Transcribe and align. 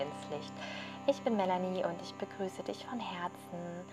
ins 0.00 0.30
Licht. 0.30 0.52
Ich 1.06 1.20
bin 1.22 1.36
Melanie 1.36 1.84
und 1.84 2.00
ich 2.02 2.14
begrüße 2.14 2.62
dich 2.62 2.84
von 2.86 3.00
Herzen. 3.00 3.84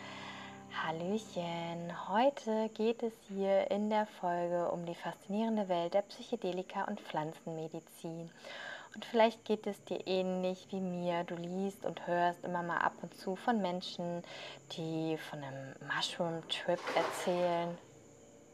Hallöchen, 0.84 1.92
heute 2.10 2.70
geht 2.70 3.04
es 3.04 3.14
hier 3.28 3.70
in 3.72 3.90
der 3.90 4.05
Folge 4.05 4.70
um 4.72 4.86
die 4.86 4.96
faszinierende 4.96 5.70
Welt 5.70 5.94
der 5.94 6.04
Psychedelika 6.04 6.84
und 6.84 7.02
Pflanzenmedizin. 7.02 8.30
Und 8.96 9.05
vielleicht 9.05 9.44
geht 9.46 9.68
es 9.68 9.84
dir 9.84 10.05
ähnlich 10.08 10.68
wie 10.72 10.80
mir. 10.80 11.23
Du 11.23 11.36
liest 11.36 11.86
und 11.86 12.08
hörst 12.08 12.44
immer 12.44 12.64
mal 12.64 12.80
ab 12.80 12.94
und 13.02 13.14
zu 13.16 13.36
von 13.36 13.62
Menschen, 13.62 14.24
die 14.74 15.18
von 15.18 15.44
einem 15.44 15.76
Mushroom-Trip 15.96 16.80
erzählen. 16.96 17.78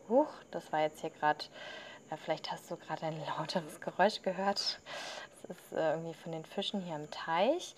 Huch, 0.09 0.27
das 0.51 0.71
war 0.71 0.81
jetzt 0.81 1.01
hier 1.01 1.11
gerade, 1.11 1.45
äh, 2.09 2.17
vielleicht 2.17 2.51
hast 2.51 2.69
du 2.69 2.77
gerade 2.77 3.05
ein 3.05 3.21
lauteres 3.25 3.79
Geräusch 3.79 4.21
gehört. 4.21 4.81
Ist 5.49 5.73
äh, 5.73 5.91
irgendwie 5.91 6.13
von 6.13 6.31
den 6.31 6.45
Fischen 6.45 6.81
hier 6.81 6.95
im 6.95 7.09
Teich. 7.11 7.75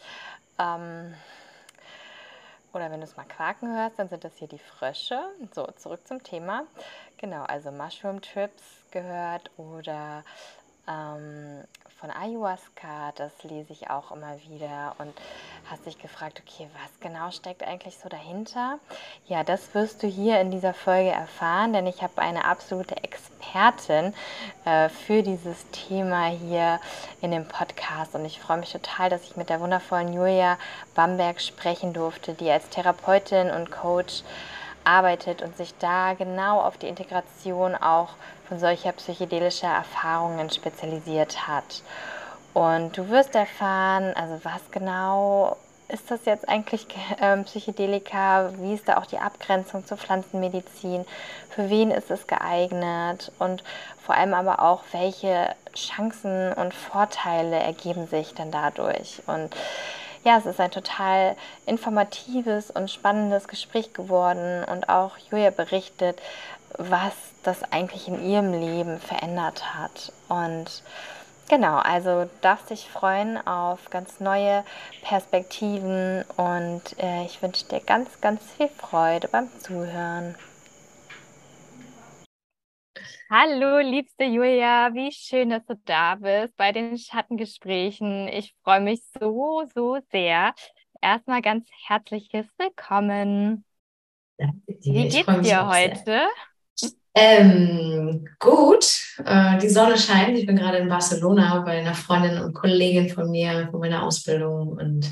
Ähm, 0.60 1.14
oder 2.74 2.92
wenn 2.92 3.00
du 3.00 3.06
es 3.06 3.16
mal 3.16 3.26
quaken 3.26 3.74
hörst, 3.74 3.98
dann 3.98 4.10
sind 4.10 4.24
das 4.24 4.36
hier 4.38 4.50
die 4.50 4.60
Frösche. 4.60 5.20
So, 5.54 5.66
zurück 5.78 6.06
zum 6.06 6.22
Thema. 6.24 6.66
Genau, 7.18 7.44
also 7.44 7.72
Mushroom 7.72 8.22
Trips 8.22 8.64
gehört 8.92 9.50
oder 9.58 10.24
ähm, 10.88 11.64
von 12.06 12.16
Ayahuasca, 12.16 13.14
das 13.16 13.32
lese 13.44 13.74
ich 13.74 13.90
auch 13.90 14.12
immer 14.12 14.38
wieder 14.48 14.96
und 15.00 15.12
hast 15.72 15.88
dich 15.88 15.98
gefragt, 15.98 16.40
okay, 16.46 16.68
was 16.74 17.00
genau 17.00 17.32
steckt 17.32 17.64
eigentlich 17.64 17.98
so 17.98 18.10
dahinter? 18.10 18.78
Ja, 19.26 19.44
das 19.44 19.74
wirst 19.74 20.04
du 20.04 20.08
hier 20.08 20.40
in 20.40 20.52
dieser 20.52 20.76
Folge 20.76 21.10
erfahren, 21.10 21.74
denn 21.74 21.88
ich 21.88 22.04
habe 22.04 22.22
eine 22.22 22.46
absolute 22.46 22.96
Expertin 22.98 24.14
äh, 24.66 24.90
für 24.90 25.24
dieses 25.24 25.68
Thema 25.72 26.28
hier 26.28 26.80
in 27.22 27.32
dem 27.32 27.48
Podcast 27.48 28.14
und 28.14 28.24
ich 28.26 28.40
freue 28.40 28.58
mich 28.58 28.72
total, 28.72 29.10
dass 29.10 29.24
ich 29.24 29.36
mit 29.36 29.50
der 29.50 29.60
wundervollen 29.60 30.14
Julia 30.14 30.60
Bamberg 30.94 31.42
sprechen 31.42 31.94
durfte, 31.94 32.36
die 32.36 32.52
als 32.52 32.70
Therapeutin 32.70 33.50
und 33.50 33.72
Coach 33.72 34.22
arbeitet 34.86 35.42
und 35.42 35.58
sich 35.58 35.74
da 35.80 36.14
genau 36.14 36.62
auf 36.62 36.78
die 36.78 36.88
Integration 36.88 37.76
auch 37.76 38.10
von 38.48 38.60
solcher 38.60 38.92
psychedelischer 38.94 39.68
Erfahrungen 39.68 40.50
spezialisiert 40.50 41.48
hat. 41.48 41.82
Und 42.54 42.98
du 42.98 43.10
wirst 43.10 43.36
erfahren, 43.36 44.14
also 44.16 44.40
was 44.44 44.72
genau 44.72 45.58
ist 45.88 46.10
das 46.10 46.26
jetzt 46.26 46.48
eigentlich 46.50 46.88
äh, 47.20 47.38
Psychedelika? 47.44 48.52
Wie 48.58 48.74
ist 48.74 48.88
da 48.88 48.98
auch 48.98 49.06
die 49.06 49.18
Abgrenzung 49.18 49.86
zur 49.86 49.98
Pflanzenmedizin? 49.98 51.06
Für 51.50 51.70
wen 51.70 51.92
ist 51.92 52.12
es 52.12 52.28
geeignet? 52.28 53.32
Und 53.40 53.64
vor 54.04 54.16
allem 54.16 54.34
aber 54.34 54.62
auch, 54.62 54.84
welche 54.92 55.54
Chancen 55.76 56.54
und 56.54 56.74
Vorteile 56.74 57.58
ergeben 57.58 58.08
sich 58.08 58.34
dann 58.34 58.52
dadurch? 58.52 59.22
Und 59.28 59.56
ja, 60.26 60.40
es 60.40 60.48
ist 60.48 60.60
ein 60.60 60.72
total 60.72 61.38
informatives 61.68 62.72
und 62.72 62.90
spannendes 62.90 63.48
Gespräch 63.48 63.94
geworden 63.94 64.64
und 64.66 64.90
auch 64.90 65.18
Julia 65.30 65.52
berichtet, 65.52 66.20
was 66.78 67.14
das 67.44 67.62
eigentlich 67.72 68.08
in 68.08 68.28
ihrem 68.28 68.52
Leben 68.52 69.00
verändert 69.00 69.76
hat. 69.76 70.12
Und 70.28 70.82
genau, 71.48 71.78
also 71.78 72.28
darfst 72.42 72.72
dich 72.72 72.90
freuen 72.90 73.38
auf 73.46 73.92
ganz 73.92 74.20
neue 74.20 74.64
Perspektiven 75.04 76.26
und 76.38 76.82
äh, 76.98 77.26
ich 77.26 77.44
wünsche 77.44 77.66
dir 77.66 77.80
ganz, 77.80 78.10
ganz 78.20 78.42
viel 78.58 78.70
Freude 78.70 79.28
beim 79.28 79.48
Zuhören. 79.62 80.36
Hallo, 83.30 83.80
liebste 83.80 84.26
Julia, 84.26 84.94
wie 84.94 85.12
schön, 85.12 85.50
dass 85.50 85.66
du 85.66 85.76
da 85.86 86.16
bist 86.16 86.56
bei 86.58 86.72
den 86.72 86.98
Schattengesprächen. 86.98 88.28
Ich 88.28 88.56
freue 88.64 88.82
mich 88.82 89.02
so, 89.20 89.64
so 89.74 90.00
sehr. 90.12 90.54
Erstmal 91.02 91.42
ganz 91.42 91.68
herzliches 91.88 92.46
Willkommen. 92.58 93.66
Danke 94.38 94.76
dir. 94.80 94.94
Wie 94.94 95.08
geht's 95.10 95.42
dir 95.42 95.68
heute? 95.68 96.28
Ähm, 97.18 98.28
gut, 98.40 98.86
äh, 99.24 99.58
die 99.58 99.70
Sonne 99.70 99.98
scheint. 99.98 100.38
Ich 100.38 100.46
bin 100.46 100.58
gerade 100.58 100.80
in 100.80 100.90
Barcelona 100.90 101.62
bei 101.62 101.80
einer 101.80 101.94
Freundin 101.94 102.40
und 102.40 102.54
Kollegin 102.54 103.10
von 103.10 103.32
mir, 103.32 103.70
von 103.72 103.80
meiner 103.80 104.04
Ausbildung 104.04 104.70
und 104.70 105.10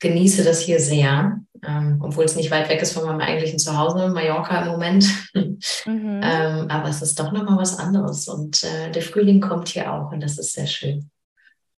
genieße 0.00 0.44
das 0.44 0.60
hier 0.60 0.80
sehr, 0.80 1.40
ähm, 1.66 2.00
obwohl 2.02 2.24
es 2.24 2.36
nicht 2.36 2.50
weit 2.50 2.68
weg 2.68 2.82
ist 2.82 2.92
von 2.92 3.04
meinem 3.04 3.20
eigentlichen 3.20 3.58
Zuhause, 3.58 4.08
Mallorca 4.08 4.62
im 4.62 4.72
Moment. 4.72 5.06
Mhm. 5.84 6.22
ähm, 6.24 6.70
aber 6.70 6.88
es 6.88 7.02
ist 7.02 7.20
doch 7.20 7.32
nochmal 7.32 7.58
was 7.58 7.78
anderes 7.78 8.28
und 8.28 8.64
äh, 8.64 8.90
der 8.92 9.02
Frühling 9.02 9.42
kommt 9.42 9.68
hier 9.68 9.92
auch 9.92 10.10
und 10.10 10.22
das 10.22 10.38
ist 10.38 10.54
sehr 10.54 10.66
schön. 10.66 11.10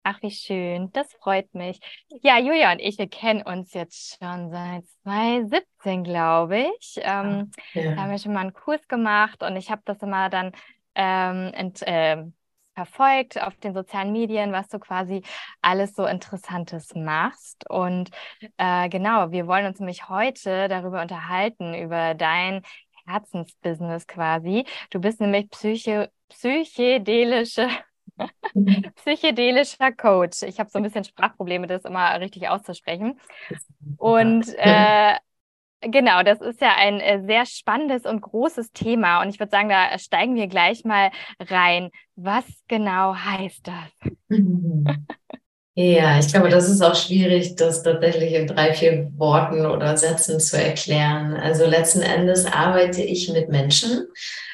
Ach, 0.03 0.21
wie 0.23 0.31
schön. 0.31 0.91
Das 0.93 1.13
freut 1.15 1.55
mich. 1.55 1.79
Ja, 2.23 2.39
Julia 2.39 2.73
und 2.73 2.79
ich, 2.79 2.99
wir 2.99 3.09
kennen 3.09 3.43
uns 3.43 3.73
jetzt 3.75 4.19
schon 4.19 4.51
seit 4.51 4.85
2017, 5.05 6.05
glaube 6.05 6.67
ich. 6.79 7.01
Ähm, 7.03 7.51
ja. 7.75 7.95
Da 7.95 8.03
haben 8.03 8.11
wir 8.11 8.19
schon 8.19 8.33
mal 8.33 8.41
einen 8.41 8.53
Kurs 8.53 8.87
gemacht 8.89 9.43
und 9.43 9.57
ich 9.57 9.71
habe 9.71 9.83
das 9.85 10.03
immer 10.03 10.31
dann 10.31 10.53
ähm, 10.95 11.53
ent, 11.55 11.83
äh, 11.87 12.25
verfolgt 12.75 13.41
auf 13.43 13.57
den 13.57 13.75
sozialen 13.75 14.13
Medien, 14.13 14.53
was 14.53 14.69
du 14.69 14.79
quasi 14.79 15.23
alles 15.63 15.95
so 15.95 16.07
Interessantes 16.07 16.95
machst. 16.95 17.69
Und 17.69 18.11
äh, 18.57 18.89
genau, 18.89 19.31
wir 19.31 19.47
wollen 19.47 19.67
uns 19.67 19.79
nämlich 19.79 20.09
heute 20.09 20.69
darüber 20.69 21.03
unterhalten, 21.03 21.75
über 21.75 22.15
dein 22.15 22.63
Herzensbusiness 23.07 24.07
quasi. 24.07 24.65
Du 24.91 25.01
bist 25.01 25.21
nämlich 25.21 25.51
Psyche, 25.51 26.11
psychedelische 26.29 27.69
Psychedelischer 28.97 29.93
Coach. 29.93 30.43
Ich 30.43 30.61
habe 30.61 30.71
so 30.71 30.79
ein 30.79 30.83
bisschen 30.83 31.05
Sprachprobleme, 31.05 31.67
das 31.67 31.85
immer 31.85 32.21
richtig 32.21 32.49
auszusprechen. 32.49 33.19
Und 33.97 34.47
äh, 34.59 35.17
genau, 35.81 36.23
das 36.23 36.41
ist 36.41 36.61
ja 36.61 36.75
ein 36.77 37.01
äh, 37.01 37.23
sehr 37.27 37.47
spannendes 37.47 38.05
und 38.05 38.21
großes 38.21 38.73
Thema. 38.73 39.23
Und 39.23 39.29
ich 39.31 39.39
würde 39.39 39.51
sagen, 39.51 39.69
da 39.69 39.99
steigen 39.99 40.35
wir 40.35 40.47
gleich 40.47 40.85
mal 40.85 41.11
rein. 41.39 41.91
Was 42.17 42.45
genau 42.69 43.15
heißt 43.15 43.67
das? 43.67 44.11
Ja, 45.77 46.19
ich 46.19 46.29
glaube, 46.29 46.51
das 46.51 46.69
ist 46.69 46.83
auch 46.83 46.97
schwierig, 46.97 47.55
das 47.55 47.85
tatsächlich 47.85 48.35
in 48.35 48.49
drei, 48.49 48.75
vier 48.75 49.09
Worten 49.17 49.65
oder 49.65 49.97
Sätzen 49.97 50.39
zu 50.39 50.63
erklären. 50.63 51.35
Also 51.35 51.65
letzten 51.65 52.03
Endes 52.03 52.45
arbeite 52.45 53.03
ich 53.03 53.33
mit 53.33 53.49
Menschen 53.49 54.09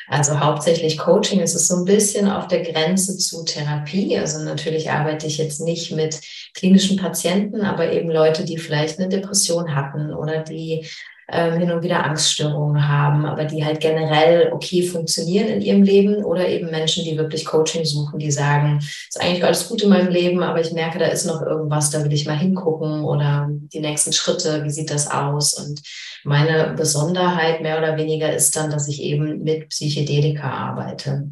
also 0.09 0.39
hauptsächlich 0.39 0.99
Coaching. 0.99 1.41
Es 1.41 1.55
ist 1.55 1.69
so 1.69 1.77
ein 1.77 1.85
bisschen 1.85 2.31
auf 2.31 2.47
der 2.47 2.63
Grenze 2.63 3.19
zu 3.19 3.45
Therapie. 3.45 4.17
Also 4.19 4.43
natürlich 4.43 4.91
arbeite 4.91 5.27
ich 5.27 5.39
jetzt 5.39 5.61
nicht 5.61 5.93
mit 5.93 6.21
klinischen 6.55 6.97
Patienten, 6.97 7.63
aber 7.63 7.93
eben 7.93 8.11
Leute, 8.11 8.45
die 8.45 8.59
vielleicht 8.59 8.99
eine 8.99 9.09
Depression 9.09 9.75
hatten 9.75 10.15
oder 10.15 10.43
die 10.43 10.87
ähm, 11.29 11.59
hin 11.59 11.73
und 11.73 11.83
wieder 11.83 12.05
Angststörungen 12.05 12.89
haben, 12.89 13.27
aber 13.27 13.45
die 13.45 13.65
halt 13.65 13.81
generell 13.81 14.53
okay 14.53 14.83
funktionieren 14.83 15.49
in 15.49 15.61
ihrem 15.61 15.83
Leben 15.83 16.25
oder 16.25 16.49
eben 16.49 16.71
Menschen, 16.71 17.05
die 17.05 17.17
wirklich 17.17 17.45
Coaching 17.45 17.85
suchen, 17.85 18.19
die 18.19 18.31
sagen, 18.31 18.79
ist 18.79 19.21
eigentlich 19.21 19.45
alles 19.45 19.69
gut 19.69 19.83
in 19.83 19.89
meinem 19.89 20.09
Leben, 20.09 20.43
aber 20.43 20.61
ich 20.61 20.73
merke, 20.73 20.99
da 20.99 21.07
ist 21.07 21.27
noch 21.27 21.43
irgendwas, 21.43 21.91
da 21.91 22.05
will 22.05 22.13
ich 22.13 22.27
mal 22.27 22.39
hingucken 22.39 23.03
oder 23.05 23.49
die 23.51 23.81
nächsten 23.81 24.13
Schritte, 24.13 24.63
wie 24.63 24.71
sieht 24.71 24.91
das 24.91 25.11
aus? 25.11 25.55
Und 25.55 25.83
meine 26.23 26.75
Besonderheit 26.77 27.61
mehr 27.61 27.79
oder 27.79 27.97
weniger 27.97 28.33
ist 28.33 28.55
dann, 28.57 28.71
dass 28.71 28.87
ich 28.87 29.03
eben 29.03 29.43
mit 29.43 29.69
Psychedelika 29.71 30.49
arbeite. 30.49 31.31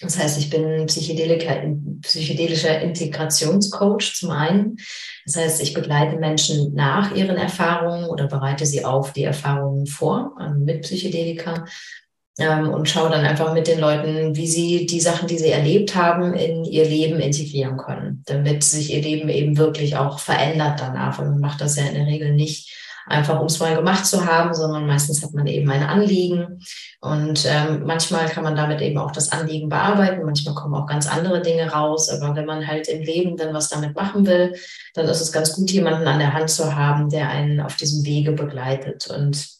Das 0.00 0.18
heißt, 0.18 0.38
ich 0.38 0.50
bin 0.50 0.84
psychedelischer 0.86 2.80
Integrationscoach 2.82 4.14
zum 4.14 4.30
einen. 4.30 4.76
Das 5.24 5.36
heißt, 5.36 5.62
ich 5.62 5.72
begleite 5.72 6.18
Menschen 6.18 6.74
nach 6.74 7.14
ihren 7.14 7.36
Erfahrungen 7.36 8.04
oder 8.04 8.26
bereite 8.26 8.66
sie 8.66 8.84
auf 8.84 9.14
die 9.14 9.24
Erfahrungen 9.24 9.86
vor 9.86 10.34
also 10.38 10.60
mit 10.60 10.82
Psychedelika 10.82 11.64
ähm, 12.38 12.68
und 12.68 12.88
schaue 12.88 13.08
dann 13.08 13.24
einfach 13.24 13.54
mit 13.54 13.66
den 13.66 13.80
Leuten, 13.80 14.36
wie 14.36 14.46
sie 14.46 14.84
die 14.84 15.00
Sachen, 15.00 15.28
die 15.28 15.38
sie 15.38 15.50
erlebt 15.50 15.94
haben, 15.94 16.34
in 16.34 16.64
ihr 16.64 16.84
Leben 16.84 17.18
integrieren 17.18 17.78
können, 17.78 18.22
damit 18.26 18.64
sich 18.64 18.92
ihr 18.92 19.00
Leben 19.00 19.30
eben 19.30 19.56
wirklich 19.56 19.96
auch 19.96 20.18
verändert 20.18 20.78
danach. 20.78 21.18
Und 21.18 21.30
man 21.30 21.40
macht 21.40 21.62
das 21.62 21.76
ja 21.76 21.86
in 21.86 21.94
der 21.94 22.06
Regel 22.06 22.34
nicht 22.34 22.85
einfach 23.06 23.40
um 23.40 23.46
es 23.46 23.60
mal 23.60 23.74
gemacht 23.74 24.04
zu 24.04 24.26
haben, 24.26 24.52
sondern 24.52 24.86
meistens 24.86 25.22
hat 25.22 25.32
man 25.32 25.46
eben 25.46 25.70
ein 25.70 25.84
Anliegen 25.84 26.60
und 27.00 27.46
ähm, 27.46 27.84
manchmal 27.86 28.28
kann 28.28 28.44
man 28.44 28.56
damit 28.56 28.80
eben 28.80 28.98
auch 28.98 29.12
das 29.12 29.32
Anliegen 29.32 29.68
bearbeiten, 29.68 30.24
manchmal 30.24 30.54
kommen 30.54 30.74
auch 30.74 30.86
ganz 30.86 31.06
andere 31.06 31.40
Dinge 31.40 31.70
raus, 31.70 32.10
aber 32.10 32.34
wenn 32.34 32.46
man 32.46 32.66
halt 32.66 32.88
im 32.88 33.02
Leben 33.02 33.36
dann 33.36 33.54
was 33.54 33.68
damit 33.68 33.94
machen 33.94 34.26
will, 34.26 34.54
dann 34.94 35.06
ist 35.06 35.20
es 35.20 35.32
ganz 35.32 35.52
gut, 35.52 35.70
jemanden 35.70 36.06
an 36.08 36.18
der 36.18 36.32
Hand 36.32 36.50
zu 36.50 36.74
haben, 36.74 37.08
der 37.08 37.28
einen 37.28 37.60
auf 37.60 37.76
diesem 37.76 38.04
Wege 38.04 38.32
begleitet 38.32 39.06
und 39.06 39.56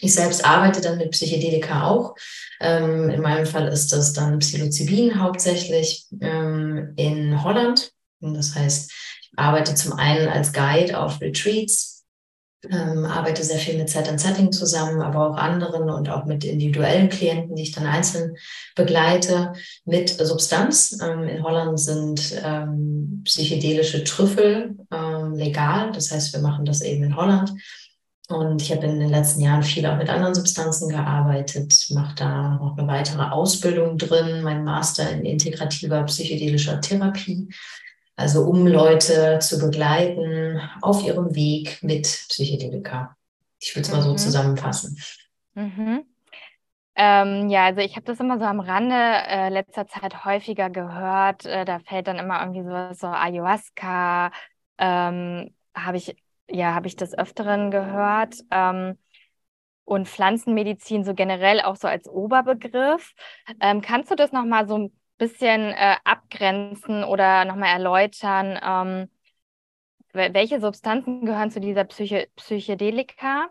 ich 0.00 0.14
selbst 0.14 0.44
arbeite 0.44 0.80
dann 0.80 0.98
mit 0.98 1.12
Psychedelika 1.12 1.86
auch. 1.86 2.16
Ähm, 2.60 3.08
in 3.08 3.20
meinem 3.20 3.46
Fall 3.46 3.68
ist 3.68 3.92
das 3.92 4.12
dann 4.12 4.40
Psilocybin 4.40 5.20
hauptsächlich 5.20 6.06
ähm, 6.20 6.94
in 6.96 7.42
Holland. 7.44 7.92
Und 8.20 8.34
das 8.34 8.54
heißt, 8.54 8.90
ich 8.90 9.30
arbeite 9.36 9.74
zum 9.76 9.92
einen 9.92 10.28
als 10.28 10.52
Guide 10.52 10.98
auf 10.98 11.20
Retreats 11.20 12.01
ähm, 12.70 13.04
arbeite 13.04 13.42
sehr 13.42 13.58
viel 13.58 13.76
mit 13.76 13.90
Set 13.90 14.08
and 14.08 14.20
Setting 14.20 14.52
zusammen, 14.52 15.02
aber 15.02 15.30
auch 15.30 15.36
anderen 15.36 15.90
und 15.90 16.08
auch 16.08 16.24
mit 16.24 16.44
individuellen 16.44 17.08
Klienten, 17.08 17.56
die 17.56 17.64
ich 17.64 17.72
dann 17.72 17.86
einzeln 17.86 18.36
begleite, 18.76 19.52
mit 19.84 20.10
Substanz. 20.10 20.98
Ähm, 21.02 21.24
in 21.24 21.42
Holland 21.42 21.78
sind 21.80 22.40
ähm, 22.44 23.22
psychedelische 23.24 24.04
Trüffel 24.04 24.76
ähm, 24.92 25.34
legal. 25.34 25.92
Das 25.92 26.12
heißt, 26.12 26.32
wir 26.32 26.40
machen 26.40 26.64
das 26.64 26.82
eben 26.82 27.02
in 27.02 27.16
Holland. 27.16 27.52
Und 28.28 28.62
ich 28.62 28.70
habe 28.70 28.86
in 28.86 29.00
den 29.00 29.10
letzten 29.10 29.42
Jahren 29.42 29.62
viel 29.62 29.84
auch 29.84 29.98
mit 29.98 30.08
anderen 30.08 30.34
Substanzen 30.34 30.88
gearbeitet, 30.88 31.86
mache 31.90 32.14
da 32.14 32.54
noch 32.54 32.78
eine 32.78 32.86
weitere 32.86 33.24
Ausbildung 33.24 33.98
drin, 33.98 34.42
mein 34.42 34.64
Master 34.64 35.10
in 35.10 35.24
integrativer 35.24 36.02
psychedelischer 36.04 36.80
Therapie. 36.80 37.48
Also 38.16 38.44
um 38.44 38.66
Leute 38.66 39.38
zu 39.40 39.58
begleiten 39.58 40.60
auf 40.80 41.02
ihrem 41.02 41.34
Weg 41.34 41.82
mit 41.82 42.02
Psychedelika. 42.02 43.16
Ich 43.58 43.74
würde 43.74 43.86
es 43.86 43.92
mal 43.92 44.02
so 44.02 44.12
mhm. 44.12 44.18
zusammenfassen. 44.18 44.98
Mhm. 45.54 46.04
Ähm, 46.94 47.48
ja, 47.48 47.66
also 47.66 47.80
ich 47.80 47.96
habe 47.96 48.04
das 48.04 48.20
immer 48.20 48.38
so 48.38 48.44
am 48.44 48.60
Rande 48.60 48.94
äh, 48.94 49.48
letzter 49.48 49.86
Zeit 49.86 50.24
häufiger 50.24 50.68
gehört. 50.68 51.46
Äh, 51.46 51.64
da 51.64 51.78
fällt 51.78 52.06
dann 52.06 52.18
immer 52.18 52.40
irgendwie 52.40 52.64
so, 52.64 52.94
so 52.94 53.06
Ayahuasca. 53.06 54.30
Ähm, 54.78 55.54
habe 55.74 55.96
ich, 55.96 56.14
ja, 56.50 56.74
habe 56.74 56.86
ich 56.86 56.96
des 56.96 57.16
Öfteren 57.16 57.70
gehört. 57.70 58.36
Ähm, 58.50 58.98
und 59.84 60.08
Pflanzenmedizin 60.08 61.04
so 61.04 61.14
generell 61.14 61.60
auch 61.60 61.76
so 61.76 61.88
als 61.88 62.08
Oberbegriff. 62.08 63.14
Ähm, 63.60 63.80
kannst 63.80 64.10
du 64.10 64.14
das 64.14 64.32
nochmal 64.32 64.68
so 64.68 64.90
bisschen 65.22 65.70
äh, 65.70 65.94
abgrenzen 66.02 67.04
oder 67.04 67.44
nochmal 67.44 67.72
erläutern, 67.72 68.58
ähm, 68.60 69.08
welche 70.12 70.60
Substanzen 70.60 71.24
gehören 71.24 71.50
zu 71.50 71.60
dieser 71.60 71.84
Psyche 71.84 72.26
Psychedelika 72.36 73.48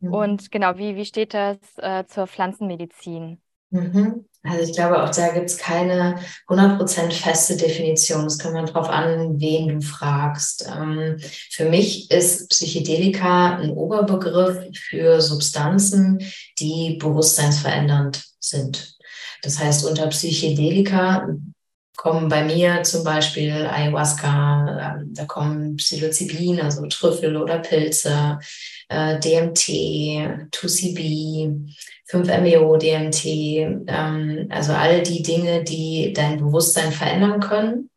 mhm. 0.00 0.12
und 0.12 0.50
genau, 0.50 0.76
wie, 0.76 0.96
wie 0.96 1.06
steht 1.06 1.32
das 1.32 1.56
äh, 1.78 2.04
zur 2.06 2.26
Pflanzenmedizin? 2.26 3.40
Mhm. 3.70 4.26
Also 4.42 4.70
ich 4.70 4.76
glaube, 4.76 5.02
auch 5.02 5.08
da 5.10 5.32
gibt 5.32 5.46
es 5.46 5.56
keine 5.56 6.20
100% 6.46 7.10
feste 7.12 7.56
Definition. 7.56 8.26
Es 8.26 8.38
kommt 8.38 8.56
darauf 8.68 8.90
an, 8.90 9.40
wen 9.40 9.68
du 9.68 9.80
fragst. 9.80 10.70
Ähm, 10.70 11.16
für 11.50 11.64
mich 11.64 12.10
ist 12.10 12.50
Psychedelika 12.50 13.56
ein 13.56 13.70
Oberbegriff 13.70 14.76
für 14.76 15.22
Substanzen, 15.22 16.18
die 16.58 16.98
bewusstseinsverändernd 17.00 18.22
sind. 18.38 18.93
Das 19.44 19.58
heißt, 19.58 19.86
unter 19.86 20.06
Psychedelika 20.08 21.28
kommen 21.96 22.28
bei 22.28 22.44
mir 22.44 22.82
zum 22.82 23.04
Beispiel 23.04 23.52
Ayahuasca, 23.52 24.96
ähm, 24.98 25.14
da 25.14 25.24
kommen 25.26 25.76
Psilocybin, 25.76 26.60
also 26.60 26.86
Trüffel 26.86 27.36
oder 27.36 27.58
Pilze, 27.58 28.38
äh, 28.88 29.18
DMT, 29.20 30.50
2CB, 30.50 31.74
5-MeO, 32.06 32.76
DMT, 32.76 33.84
ähm, 33.86 34.46
also 34.50 34.72
all 34.72 35.02
die 35.02 35.22
Dinge, 35.22 35.62
die 35.62 36.12
dein 36.12 36.38
Bewusstsein 36.38 36.90
verändern 36.92 37.40
können. 37.40 37.90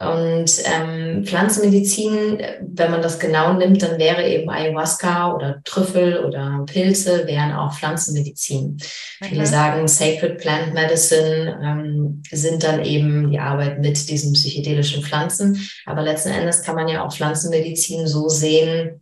Und 0.00 0.50
ähm, 0.64 1.24
Pflanzenmedizin, 1.24 2.38
wenn 2.60 2.90
man 2.90 3.00
das 3.00 3.20
genau 3.20 3.52
nimmt, 3.52 3.80
dann 3.80 3.98
wäre 3.98 4.28
eben 4.28 4.50
Ayahuasca 4.50 5.32
oder 5.32 5.60
Trüffel 5.64 6.24
oder 6.24 6.64
Pilze 6.66 7.26
wären 7.26 7.52
auch 7.52 7.72
Pflanzenmedizin. 7.72 8.72
Mhm. 9.20 9.24
Viele 9.24 9.46
sagen, 9.46 9.86
Sacred 9.86 10.38
Plant 10.38 10.74
Medicine 10.74 11.58
ähm, 11.62 12.22
sind 12.30 12.64
dann 12.64 12.84
eben 12.84 13.30
die 13.30 13.38
Arbeit 13.38 13.80
mit 13.80 14.08
diesen 14.10 14.32
psychedelischen 14.32 15.02
Pflanzen. 15.04 15.60
Aber 15.86 16.02
letzten 16.02 16.30
Endes 16.30 16.62
kann 16.62 16.74
man 16.74 16.88
ja 16.88 17.04
auch 17.04 17.14
Pflanzenmedizin 17.14 18.08
so 18.08 18.28
sehen, 18.28 19.00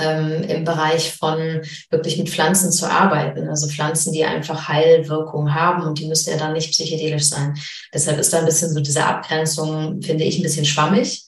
ähm, 0.00 0.42
im 0.42 0.64
Bereich 0.64 1.12
von 1.14 1.60
wirklich 1.90 2.18
mit 2.18 2.30
Pflanzen 2.30 2.72
zu 2.72 2.90
arbeiten. 2.90 3.48
Also 3.48 3.68
Pflanzen, 3.68 4.12
die 4.12 4.24
einfach 4.24 4.68
Heilwirkung 4.68 5.54
haben 5.54 5.82
und 5.82 5.98
die 5.98 6.06
müssen 6.06 6.30
ja 6.30 6.36
dann 6.36 6.52
nicht 6.52 6.70
psychedelisch 6.72 7.24
sein. 7.24 7.54
Deshalb 7.92 8.18
ist 8.18 8.32
da 8.32 8.38
ein 8.38 8.46
bisschen 8.46 8.72
so 8.72 8.80
diese 8.80 9.04
Abgrenzung, 9.04 10.00
finde 10.02 10.24
ich, 10.24 10.38
ein 10.38 10.42
bisschen 10.42 10.64
schwammig. 10.64 11.24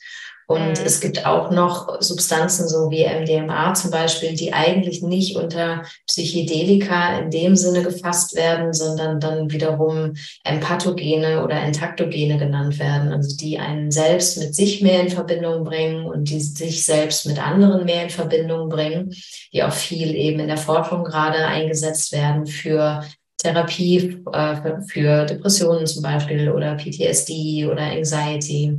Und 0.47 0.81
mhm. 0.81 0.85
es 0.85 1.00
gibt 1.00 1.25
auch 1.25 1.50
noch 1.50 2.00
Substanzen, 2.00 2.69
so 2.69 2.91
wie 2.91 3.06
MDMA 3.06 3.75
zum 3.75 3.91
Beispiel, 3.91 4.35
die 4.35 4.53
eigentlich 4.53 5.03
nicht 5.03 5.37
unter 5.37 5.83
Psychedelika 6.06 7.19
in 7.19 7.31
dem 7.31 7.56
Sinne 7.56 7.83
gefasst 7.83 8.35
werden, 8.35 8.73
sondern 8.73 9.21
dann 9.21 9.50
wiederum 9.50 10.15
Empathogene 10.44 11.43
oder 11.44 11.56
Entaktogene 11.56 12.39
genannt 12.39 12.79
werden. 12.79 13.12
Also 13.12 13.37
die 13.37 13.59
einen 13.59 13.91
selbst 13.91 14.39
mit 14.39 14.55
sich 14.55 14.83
mehr 14.83 15.00
in 15.00 15.11
Verbindung 15.11 15.65
bringen 15.65 16.06
und 16.06 16.29
die 16.29 16.41
sich 16.41 16.85
selbst 16.85 17.27
mit 17.27 17.45
anderen 17.45 17.85
mehr 17.85 18.05
in 18.05 18.11
Verbindung 18.11 18.69
bringen, 18.69 19.15
die 19.53 19.62
auch 19.62 19.73
viel 19.73 20.15
eben 20.15 20.41
in 20.41 20.49
der 20.49 20.56
Forschung 20.56 21.05
gerade 21.05 21.47
eingesetzt 21.47 22.12
werden 22.12 22.47
für 22.47 23.03
Therapie, 23.43 24.23
äh, 24.33 24.81
für 24.87 25.25
Depressionen 25.25 25.87
zum 25.87 26.03
Beispiel 26.03 26.50
oder 26.50 26.77
PTSD 26.77 27.67
oder 27.67 27.83
Anxiety. 27.83 28.79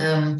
Ähm, 0.00 0.38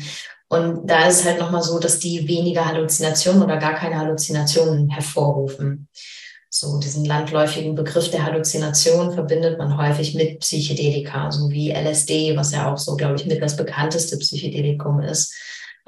und 0.52 0.86
da 0.86 1.06
ist 1.06 1.20
es 1.20 1.24
halt 1.24 1.40
nochmal 1.40 1.62
so, 1.62 1.78
dass 1.78 1.98
die 1.98 2.28
weniger 2.28 2.66
Halluzinationen 2.66 3.42
oder 3.42 3.56
gar 3.56 3.72
keine 3.72 3.96
Halluzinationen 3.96 4.90
hervorrufen. 4.90 5.88
So 6.50 6.78
diesen 6.78 7.06
landläufigen 7.06 7.74
Begriff 7.74 8.10
der 8.10 8.26
Halluzination 8.26 9.14
verbindet 9.14 9.56
man 9.56 9.78
häufig 9.78 10.14
mit 10.14 10.40
Psychedelika, 10.40 11.32
so 11.32 11.48
wie 11.48 11.70
LSD, 11.70 12.36
was 12.36 12.52
ja 12.52 12.70
auch 12.70 12.76
so, 12.76 12.96
glaube 12.96 13.14
ich, 13.14 13.24
mit 13.24 13.40
das 13.40 13.56
bekannteste 13.56 14.18
Psychedelikum 14.18 15.00
ist. 15.00 15.34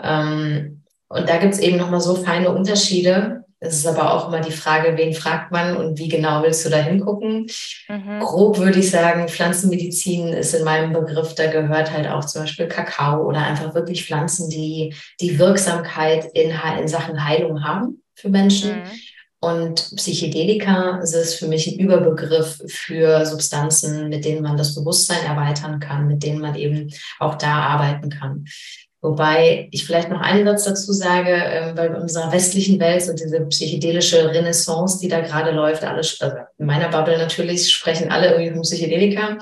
Ähm, 0.02 0.82
und 1.08 1.28
da 1.28 1.36
gibt 1.36 1.52
es 1.52 1.60
eben 1.60 1.76
nochmal 1.76 2.00
so 2.00 2.14
feine 2.14 2.50
Unterschiede, 2.50 3.43
es 3.64 3.78
ist 3.78 3.86
aber 3.86 4.12
auch 4.12 4.28
immer 4.28 4.40
die 4.40 4.52
Frage, 4.52 4.96
wen 4.96 5.14
fragt 5.14 5.50
man 5.50 5.76
und 5.76 5.98
wie 5.98 6.08
genau 6.08 6.42
willst 6.42 6.64
du 6.64 6.70
da 6.70 6.76
hingucken. 6.76 7.46
Mhm. 7.88 8.20
Grob 8.20 8.58
würde 8.58 8.78
ich 8.78 8.90
sagen, 8.90 9.28
Pflanzenmedizin 9.28 10.28
ist 10.28 10.54
in 10.54 10.64
meinem 10.64 10.92
Begriff, 10.92 11.34
da 11.34 11.50
gehört 11.50 11.92
halt 11.92 12.08
auch 12.08 12.24
zum 12.24 12.42
Beispiel 12.42 12.68
Kakao 12.68 13.26
oder 13.26 13.38
einfach 13.38 13.74
wirklich 13.74 14.04
Pflanzen, 14.04 14.50
die 14.50 14.94
die 15.20 15.38
Wirksamkeit 15.38 16.26
in, 16.34 16.52
in 16.78 16.88
Sachen 16.88 17.24
Heilung 17.24 17.64
haben 17.64 18.02
für 18.14 18.28
Menschen. 18.28 18.70
Mhm. 18.70 18.90
Und 19.40 19.94
Psychedelika 19.96 21.00
ist 21.00 21.34
für 21.34 21.48
mich 21.48 21.66
ein 21.66 21.78
Überbegriff 21.78 22.62
für 22.66 23.26
Substanzen, 23.26 24.08
mit 24.08 24.24
denen 24.24 24.42
man 24.42 24.56
das 24.56 24.74
Bewusstsein 24.74 25.22
erweitern 25.22 25.80
kann, 25.80 26.06
mit 26.06 26.22
denen 26.22 26.40
man 26.40 26.54
eben 26.54 26.90
auch 27.18 27.34
da 27.34 27.52
arbeiten 27.58 28.08
kann. 28.08 28.46
Wobei 29.04 29.68
ich 29.70 29.84
vielleicht 29.84 30.08
noch 30.08 30.22
einen 30.22 30.46
Satz 30.46 30.64
dazu 30.64 30.94
sage, 30.94 31.30
äh, 31.30 31.76
weil 31.76 31.88
in 31.90 31.96
unserer 31.96 32.32
westlichen 32.32 32.80
Welt 32.80 33.02
so 33.02 33.12
diese 33.12 33.38
psychedelische 33.42 34.32
Renaissance, 34.32 34.98
die 34.98 35.08
da 35.08 35.20
gerade 35.20 35.50
läuft, 35.50 35.84
alle, 35.84 35.98
also 35.98 36.36
in 36.56 36.64
meiner 36.64 36.88
Bubble 36.88 37.18
natürlich, 37.18 37.70
sprechen 37.70 38.10
alle 38.10 38.30
irgendwie 38.30 38.52
von 38.52 38.62
Psychedelika. 38.62 39.36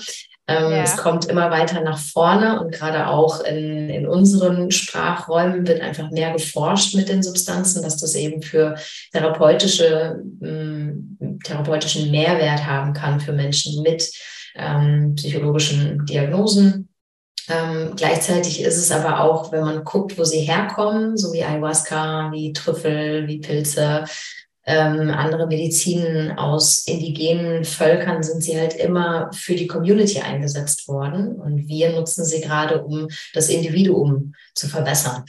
Ähm, 0.48 0.72
ja. 0.72 0.82
Es 0.82 0.96
kommt 0.96 1.26
immer 1.26 1.52
weiter 1.52 1.80
nach 1.80 2.00
vorne 2.00 2.60
und 2.60 2.72
gerade 2.72 3.06
auch 3.06 3.44
in, 3.44 3.88
in 3.88 4.08
unseren 4.08 4.72
Sprachräumen 4.72 5.64
wird 5.64 5.80
einfach 5.80 6.10
mehr 6.10 6.32
geforscht 6.32 6.96
mit 6.96 7.08
den 7.08 7.22
Substanzen, 7.22 7.84
dass 7.84 7.98
das 7.98 8.16
eben 8.16 8.42
für 8.42 8.74
therapeutische, 9.12 10.20
ähm, 10.42 11.38
therapeutischen 11.44 12.10
Mehrwert 12.10 12.66
haben 12.66 12.94
kann 12.94 13.20
für 13.20 13.32
Menschen 13.32 13.80
mit 13.84 14.10
ähm, 14.56 15.14
psychologischen 15.14 16.04
Diagnosen 16.04 16.88
ähm, 17.48 17.92
gleichzeitig 17.96 18.62
ist 18.62 18.76
es 18.76 18.90
aber 18.90 19.20
auch, 19.20 19.52
wenn 19.52 19.64
man 19.64 19.84
guckt, 19.84 20.18
wo 20.18 20.24
sie 20.24 20.40
herkommen, 20.40 21.16
so 21.16 21.32
wie 21.32 21.44
Ayahuasca, 21.44 22.30
wie 22.32 22.52
Trüffel, 22.52 23.26
wie 23.26 23.40
Pilze, 23.40 24.04
ähm, 24.64 25.10
andere 25.10 25.48
Medizinen 25.48 26.38
aus 26.38 26.86
indigenen 26.86 27.64
Völkern 27.64 28.22
sind 28.22 28.44
sie 28.44 28.58
halt 28.58 28.74
immer 28.74 29.28
für 29.32 29.54
die 29.54 29.66
Community 29.66 30.20
eingesetzt 30.20 30.86
worden. 30.86 31.40
Und 31.40 31.66
wir 31.66 31.90
nutzen 31.90 32.24
sie 32.24 32.40
gerade, 32.40 32.82
um 32.84 33.08
das 33.34 33.48
Individuum 33.48 34.34
zu 34.54 34.68
verbessern. 34.68 35.24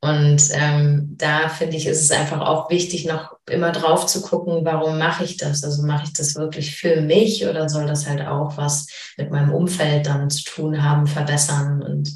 Und 0.00 0.50
ähm, 0.52 1.14
da 1.16 1.48
finde 1.48 1.76
ich, 1.76 1.86
ist 1.86 2.02
es 2.02 2.12
einfach 2.12 2.40
auch 2.40 2.70
wichtig, 2.70 3.04
noch 3.04 3.36
immer 3.50 3.72
drauf 3.72 4.06
zu 4.06 4.22
gucken, 4.22 4.64
warum 4.64 4.96
mache 4.96 5.24
ich 5.24 5.36
das? 5.36 5.64
Also 5.64 5.82
mache 5.82 6.04
ich 6.04 6.12
das 6.12 6.36
wirklich 6.36 6.76
für 6.76 7.00
mich 7.00 7.44
oder 7.46 7.68
soll 7.68 7.86
das 7.86 8.06
halt 8.06 8.24
auch 8.24 8.56
was 8.56 8.86
mit 9.16 9.32
meinem 9.32 9.52
Umfeld 9.52 10.06
dann 10.06 10.30
zu 10.30 10.44
tun 10.44 10.84
haben, 10.84 11.08
verbessern? 11.08 11.82
Und 11.82 12.14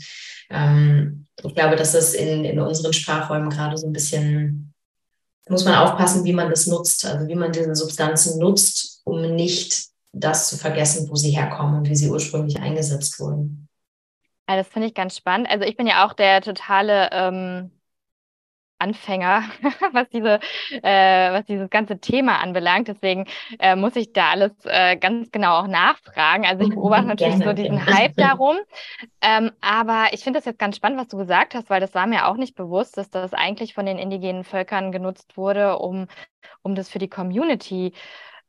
ähm, 0.51 1.27
ich 1.43 1.55
glaube, 1.57 1.75
dass 1.75 1.93
das 1.93 2.15
in, 2.15 2.45
in 2.45 2.61
unseren 2.61 2.93
Sprachräumen 2.93 3.51
gerade 3.51 3.77
so 3.77 3.89
ein 3.89 3.93
bisschen, 3.93 4.73
muss 5.49 5.65
man 5.65 5.75
aufpassen, 5.75 6.25
wie 6.25 6.33
man 6.33 6.51
das 6.51 6.69
nutzt, 6.69 7.05
also 7.05 7.27
wie 7.27 7.35
man 7.35 7.51
diese 7.51 7.75
Substanzen 7.75 8.39
nutzt, 8.39 9.01
um 9.03 9.35
nicht 9.35 9.87
das 10.13 10.49
zu 10.49 10.57
vergessen, 10.57 11.09
wo 11.11 11.17
sie 11.17 11.31
herkommen 11.31 11.79
und 11.79 11.89
wie 11.89 11.97
sie 11.97 12.11
ursprünglich 12.11 12.61
eingesetzt 12.61 13.19
wurden. 13.19 13.69
Ja, 14.53 14.57
das 14.59 14.69
finde 14.69 14.89
ich 14.89 14.95
ganz 14.95 15.17
spannend. 15.17 15.49
Also 15.49 15.65
ich 15.65 15.77
bin 15.77 15.87
ja 15.87 16.07
auch 16.07 16.13
der 16.13 16.43
totale 16.43 17.09
ähm, 17.11 17.71
Anfänger, 18.79 19.45
was 19.93 20.11
diese, 20.11 20.41
äh, 20.83 21.33
was 21.33 21.47
dieses 21.47 21.71
ganze 21.71 22.01
Thema 22.01 22.41
anbelangt. 22.41 22.89
Deswegen 22.89 23.25
äh, 23.59 23.77
muss 23.77 23.97
ich 23.97 24.13
da 24.13 24.33
alles 24.33 24.53
äh, 24.65 24.97
ganz 24.99 25.31
genau 25.31 25.61
auch 25.61 25.69
nachfragen. 25.69 26.45
Also 26.45 26.65
ich 26.65 26.75
beobachte 26.75 27.07
natürlich 27.07 27.39
gerne, 27.39 27.57
so 27.57 27.63
diesen 27.63 27.79
gerne. 27.79 27.99
Hype 27.99 28.15
darum. 28.17 28.59
Ähm, 29.23 29.53
aber 29.63 30.09
ich 30.13 30.23
finde 30.23 30.39
das 30.39 30.45
jetzt 30.45 30.59
ganz 30.59 30.77
spannend, 30.77 31.01
was 31.01 31.09
du 31.09 31.17
gesagt 31.17 31.55
hast, 31.55 31.71
weil 31.71 31.81
das 31.81 31.95
war 31.95 32.07
mir 32.07 32.27
auch 32.27 32.37
nicht 32.37 32.57
bewusst, 32.57 32.99
dass 32.99 33.09
das 33.09 33.33
eigentlich 33.33 33.73
von 33.73 33.87
den 33.87 33.99
indigenen 33.99 34.45
Völkern 34.45 34.93
genutzt 34.93 35.39
wurde, 35.39 35.79
um, 35.79 36.09
um 36.63 36.75
das 36.75 36.91
für 36.91 36.99
die 36.99 37.09
Community 37.09 37.95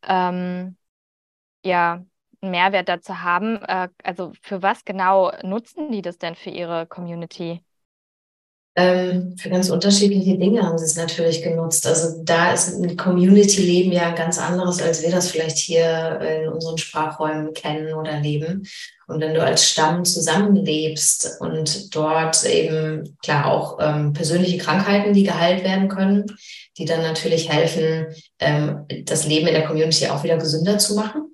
ähm, 0.05 0.75
ja, 1.63 2.05
einen 2.43 2.51
Mehrwert 2.51 2.89
dazu 2.89 3.21
haben. 3.23 3.57
Äh, 3.63 3.89
also 4.03 4.33
für 4.41 4.61
was 4.61 4.85
genau 4.85 5.31
nutzen 5.43 5.91
die 5.91 6.01
das 6.01 6.17
denn 6.17 6.35
für 6.35 6.49
ihre 6.49 6.85
Community? 6.85 7.61
Ähm, 8.75 9.35
für 9.37 9.51
ganz 9.51 9.69
unterschiedliche 9.69 10.35
Dinge 10.35 10.63
haben 10.63 10.79
sie 10.79 10.85
es 10.85 10.95
natürlich 10.95 11.43
genutzt. 11.43 11.85
Also 11.85 12.23
da 12.23 12.53
ist 12.53 12.69
ein 12.73 12.97
Community-Leben 12.97 13.91
ja 13.91 14.11
ganz 14.11 14.39
anderes, 14.39 14.81
als 14.81 15.03
wir 15.03 15.11
das 15.11 15.29
vielleicht 15.29 15.59
hier 15.59 16.19
in 16.21 16.49
unseren 16.49 16.79
Sprachräumen 16.79 17.53
kennen 17.53 17.93
oder 17.93 18.19
leben. 18.19 18.67
Und 19.05 19.21
wenn 19.21 19.35
du 19.35 19.43
als 19.43 19.69
Stamm 19.69 20.05
zusammenlebst 20.05 21.39
und 21.39 21.95
dort 21.95 22.43
eben 22.45 23.15
klar 23.21 23.45
auch 23.45 23.77
ähm, 23.79 24.13
persönliche 24.13 24.57
Krankheiten, 24.57 25.13
die 25.13 25.23
geheilt 25.23 25.63
werden 25.63 25.87
können, 25.87 26.25
die 26.79 26.85
dann 26.85 27.03
natürlich 27.03 27.51
helfen, 27.51 28.07
ähm, 28.39 28.87
das 29.05 29.27
Leben 29.27 29.45
in 29.45 29.53
der 29.53 29.67
Community 29.67 30.07
auch 30.07 30.23
wieder 30.23 30.37
gesünder 30.37 30.79
zu 30.79 30.95
machen 30.95 31.32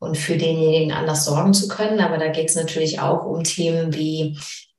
und 0.00 0.16
für 0.16 0.36
denjenigen 0.36 0.92
anders 0.92 1.24
sorgen 1.24 1.54
zu 1.54 1.68
können. 1.68 2.00
Aber 2.00 2.18
da 2.18 2.28
geht 2.28 2.48
es 2.48 2.56
natürlich 2.56 3.00
auch 3.00 3.24
um 3.24 3.44
Themen 3.44 3.94
wie 3.94 4.36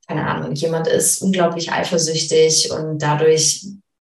keine 0.08 0.26
Ahnung, 0.26 0.54
jemand 0.54 0.88
ist 0.88 1.20
unglaublich 1.20 1.70
eifersüchtig 1.70 2.70
und 2.72 3.02
dadurch 3.02 3.66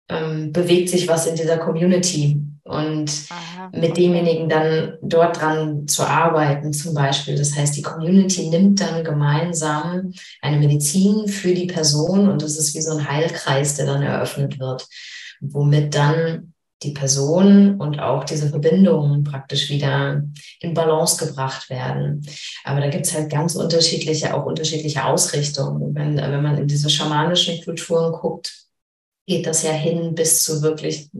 ähm, 0.08 0.50
bewegt 0.50 0.88
sich 0.88 1.06
was 1.06 1.26
in 1.26 1.36
dieser 1.36 1.58
Community. 1.58 2.40
Und 2.64 3.10
Aha, 3.28 3.70
mit 3.74 3.96
demjenigen 3.96 4.48
dann 4.48 4.94
dort 5.02 5.40
dran 5.40 5.88
zu 5.88 6.04
arbeiten, 6.04 6.72
zum 6.72 6.94
Beispiel. 6.94 7.36
Das 7.36 7.56
heißt, 7.56 7.76
die 7.76 7.82
Community 7.82 8.48
nimmt 8.48 8.80
dann 8.80 9.02
gemeinsam 9.02 10.12
eine 10.40 10.58
Medizin 10.58 11.26
für 11.26 11.54
die 11.54 11.66
Person 11.66 12.28
und 12.28 12.40
das 12.40 12.56
ist 12.56 12.74
wie 12.74 12.80
so 12.80 12.92
ein 12.92 13.10
Heilkreis, 13.10 13.74
der 13.74 13.86
dann 13.86 14.02
eröffnet 14.02 14.60
wird, 14.60 14.86
womit 15.40 15.94
dann 15.94 16.51
die 16.82 16.92
Person 16.92 17.80
und 17.80 18.00
auch 18.00 18.24
diese 18.24 18.48
Verbindungen 18.48 19.24
praktisch 19.24 19.70
wieder 19.70 20.22
in 20.60 20.74
Balance 20.74 21.24
gebracht 21.24 21.70
werden. 21.70 22.26
Aber 22.64 22.80
da 22.80 22.88
gibt 22.88 23.06
es 23.06 23.14
halt 23.14 23.30
ganz 23.30 23.54
unterschiedliche, 23.54 24.34
auch 24.34 24.44
unterschiedliche 24.46 25.04
Ausrichtungen. 25.04 25.94
Wenn, 25.94 26.16
wenn 26.16 26.42
man 26.42 26.58
in 26.58 26.66
diese 26.66 26.90
schamanischen 26.90 27.62
Kulturen 27.64 28.12
guckt, 28.12 28.52
geht 29.26 29.46
das 29.46 29.62
ja 29.62 29.72
hin 29.72 30.14
bis 30.14 30.42
zu 30.42 30.62
wirklich 30.62 31.10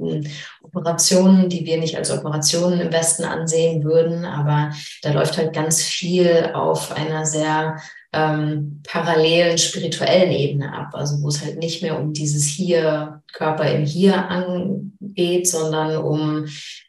Operationen, 0.62 1.48
die 1.48 1.64
wir 1.64 1.78
nicht 1.78 1.96
als 1.96 2.10
Operationen 2.10 2.80
im 2.80 2.92
Westen 2.92 3.24
ansehen 3.24 3.84
würden. 3.84 4.24
Aber 4.24 4.72
da 5.02 5.12
läuft 5.12 5.36
halt 5.38 5.52
ganz 5.52 5.82
viel 5.82 6.50
auf 6.54 6.92
einer 6.92 7.24
sehr 7.24 7.76
ähm, 8.12 8.82
parallelen 8.86 9.56
spirituellen 9.56 10.30
Ebene 10.32 10.72
ab. 10.72 10.90
Also 10.92 11.22
wo 11.22 11.28
es 11.28 11.42
halt 11.42 11.58
nicht 11.58 11.82
mehr 11.82 11.98
um 11.98 12.12
dieses 12.12 12.46
Hier, 12.46 13.22
Körper 13.32 13.70
im 13.70 13.84
Hier 13.84 14.28
angeht, 14.28 15.48
sondern 15.48 15.96
um 15.96 16.46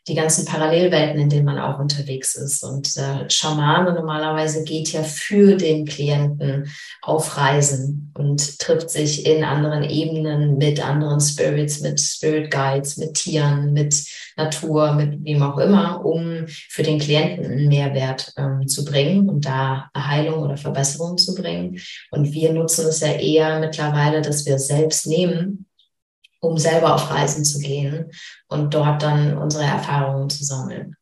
die 0.08 0.16
ganzen 0.16 0.46
Parallelwelten, 0.46 1.22
in 1.22 1.30
denen 1.30 1.46
man 1.46 1.60
auch 1.60 1.80
unterwegs 1.80 2.36
ist. 2.36 2.64
Und 2.64 2.98
der 2.98 3.30
Schamane 3.30 3.94
normalerweise 3.94 4.66
geht 4.66 4.92
ja 4.92 5.04
für 5.04 5.56
den 5.56 5.86
Klienten 5.86 6.70
auf 7.02 7.38
Reisen 7.38 8.03
und 8.16 8.60
trifft 8.60 8.90
sich 8.90 9.26
in 9.26 9.44
anderen 9.44 9.84
Ebenen 9.84 10.58
mit 10.58 10.84
anderen 10.86 11.20
Spirits, 11.20 11.82
mit 11.82 12.00
Spirit 12.00 12.52
Guides, 12.52 12.98
mit 12.98 13.16
Tieren, 13.16 13.74
mit 13.74 13.96
Natur, 14.38 14.94
mit 14.94 15.24
wem 15.24 15.42
auch 15.44 15.58
immer, 15.58 16.06
um 16.06 16.46
für 16.48 16.84
den 16.84 17.00
Klienten 17.00 17.46
einen 17.46 17.68
Mehrwert 17.68 18.34
ähm, 18.38 18.68
zu 18.68 18.86
bringen 18.86 19.30
und 19.30 19.46
da 19.46 19.90
Heilung 19.98 20.44
oder 20.44 20.58
Verbesserung 20.58 21.18
zu 21.18 21.36
bringen. 21.36 21.80
Und 22.12 22.32
wir 22.32 22.54
nutzen 22.54 22.88
es 22.88 23.00
ja 23.00 23.14
eher 23.14 23.60
mittlerweile, 23.60 24.22
dass 24.22 24.46
wir 24.46 24.56
es 24.56 24.68
selbst 24.68 25.08
nehmen 25.08 25.66
um 26.44 26.58
selber 26.58 26.94
auf 26.94 27.10
Reisen 27.10 27.46
zu 27.46 27.60
gehen 27.60 28.12
und 28.50 28.74
dort 28.74 29.02
dann 29.02 29.38
unsere 29.38 29.64
Erfahrungen 29.64 30.30
zu 30.30 30.44
sammeln. 30.44 30.98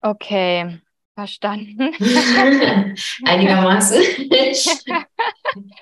Okay, 0.00 0.80
verstanden. 1.14 1.78
Einigermaßen. 3.24 4.02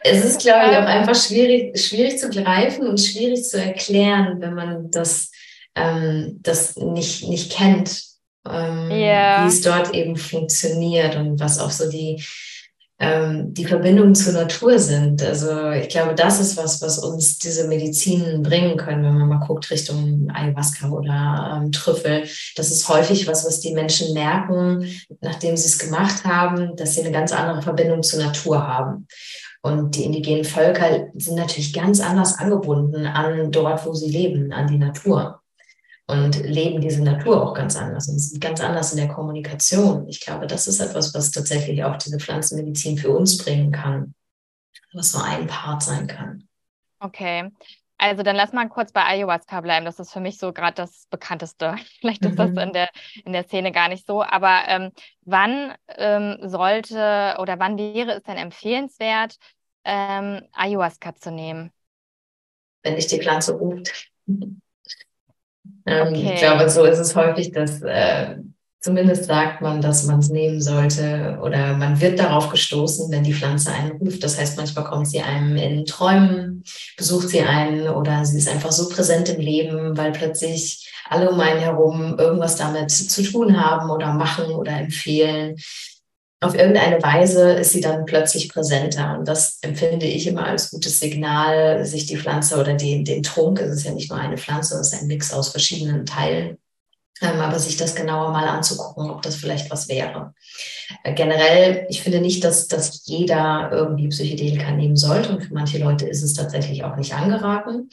es 0.04 0.24
ist, 0.24 0.40
glaube 0.40 0.70
ich, 0.70 0.76
auch 0.76 0.86
einfach 0.86 1.14
schwierig, 1.14 1.80
schwierig 1.80 2.18
zu 2.18 2.30
greifen 2.30 2.86
und 2.86 3.00
schwierig 3.00 3.42
zu 3.44 3.60
erklären, 3.60 4.40
wenn 4.40 4.54
man 4.54 4.90
das, 4.90 5.30
ähm, 5.74 6.38
das 6.42 6.76
nicht, 6.76 7.28
nicht 7.28 7.52
kennt, 7.52 8.02
ähm, 8.48 8.90
yeah. 8.90 9.44
wie 9.44 9.48
es 9.48 9.62
dort 9.62 9.94
eben 9.94 10.16
funktioniert 10.16 11.16
und 11.16 11.40
was 11.40 11.58
auch 11.58 11.70
so 11.70 11.88
die, 11.88 12.22
ähm, 13.02 13.52
die 13.52 13.64
Verbindung 13.64 14.14
zur 14.14 14.32
Natur 14.32 14.78
sind. 14.78 15.24
Also 15.24 15.70
ich 15.70 15.88
glaube, 15.88 16.14
das 16.14 16.38
ist 16.38 16.56
was, 16.56 16.80
was 16.80 17.00
uns 17.00 17.36
diese 17.36 17.66
Medizinen 17.66 18.44
bringen 18.44 18.76
können, 18.76 19.02
wenn 19.02 19.18
man 19.18 19.28
mal 19.28 19.44
guckt 19.44 19.68
Richtung 19.72 20.30
Ayahuasca 20.32 20.88
oder 20.88 21.60
ähm, 21.60 21.72
Trüffel. 21.72 22.22
Das 22.54 22.70
ist 22.70 22.88
häufig 22.88 23.26
was, 23.26 23.44
was 23.44 23.58
die 23.58 23.74
Menschen 23.74 24.14
merken, 24.14 24.86
nachdem 25.20 25.56
sie 25.56 25.66
es 25.66 25.80
gemacht 25.80 26.24
haben, 26.24 26.76
dass 26.76 26.94
sie 26.94 27.00
eine 27.00 27.10
ganz 27.10 27.32
andere 27.32 27.60
Verbindung 27.60 28.04
zur 28.04 28.22
Natur 28.22 28.64
haben. 28.64 29.08
Und 29.62 29.96
die 29.96 30.04
indigenen 30.04 30.44
Völker 30.44 31.08
sind 31.14 31.36
natürlich 31.36 31.72
ganz 31.72 32.00
anders 32.00 32.38
angebunden 32.38 33.06
an 33.06 33.50
dort, 33.50 33.84
wo 33.84 33.94
sie 33.94 34.10
leben, 34.10 34.52
an 34.52 34.68
die 34.68 34.78
Natur 34.78 35.41
und 36.12 36.36
leben 36.44 36.80
diese 36.80 37.02
Natur 37.02 37.42
auch 37.42 37.54
ganz 37.54 37.76
anders 37.76 38.08
und 38.08 38.18
sind 38.18 38.40
ganz 38.40 38.60
anders 38.60 38.92
in 38.92 38.98
der 38.98 39.08
Kommunikation. 39.08 40.06
Ich 40.08 40.20
glaube, 40.20 40.46
das 40.46 40.68
ist 40.68 40.80
etwas, 40.80 41.14
was 41.14 41.30
tatsächlich 41.30 41.82
auch 41.84 41.96
diese 41.96 42.18
Pflanzenmedizin 42.18 42.98
für 42.98 43.10
uns 43.10 43.38
bringen 43.38 43.72
kann, 43.72 44.14
was 44.92 45.14
nur 45.14 45.24
ein 45.24 45.46
Part 45.46 45.82
sein 45.82 46.06
kann. 46.06 46.46
Okay. 47.00 47.50
Also 47.98 48.22
dann 48.22 48.36
lass 48.36 48.52
mal 48.52 48.68
kurz 48.68 48.92
bei 48.92 49.04
Ayahuasca 49.04 49.60
bleiben. 49.60 49.86
Das 49.86 49.98
ist 49.98 50.12
für 50.12 50.20
mich 50.20 50.38
so 50.38 50.52
gerade 50.52 50.74
das 50.74 51.06
bekannteste. 51.08 51.76
Vielleicht 52.00 52.24
ist 52.24 52.32
mhm. 52.32 52.54
das 52.54 52.64
in 52.64 52.72
der, 52.72 52.90
in 53.24 53.32
der 53.32 53.44
Szene 53.44 53.72
gar 53.72 53.88
nicht 53.88 54.06
so. 54.06 54.22
Aber 54.22 54.62
ähm, 54.66 54.90
wann 55.22 55.74
ähm, 55.88 56.38
sollte 56.42 57.36
oder 57.38 57.58
wann 57.58 57.78
wäre 57.78 58.12
es 58.12 58.22
denn 58.24 58.36
empfehlenswert, 58.36 59.36
ähm, 59.84 60.42
Ayahuasca 60.52 61.14
zu 61.14 61.30
nehmen? 61.30 61.72
Wenn 62.82 62.96
dich 62.96 63.06
die 63.06 63.20
Pflanze 63.20 63.54
ruft. 63.54 64.10
Ähm, 65.86 66.08
okay. 66.08 66.32
Ich 66.34 66.40
glaube, 66.40 66.68
so 66.68 66.84
ist 66.84 66.98
es 66.98 67.16
häufig, 67.16 67.52
dass 67.52 67.82
äh, 67.82 68.36
zumindest 68.80 69.24
sagt 69.24 69.62
man, 69.62 69.80
dass 69.80 70.04
man 70.04 70.18
es 70.18 70.28
nehmen 70.28 70.60
sollte 70.60 71.38
oder 71.42 71.76
man 71.76 72.00
wird 72.00 72.18
darauf 72.18 72.50
gestoßen, 72.50 73.10
wenn 73.10 73.22
die 73.22 73.32
Pflanze 73.32 73.72
einen 73.72 73.92
ruft. 73.92 74.22
Das 74.24 74.38
heißt, 74.38 74.56
manchmal 74.56 74.84
kommt 74.84 75.08
sie 75.08 75.20
einem 75.20 75.56
in 75.56 75.86
Träumen, 75.86 76.64
besucht 76.96 77.28
sie 77.28 77.42
einen 77.42 77.88
oder 77.88 78.24
sie 78.24 78.38
ist 78.38 78.48
einfach 78.48 78.72
so 78.72 78.88
präsent 78.88 79.28
im 79.28 79.40
Leben, 79.40 79.96
weil 79.96 80.10
plötzlich 80.12 80.90
alle 81.08 81.30
um 81.30 81.38
einen 81.40 81.60
herum 81.60 82.18
irgendwas 82.18 82.56
damit 82.56 82.90
zu 82.90 83.22
tun 83.22 83.62
haben 83.62 83.90
oder 83.90 84.12
machen 84.14 84.46
oder 84.46 84.72
empfehlen 84.72 85.56
auf 86.42 86.54
irgendeine 86.54 87.02
Weise 87.02 87.52
ist 87.52 87.70
sie 87.70 87.80
dann 87.80 88.04
plötzlich 88.04 88.48
präsenter. 88.48 89.16
Und 89.16 89.28
das 89.28 89.58
empfinde 89.62 90.06
ich 90.06 90.26
immer 90.26 90.44
als 90.44 90.70
gutes 90.70 90.98
Signal, 90.98 91.84
sich 91.86 92.06
die 92.06 92.16
Pflanze 92.16 92.58
oder 92.58 92.74
den, 92.74 93.04
den 93.04 93.22
Trunk, 93.22 93.60
es 93.60 93.76
ist 93.76 93.84
ja 93.84 93.92
nicht 93.92 94.10
nur 94.10 94.18
eine 94.18 94.36
Pflanze, 94.36 94.74
es 94.78 94.92
ist 94.92 95.00
ein 95.00 95.06
Mix 95.06 95.32
aus 95.32 95.50
verschiedenen 95.50 96.04
Teilen, 96.04 96.58
ähm, 97.20 97.40
aber 97.40 97.58
sich 97.60 97.76
das 97.76 97.94
genauer 97.94 98.32
mal 98.32 98.48
anzugucken, 98.48 99.10
ob 99.10 99.22
das 99.22 99.36
vielleicht 99.36 99.70
was 99.70 99.88
wäre. 99.88 100.34
Äh, 101.04 101.14
generell, 101.14 101.86
ich 101.88 102.02
finde 102.02 102.20
nicht, 102.20 102.42
dass, 102.42 102.66
dass 102.66 103.06
jeder 103.06 103.70
irgendwie 103.72 104.08
Psychedelika 104.08 104.72
nehmen 104.72 104.96
sollte 104.96 105.30
und 105.30 105.44
für 105.44 105.54
manche 105.54 105.78
Leute 105.78 106.08
ist 106.08 106.22
es 106.22 106.34
tatsächlich 106.34 106.82
auch 106.82 106.96
nicht 106.96 107.14
angeraten. 107.14 107.88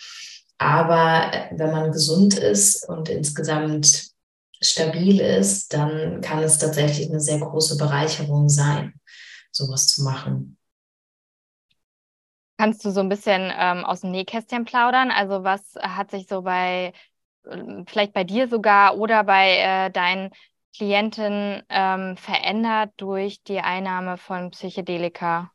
Aber 0.57 1.31
äh, 1.31 1.57
wenn 1.57 1.71
man 1.71 1.91
gesund 1.91 2.37
ist 2.37 2.89
und 2.89 3.09
insgesamt 3.09 4.08
stabil 4.61 5.19
ist, 5.21 5.73
dann 5.73 6.21
kann 6.21 6.43
es 6.43 6.57
tatsächlich 6.57 7.09
eine 7.09 7.19
sehr 7.21 7.39
große 7.39 7.77
Bereicherung 7.77 8.49
sein, 8.49 8.93
sowas 9.51 9.87
zu 9.87 10.03
machen. 10.03 10.57
Kannst 12.57 12.83
du 12.85 12.91
so 12.91 12.99
ein 12.99 13.09
bisschen 13.09 13.51
ähm, 13.57 13.85
aus 13.85 14.01
dem 14.01 14.11
Nähkästchen 14.11 14.65
plaudern? 14.65 15.11
Also 15.11 15.43
was 15.43 15.75
hat 15.81 16.11
sich 16.11 16.27
so 16.27 16.41
bei, 16.41 16.93
ähm, 17.49 17.85
vielleicht 17.87 18.13
bei 18.13 18.23
dir 18.25 18.47
sogar 18.49 18.97
oder 18.97 19.23
bei 19.23 19.57
äh, 19.87 19.91
deinen 19.91 20.31
Klienten 20.75 21.63
ähm, 21.69 22.17
verändert 22.17 22.91
durch 22.97 23.43
die 23.43 23.59
Einnahme 23.61 24.17
von 24.17 24.51
Psychedelika? 24.51 25.51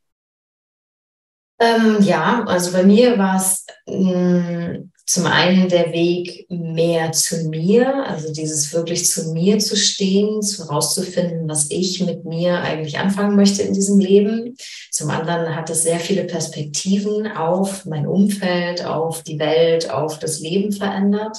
Ähm, 1.59 1.99
ja, 2.01 2.45
also 2.47 2.73
bei 2.73 2.83
mir 2.83 3.17
war 3.17 3.37
es 3.37 3.65
mm, 3.87 4.91
zum 5.07 5.27
einen 5.27 5.69
der 5.69 5.93
Weg 5.93 6.47
mehr 6.49 7.13
zu 7.13 7.49
mir, 7.49 8.07
also 8.07 8.33
dieses 8.33 8.73
wirklich 8.73 9.09
zu 9.09 9.33
mir 9.33 9.59
zu 9.59 9.77
stehen, 9.77 10.41
zu 10.41 10.63
rauszufinden, 10.65 11.49
was 11.49 11.71
ich 11.71 12.05
mit 12.05 12.25
mir 12.25 12.61
eigentlich 12.63 12.99
anfangen 12.99 13.37
möchte 13.37 13.63
in 13.63 13.75
diesem 13.75 13.99
Leben. 13.99 14.57
Zum 14.91 15.11
anderen 15.11 15.55
hat 15.55 15.69
es 15.69 15.83
sehr 15.83 16.01
viele 16.01 16.25
Perspektiven 16.25 17.27
auf 17.27 17.85
mein 17.85 18.07
Umfeld, 18.07 18.85
auf 18.85 19.23
die 19.23 19.39
Welt, 19.39 19.91
auf 19.91 20.19
das 20.19 20.41
Leben 20.41 20.73
verändert. 20.73 21.37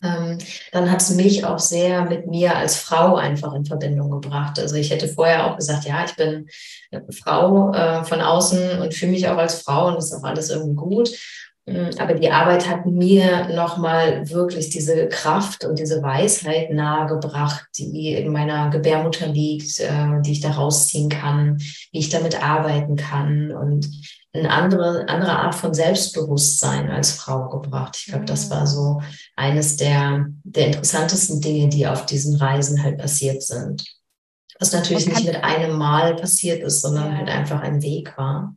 Ähm, 0.00 0.38
dann 0.70 0.90
hat 0.90 1.00
es 1.00 1.10
mich 1.10 1.44
auch 1.44 1.58
sehr 1.58 2.04
mit 2.04 2.26
mir 2.26 2.56
als 2.56 2.76
Frau 2.76 3.16
einfach 3.16 3.52
in 3.54 3.64
Verbindung 3.64 4.10
gebracht. 4.10 4.58
Also 4.60 4.76
ich 4.76 4.90
hätte 4.90 5.08
vorher 5.08 5.46
auch 5.46 5.56
gesagt, 5.56 5.86
ja, 5.86 6.04
ich 6.04 6.14
bin 6.14 6.48
eine 6.92 7.12
Frau 7.12 7.72
äh, 7.72 8.04
von 8.04 8.20
außen 8.20 8.80
und 8.80 8.94
fühle 8.94 9.12
mich 9.12 9.28
auch 9.28 9.36
als 9.36 9.62
Frau 9.62 9.88
und 9.88 9.96
ist 9.96 10.12
auch 10.12 10.22
alles 10.22 10.50
irgendwie 10.50 10.76
gut. 10.76 11.10
Mm, 11.68 11.90
aber 11.98 12.14
die 12.14 12.30
Arbeit 12.30 12.68
hat 12.68 12.86
mir 12.86 13.48
nochmal 13.54 14.28
wirklich 14.30 14.70
diese 14.70 15.08
Kraft 15.08 15.64
und 15.64 15.78
diese 15.78 16.02
Weisheit 16.02 16.72
nahegebracht, 16.72 17.66
die 17.76 18.14
in 18.14 18.32
meiner 18.32 18.70
Gebärmutter 18.70 19.26
liegt, 19.26 19.78
äh, 19.80 20.22
die 20.22 20.32
ich 20.32 20.40
da 20.40 20.52
rausziehen 20.52 21.10
kann, 21.10 21.58
wie 21.92 21.98
ich 21.98 22.08
damit 22.08 22.42
arbeiten 22.42 22.96
kann 22.96 23.52
und 23.52 23.88
eine 24.32 24.50
andere, 24.50 25.08
andere 25.08 25.38
Art 25.38 25.54
von 25.54 25.74
Selbstbewusstsein 25.74 26.90
als 26.90 27.12
Frau 27.12 27.48
gebracht. 27.48 27.96
Ich 27.98 28.06
glaube, 28.06 28.24
das 28.24 28.50
war 28.50 28.66
so 28.66 29.00
eines 29.36 29.76
der, 29.76 30.26
der 30.44 30.66
interessantesten 30.66 31.40
Dinge, 31.40 31.68
die 31.68 31.86
auf 31.86 32.06
diesen 32.06 32.36
Reisen 32.36 32.82
halt 32.82 32.98
passiert 32.98 33.42
sind. 33.42 33.84
Was 34.58 34.72
natürlich 34.72 35.06
nicht 35.06 35.24
mit 35.24 35.42
einem 35.44 35.76
Mal 35.76 36.16
passiert 36.16 36.62
ist, 36.62 36.82
sondern 36.82 37.16
halt 37.16 37.28
einfach 37.28 37.60
ein 37.60 37.82
Weg 37.82 38.16
war. 38.18 38.54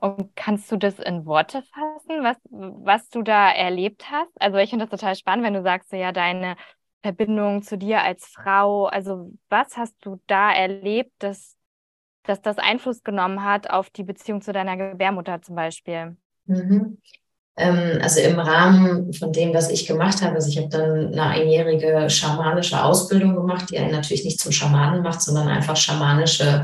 Und 0.00 0.34
kannst 0.34 0.72
du 0.72 0.76
das 0.76 0.98
in 0.98 1.26
Worte 1.26 1.62
fassen, 1.62 2.22
was, 2.22 2.36
was 2.50 3.08
du 3.10 3.22
da 3.22 3.50
erlebt 3.50 4.10
hast? 4.10 4.30
Also 4.40 4.56
ich 4.56 4.70
finde 4.70 4.86
das 4.86 4.98
total 4.98 5.14
spannend, 5.14 5.44
wenn 5.44 5.54
du 5.54 5.62
sagst, 5.62 5.92
ja, 5.92 6.10
deine 6.10 6.56
Verbindung 7.02 7.62
zu 7.62 7.76
dir 7.76 8.02
als 8.02 8.26
Frau, 8.26 8.86
also 8.86 9.32
was 9.48 9.76
hast 9.76 9.94
du 10.00 10.20
da 10.26 10.52
erlebt, 10.52 11.12
dass, 11.18 11.56
dass 12.24 12.40
das 12.40 12.58
Einfluss 12.58 13.02
genommen 13.02 13.44
hat 13.44 13.68
auf 13.68 13.90
die 13.90 14.04
Beziehung 14.04 14.40
zu 14.40 14.52
deiner 14.52 14.76
Gebärmutter 14.76 15.42
zum 15.42 15.54
Beispiel? 15.54 16.16
Mhm. 16.46 16.98
Ähm, 17.56 17.98
also 18.00 18.20
im 18.20 18.38
Rahmen 18.38 19.12
von 19.12 19.32
dem, 19.32 19.52
was 19.52 19.70
ich 19.70 19.86
gemacht 19.86 20.22
habe, 20.22 20.34
also 20.34 20.48
ich 20.48 20.56
habe 20.56 20.68
dann 20.68 21.08
eine 21.08 21.22
einjährige 21.24 22.08
schamanische 22.08 22.82
Ausbildung 22.82 23.34
gemacht, 23.34 23.66
die 23.70 23.78
einen 23.78 23.92
natürlich 23.92 24.24
nicht 24.24 24.40
zum 24.40 24.52
Schamanen 24.52 25.02
macht, 25.02 25.20
sondern 25.20 25.48
einfach 25.48 25.76
schamanische 25.76 26.62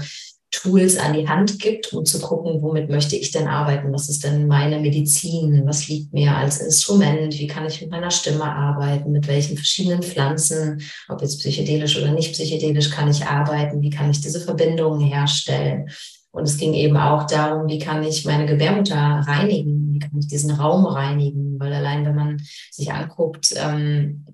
Tools 0.50 0.96
an 0.96 1.12
die 1.12 1.28
Hand 1.28 1.58
gibt, 1.58 1.92
um 1.92 2.04
zu 2.04 2.20
gucken, 2.20 2.62
womit 2.62 2.88
möchte 2.88 3.16
ich 3.16 3.30
denn 3.30 3.48
arbeiten? 3.48 3.92
Was 3.92 4.08
ist 4.08 4.24
denn 4.24 4.46
meine 4.46 4.78
Medizin? 4.78 5.62
Was 5.66 5.88
liegt 5.88 6.12
mir 6.12 6.36
als 6.36 6.58
Instrument? 6.58 7.38
Wie 7.38 7.46
kann 7.46 7.66
ich 7.66 7.80
mit 7.80 7.90
meiner 7.90 8.10
Stimme 8.10 8.44
arbeiten? 8.44 9.12
Mit 9.12 9.26
welchen 9.26 9.56
verschiedenen 9.56 10.02
Pflanzen, 10.02 10.82
ob 11.08 11.20
jetzt 11.20 11.40
psychedelisch 11.40 11.98
oder 11.98 12.12
nicht 12.12 12.32
psychedelisch, 12.32 12.90
kann 12.90 13.10
ich 13.10 13.24
arbeiten? 13.24 13.82
Wie 13.82 13.90
kann 13.90 14.10
ich 14.10 14.20
diese 14.20 14.40
Verbindungen 14.40 15.00
herstellen? 15.00 15.88
Und 16.30 16.44
es 16.44 16.58
ging 16.58 16.74
eben 16.74 16.96
auch 16.96 17.26
darum, 17.26 17.66
wie 17.68 17.78
kann 17.78 18.02
ich 18.02 18.24
meine 18.24 18.46
Gebärmutter 18.46 18.94
reinigen? 18.94 19.94
Wie 19.94 19.98
kann 19.98 20.18
ich 20.18 20.28
diesen 20.28 20.50
Raum 20.50 20.84
reinigen? 20.84 21.58
Weil 21.58 21.72
allein, 21.72 22.04
wenn 22.04 22.14
man 22.14 22.42
sich 22.70 22.92
anguckt, 22.92 23.54
ähm, 23.56 24.26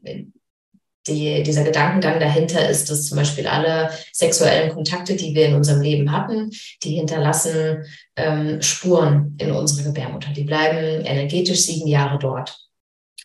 die, 1.07 1.43
dieser 1.43 1.65
Gedankengang 1.65 2.21
dahinter 2.21 2.69
ist, 2.69 2.91
dass 2.91 3.07
zum 3.07 3.19
Beispiel 3.19 3.47
alle 3.47 3.91
sexuellen 4.13 4.71
Kontakte, 4.73 5.17
die 5.17 5.35
wir 5.35 5.47
in 5.47 5.55
unserem 5.55 5.81
Leben 5.81 6.13
hatten, 6.13 6.51
die 6.83 6.95
hinterlassen 6.95 7.85
ähm, 8.17 8.63
Spuren 8.63 9.37
in 9.39 9.51
unserer 9.51 9.87
Gebärmutter. 9.87 10.33
Die 10.33 10.45
bleiben 10.45 11.05
energetisch 11.05 11.63
sieben 11.63 11.89
Jahre 11.89 12.19
dort, 12.19 12.57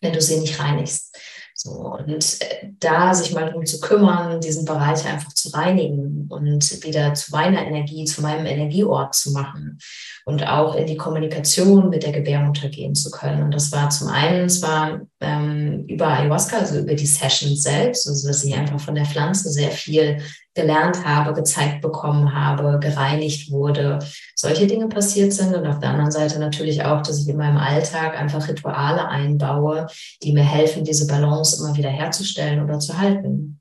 wenn 0.00 0.12
du 0.12 0.20
sie 0.20 0.40
nicht 0.40 0.58
reinigst. 0.58 1.16
So, 1.60 1.70
und 1.70 2.40
äh, 2.40 2.68
da 2.78 3.12
sich 3.12 3.34
mal 3.34 3.46
darum 3.46 3.66
zu 3.66 3.80
kümmern, 3.80 4.40
diesen 4.40 4.64
Bereich 4.64 5.04
einfach 5.06 5.32
zu 5.32 5.48
reinigen 5.48 6.28
und 6.28 6.84
wieder 6.84 7.14
zu 7.14 7.32
meiner 7.32 7.66
Energie, 7.66 8.04
zu 8.04 8.22
meinem 8.22 8.46
Energieort 8.46 9.16
zu 9.16 9.32
machen 9.32 9.80
und 10.24 10.46
auch 10.46 10.76
in 10.76 10.86
die 10.86 10.96
Kommunikation 10.96 11.90
mit 11.90 12.04
der 12.04 12.12
Gebärmutter 12.12 12.68
gehen 12.68 12.94
zu 12.94 13.10
können. 13.10 13.42
Und 13.42 13.50
das 13.52 13.72
war 13.72 13.90
zum 13.90 14.06
einen 14.06 14.48
zwar 14.48 15.00
ähm, 15.20 15.84
über 15.88 16.06
Ayahuasca, 16.06 16.58
also 16.58 16.78
über 16.78 16.94
die 16.94 17.06
Sessions 17.06 17.64
selbst, 17.64 18.06
also 18.06 18.28
dass 18.28 18.44
ich 18.44 18.54
einfach 18.54 18.78
von 18.78 18.94
der 18.94 19.06
Pflanze 19.06 19.50
sehr 19.50 19.72
viel 19.72 20.22
gelernt 20.54 21.04
habe, 21.04 21.34
gezeigt 21.34 21.80
bekommen 21.80 22.34
habe, 22.34 22.78
gereinigt 22.78 23.50
wurde, 23.50 23.98
solche 24.38 24.68
Dinge 24.68 24.88
passiert 24.88 25.32
sind. 25.32 25.54
Und 25.54 25.66
auf 25.66 25.80
der 25.80 25.90
anderen 25.90 26.12
Seite 26.12 26.38
natürlich 26.38 26.84
auch, 26.84 27.02
dass 27.02 27.20
ich 27.20 27.28
in 27.28 27.36
meinem 27.36 27.56
Alltag 27.56 28.18
einfach 28.18 28.48
Rituale 28.48 29.08
einbaue, 29.08 29.88
die 30.22 30.32
mir 30.32 30.44
helfen, 30.44 30.84
diese 30.84 31.06
Balance 31.06 31.60
immer 31.60 31.76
wieder 31.76 31.90
herzustellen 31.90 32.62
oder 32.62 32.78
zu 32.78 32.98
halten. 32.98 33.60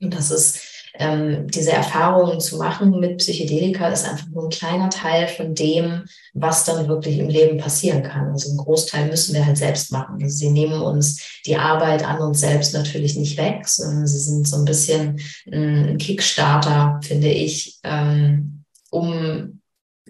Und 0.00 0.14
das 0.14 0.30
ist 0.30 0.60
ähm, 1.00 1.46
diese 1.46 1.72
Erfahrungen 1.72 2.40
zu 2.40 2.56
machen 2.56 2.98
mit 2.98 3.18
Psychedelika 3.18 3.88
ist 3.88 4.06
einfach 4.08 4.26
nur 4.28 4.44
ein 4.44 4.50
kleiner 4.50 4.90
Teil 4.90 5.28
von 5.28 5.54
dem, 5.54 6.04
was 6.34 6.64
dann 6.64 6.88
wirklich 6.88 7.18
im 7.18 7.28
Leben 7.28 7.58
passieren 7.58 8.02
kann. 8.02 8.30
Also 8.30 8.50
einen 8.50 8.58
Großteil 8.58 9.08
müssen 9.08 9.34
wir 9.34 9.46
halt 9.46 9.56
selbst 9.56 9.92
machen. 9.92 10.18
Also 10.20 10.36
sie 10.36 10.50
nehmen 10.50 10.80
uns 10.80 11.40
die 11.46 11.56
Arbeit 11.56 12.04
an 12.04 12.20
uns 12.20 12.40
selbst 12.40 12.74
natürlich 12.74 13.16
nicht 13.16 13.38
weg, 13.38 13.66
sondern 13.68 14.06
sie 14.06 14.18
sind 14.18 14.46
so 14.46 14.56
ein 14.56 14.64
bisschen 14.64 15.20
ein 15.50 15.98
Kickstarter, 15.98 17.00
finde 17.02 17.28
ich, 17.28 17.78
ähm, 17.84 18.64
um 18.90 19.60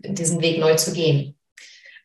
diesen 0.05 0.41
Weg 0.41 0.61
neu 0.61 0.75
zu 0.77 0.93
gehen. 0.93 1.39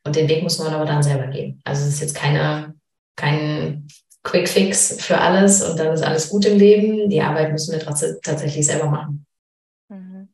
Und 0.04 0.16
den 0.16 0.28
Weg 0.28 0.44
muss 0.44 0.60
man 0.60 0.74
aber 0.74 0.86
dann 0.86 1.04
selber 1.04 1.28
gehen. 1.28 1.62
Also 1.64 1.84
es 1.84 1.96
ist 1.96 2.02
jetzt 2.02 2.16
keine, 2.16 2.76
kein 3.16 3.88
Quick 4.24 4.50
Fix 4.50 5.02
für 5.02 5.18
alles 5.18 5.62
und 5.68 5.78
dann 5.78 5.94
ist 5.94 6.04
alles 6.04 6.30
gut 6.30 6.46
im 6.46 6.58
Leben. 6.58 7.10
Die 7.10 7.22
Arbeit 7.22 7.52
müssen 7.52 7.74
wir 7.74 7.80
trotzdem 7.80 8.18
tatsächlich 8.22 8.66
selber 8.66 8.90
machen. 8.90 9.26
Mhm. 9.90 10.30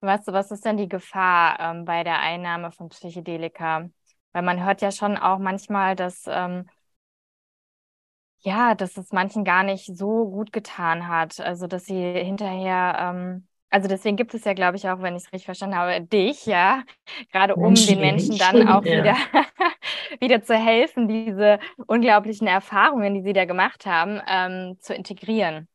Was, 0.00 0.26
was 0.26 0.50
ist 0.50 0.64
denn 0.64 0.76
die 0.76 0.88
Gefahr 0.88 1.58
ähm, 1.60 1.84
bei 1.84 2.04
der 2.04 2.20
Einnahme 2.20 2.70
von 2.70 2.88
Psychedelika? 2.88 3.88
Weil 4.32 4.42
man 4.42 4.64
hört 4.64 4.82
ja 4.82 4.92
schon 4.92 5.16
auch 5.16 5.38
manchmal, 5.38 5.96
dass 5.96 6.24
ähm, 6.26 6.66
ja, 8.40 8.74
dass 8.74 8.96
es 8.98 9.10
manchen 9.10 9.42
gar 9.44 9.62
nicht 9.62 9.86
so 9.96 10.28
gut 10.28 10.52
getan 10.52 11.08
hat. 11.08 11.40
Also 11.40 11.66
dass 11.66 11.86
sie 11.86 12.12
hinterher 12.12 12.96
ähm, 12.98 13.48
also 13.74 13.88
deswegen 13.88 14.16
gibt 14.16 14.32
es 14.34 14.44
ja, 14.44 14.52
glaube 14.52 14.76
ich, 14.76 14.88
auch, 14.88 15.02
wenn 15.02 15.16
ich 15.16 15.24
es 15.24 15.32
richtig 15.32 15.46
verstanden 15.46 15.74
habe, 15.74 16.00
dich, 16.00 16.46
ja, 16.46 16.84
gerade 17.32 17.56
um 17.56 17.74
den 17.74 17.98
Menschen 17.98 18.38
dann 18.38 18.68
auch 18.68 18.84
ja. 18.84 19.02
wieder, 19.02 19.16
wieder 20.20 20.42
zu 20.44 20.54
helfen, 20.54 21.08
diese 21.08 21.58
unglaublichen 21.88 22.46
Erfahrungen, 22.46 23.14
die 23.14 23.22
sie 23.22 23.32
da 23.32 23.46
gemacht 23.46 23.84
haben, 23.84 24.20
ähm, 24.28 24.76
zu 24.78 24.94
integrieren. 24.94 25.66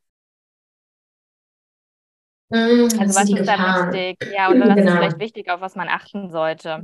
Mm, 2.48 2.88
also 2.98 3.16
was 3.20 3.30
ist 3.30 3.46
da 3.46 3.92
wichtig? 3.92 4.34
Ja, 4.34 4.50
oder 4.50 4.62
was 4.62 4.76
genau. 4.76 4.92
ist 4.92 4.98
vielleicht 4.98 5.20
wichtig, 5.20 5.52
auf 5.52 5.60
was 5.60 5.76
man 5.76 5.90
achten 5.90 6.30
sollte? 6.30 6.82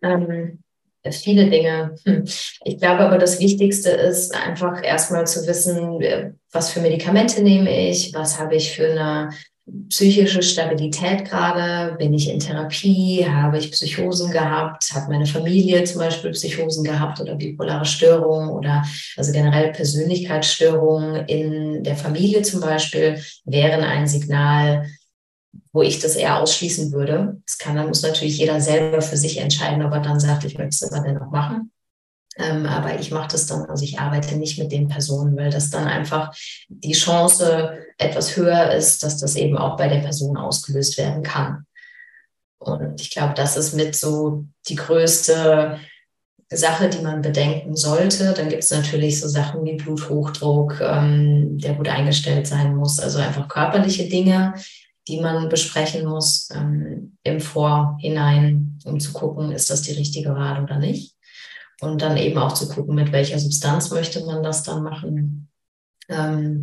Ähm, 0.00 0.62
viele 1.10 1.50
Dinge. 1.50 1.94
Hm. 2.06 2.24
Ich 2.64 2.78
glaube 2.78 3.00
aber, 3.00 3.18
das 3.18 3.38
Wichtigste 3.38 3.90
ist 3.90 4.34
einfach 4.34 4.82
erstmal 4.82 5.26
zu 5.26 5.46
wissen, 5.46 6.00
äh, 6.00 6.32
was 6.50 6.70
für 6.70 6.80
Medikamente 6.80 7.42
nehme 7.42 7.90
ich, 7.90 8.14
was 8.14 8.40
habe 8.40 8.56
ich 8.56 8.74
für 8.74 8.90
eine 8.90 9.30
psychische 9.88 10.42
Stabilität 10.42 11.24
gerade? 11.24 11.96
Bin 11.96 12.14
ich 12.14 12.28
in 12.28 12.40
Therapie? 12.40 13.26
Habe 13.28 13.58
ich 13.58 13.72
Psychosen 13.72 14.30
gehabt? 14.30 14.92
Hat 14.94 15.08
meine 15.08 15.26
Familie 15.26 15.84
zum 15.84 16.00
Beispiel 16.00 16.30
Psychosen 16.30 16.84
gehabt 16.84 17.20
oder 17.20 17.34
bipolare 17.34 17.84
Störungen 17.84 18.50
oder 18.50 18.84
also 19.16 19.32
generell 19.32 19.72
Persönlichkeitsstörungen 19.72 21.26
in 21.26 21.84
der 21.84 21.96
Familie 21.96 22.42
zum 22.42 22.60
Beispiel 22.60 23.22
wären 23.44 23.84
ein 23.84 24.06
Signal, 24.06 24.86
wo 25.72 25.82
ich 25.82 26.00
das 26.00 26.16
eher 26.16 26.40
ausschließen 26.40 26.92
würde. 26.92 27.40
Das 27.46 27.58
kann, 27.58 27.76
dann 27.76 27.88
muss 27.88 28.02
natürlich 28.02 28.38
jeder 28.38 28.60
selber 28.60 29.02
für 29.02 29.16
sich 29.16 29.38
entscheiden, 29.38 29.82
ob 29.82 29.92
er 29.92 30.00
dann 30.00 30.20
sagt, 30.20 30.44
ich 30.44 30.58
möchte 30.58 30.84
es 30.84 30.92
aber 30.92 31.06
dennoch 31.06 31.30
machen. 31.30 31.70
Ähm, 32.38 32.66
aber 32.66 32.98
ich 32.98 33.10
mache 33.10 33.28
das 33.32 33.46
dann, 33.46 33.64
also 33.66 33.84
ich 33.84 33.98
arbeite 33.98 34.36
nicht 34.36 34.58
mit 34.58 34.70
den 34.70 34.88
Personen, 34.88 35.36
weil 35.36 35.50
das 35.50 35.70
dann 35.70 35.86
einfach 35.86 36.32
die 36.68 36.92
Chance 36.92 37.78
etwas 37.98 38.36
höher 38.36 38.72
ist, 38.72 39.02
dass 39.02 39.18
das 39.18 39.34
eben 39.34 39.58
auch 39.58 39.76
bei 39.76 39.88
der 39.88 40.00
Person 40.00 40.36
ausgelöst 40.36 40.98
werden 40.98 41.22
kann. 41.22 41.64
Und 42.58 43.00
ich 43.00 43.10
glaube, 43.10 43.34
das 43.34 43.56
ist 43.56 43.74
mit 43.74 43.94
so 43.96 44.44
die 44.68 44.76
größte 44.76 45.78
Sache, 46.50 46.88
die 46.88 47.02
man 47.02 47.22
bedenken 47.22 47.76
sollte. 47.76 48.32
Dann 48.32 48.48
gibt 48.48 48.64
es 48.64 48.70
natürlich 48.70 49.20
so 49.20 49.28
Sachen 49.28 49.64
wie 49.64 49.76
Bluthochdruck, 49.76 50.80
ähm, 50.80 51.58
der 51.58 51.74
gut 51.74 51.88
eingestellt 51.88 52.46
sein 52.46 52.74
muss. 52.74 53.00
Also 53.00 53.18
einfach 53.18 53.48
körperliche 53.48 54.08
Dinge, 54.08 54.54
die 55.08 55.20
man 55.20 55.48
besprechen 55.48 56.06
muss 56.06 56.48
ähm, 56.54 57.16
im 57.22 57.40
Vorhinein, 57.40 58.78
um 58.84 58.98
zu 58.98 59.12
gucken, 59.12 59.52
ist 59.52 59.70
das 59.70 59.82
die 59.82 59.92
richtige 59.92 60.34
Wahl 60.34 60.62
oder 60.62 60.78
nicht. 60.78 61.17
Und 61.80 62.02
dann 62.02 62.16
eben 62.16 62.38
auch 62.38 62.54
zu 62.54 62.68
gucken, 62.68 62.94
mit 62.94 63.12
welcher 63.12 63.38
Substanz 63.38 63.90
möchte 63.90 64.24
man 64.24 64.42
das 64.42 64.64
dann 64.64 64.82
machen. 64.82 65.48
Ähm, 66.08 66.62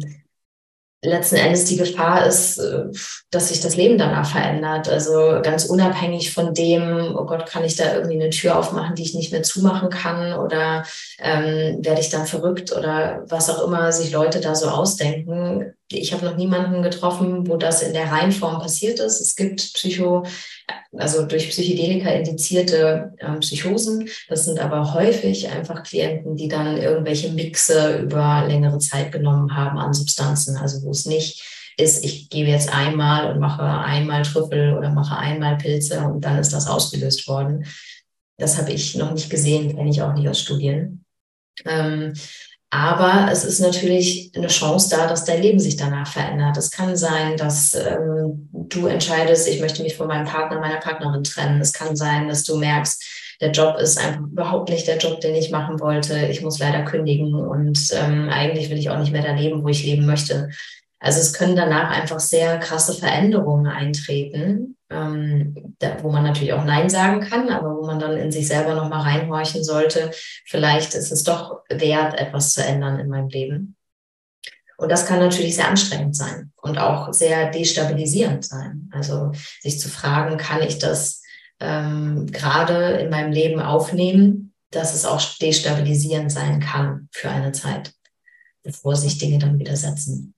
letzten 1.05 1.35
Endes 1.35 1.65
die 1.65 1.77
Gefahr 1.77 2.25
ist, 2.25 2.57
äh, 2.57 2.85
dass 3.31 3.49
sich 3.49 3.61
das 3.61 3.75
Leben 3.75 3.97
danach 3.97 4.29
verändert. 4.29 4.89
Also 4.89 5.39
ganz 5.41 5.65
unabhängig 5.65 6.33
von 6.33 6.53
dem, 6.53 7.15
oh 7.17 7.25
Gott, 7.25 7.45
kann 7.45 7.63
ich 7.63 7.75
da 7.75 7.93
irgendwie 7.95 8.15
eine 8.15 8.29
Tür 8.29 8.57
aufmachen, 8.57 8.95
die 8.95 9.03
ich 9.03 9.15
nicht 9.15 9.31
mehr 9.31 9.43
zumachen 9.43 9.89
kann 9.89 10.33
oder 10.33 10.83
ähm, 11.19 11.79
werde 11.83 12.01
ich 12.01 12.09
dann 12.09 12.25
verrückt 12.25 12.71
oder 12.75 13.23
was 13.27 13.49
auch 13.49 13.65
immer 13.65 13.91
sich 13.91 14.11
Leute 14.11 14.41
da 14.41 14.55
so 14.55 14.67
ausdenken. 14.67 15.73
Ich 15.91 16.13
habe 16.13 16.25
noch 16.25 16.35
niemanden 16.35 16.81
getroffen, 16.81 17.47
wo 17.47 17.57
das 17.57 17.83
in 17.83 17.93
der 17.93 18.11
Reihenform 18.11 18.59
passiert 18.59 18.99
ist. 18.99 19.21
Es 19.21 19.35
gibt 19.35 19.73
Psycho, 19.73 20.25
also 20.97 21.25
durch 21.25 21.49
Psychedelika 21.49 22.09
indizierte 22.09 23.13
ähm, 23.19 23.39
Psychosen. 23.39 24.09
Das 24.27 24.45
sind 24.45 24.59
aber 24.59 24.93
häufig 24.95 25.49
einfach 25.49 25.83
Klienten, 25.83 26.35
die 26.35 26.47
dann 26.47 26.77
irgendwelche 26.77 27.31
Mixe 27.31 27.99
über 27.99 28.45
längere 28.47 28.79
Zeit 28.79 29.11
genommen 29.11 29.55
haben 29.55 29.77
an 29.77 29.93
Substanzen. 29.93 30.57
Also 30.57 30.81
wo 30.83 30.91
es 30.91 31.05
nicht 31.05 31.43
ist, 31.77 32.03
ich 32.03 32.29
gebe 32.29 32.49
jetzt 32.49 32.73
einmal 32.73 33.31
und 33.31 33.39
mache 33.39 33.63
einmal 33.63 34.23
Trüffel 34.23 34.75
oder 34.77 34.91
mache 34.91 35.17
einmal 35.17 35.57
Pilze 35.57 35.99
und 35.99 36.21
dann 36.21 36.39
ist 36.39 36.53
das 36.53 36.67
ausgelöst 36.67 37.27
worden. 37.27 37.65
Das 38.37 38.57
habe 38.57 38.71
ich 38.71 38.95
noch 38.95 39.11
nicht 39.13 39.29
gesehen, 39.29 39.75
kenne 39.75 39.89
ich 39.89 40.01
auch 40.01 40.13
nicht 40.13 40.27
aus 40.27 40.39
Studien. 40.39 41.05
Ähm, 41.65 42.13
aber 42.75 43.31
es 43.31 43.45
ist 43.45 43.61
natürlich 43.61 44.33
eine 44.35 44.47
Chance 44.47 44.89
da, 44.89 45.07
dass 45.07 45.23
dein 45.23 45.41
Leben 45.41 45.59
sich 45.59 45.77
danach 45.77 46.07
verändert. 46.11 46.57
Es 46.57 46.71
kann 46.71 46.97
sein, 46.97 47.37
dass 47.37 47.73
ähm, 47.73 48.49
du 48.51 48.87
entscheidest, 48.87 49.47
ich 49.47 49.61
möchte 49.61 49.81
mich 49.81 49.95
von 49.95 50.07
meinem 50.07 50.25
Partner, 50.25 50.59
meiner 50.59 50.81
Partnerin 50.81 51.23
trennen. 51.23 51.61
Es 51.61 51.71
kann 51.71 51.95
sein, 51.95 52.27
dass 52.27 52.43
du 52.43 52.57
merkst, 52.57 53.01
der 53.39 53.51
Job 53.51 53.77
ist 53.77 53.97
einfach 53.97 54.19
überhaupt 54.19 54.69
nicht 54.69 54.87
der 54.87 54.97
Job, 54.97 55.21
den 55.21 55.35
ich 55.35 55.51
machen 55.51 55.79
wollte. 55.79 56.27
Ich 56.27 56.41
muss 56.41 56.59
leider 56.59 56.83
kündigen 56.83 57.33
und 57.33 57.79
ähm, 57.93 58.27
eigentlich 58.29 58.69
will 58.69 58.77
ich 58.77 58.89
auch 58.89 58.99
nicht 58.99 59.13
mehr 59.13 59.23
da 59.23 59.33
leben, 59.33 59.63
wo 59.63 59.69
ich 59.69 59.85
leben 59.85 60.05
möchte. 60.05 60.49
Also 61.05 61.19
es 61.19 61.33
können 61.33 61.55
danach 61.55 61.91
einfach 61.91 62.19
sehr 62.19 62.57
krasse 62.57 62.95
Veränderungen 62.95 63.67
eintreten, 63.67 64.75
ähm, 64.89 65.75
da, 65.77 66.01
wo 66.01 66.11
man 66.11 66.23
natürlich 66.23 66.53
auch 66.53 66.65
Nein 66.65 66.89
sagen 66.89 67.21
kann, 67.21 67.49
aber 67.49 67.77
wo 67.77 67.85
man 67.85 67.99
dann 67.99 68.17
in 68.17 68.31
sich 68.31 68.47
selber 68.47 68.73
nochmal 68.73 69.01
reinhorchen 69.01 69.63
sollte. 69.63 70.09
Vielleicht 70.45 70.95
ist 70.95 71.11
es 71.11 71.23
doch 71.23 71.59
wert, 71.69 72.17
etwas 72.17 72.53
zu 72.53 72.63
ändern 72.63 72.97
in 72.99 73.07
meinem 73.07 73.29
Leben. 73.29 73.75
Und 74.77 74.91
das 74.91 75.05
kann 75.05 75.19
natürlich 75.19 75.55
sehr 75.55 75.67
anstrengend 75.67 76.15
sein 76.15 76.51
und 76.59 76.79
auch 76.79 77.13
sehr 77.13 77.51
destabilisierend 77.51 78.43
sein. 78.43 78.89
Also 78.91 79.31
sich 79.61 79.79
zu 79.79 79.89
fragen, 79.89 80.37
kann 80.37 80.63
ich 80.63 80.79
das 80.79 81.21
ähm, 81.59 82.25
gerade 82.31 82.93
in 82.93 83.11
meinem 83.11 83.31
Leben 83.31 83.59
aufnehmen, 83.59 84.55
dass 84.71 84.95
es 84.95 85.05
auch 85.05 85.21
destabilisierend 85.37 86.31
sein 86.31 86.61
kann 86.61 87.09
für 87.11 87.29
eine 87.29 87.51
Zeit, 87.51 87.93
bevor 88.63 88.95
sich 88.95 89.19
Dinge 89.19 89.37
dann 89.37 89.59
wieder 89.59 89.75
setzen. 89.75 90.34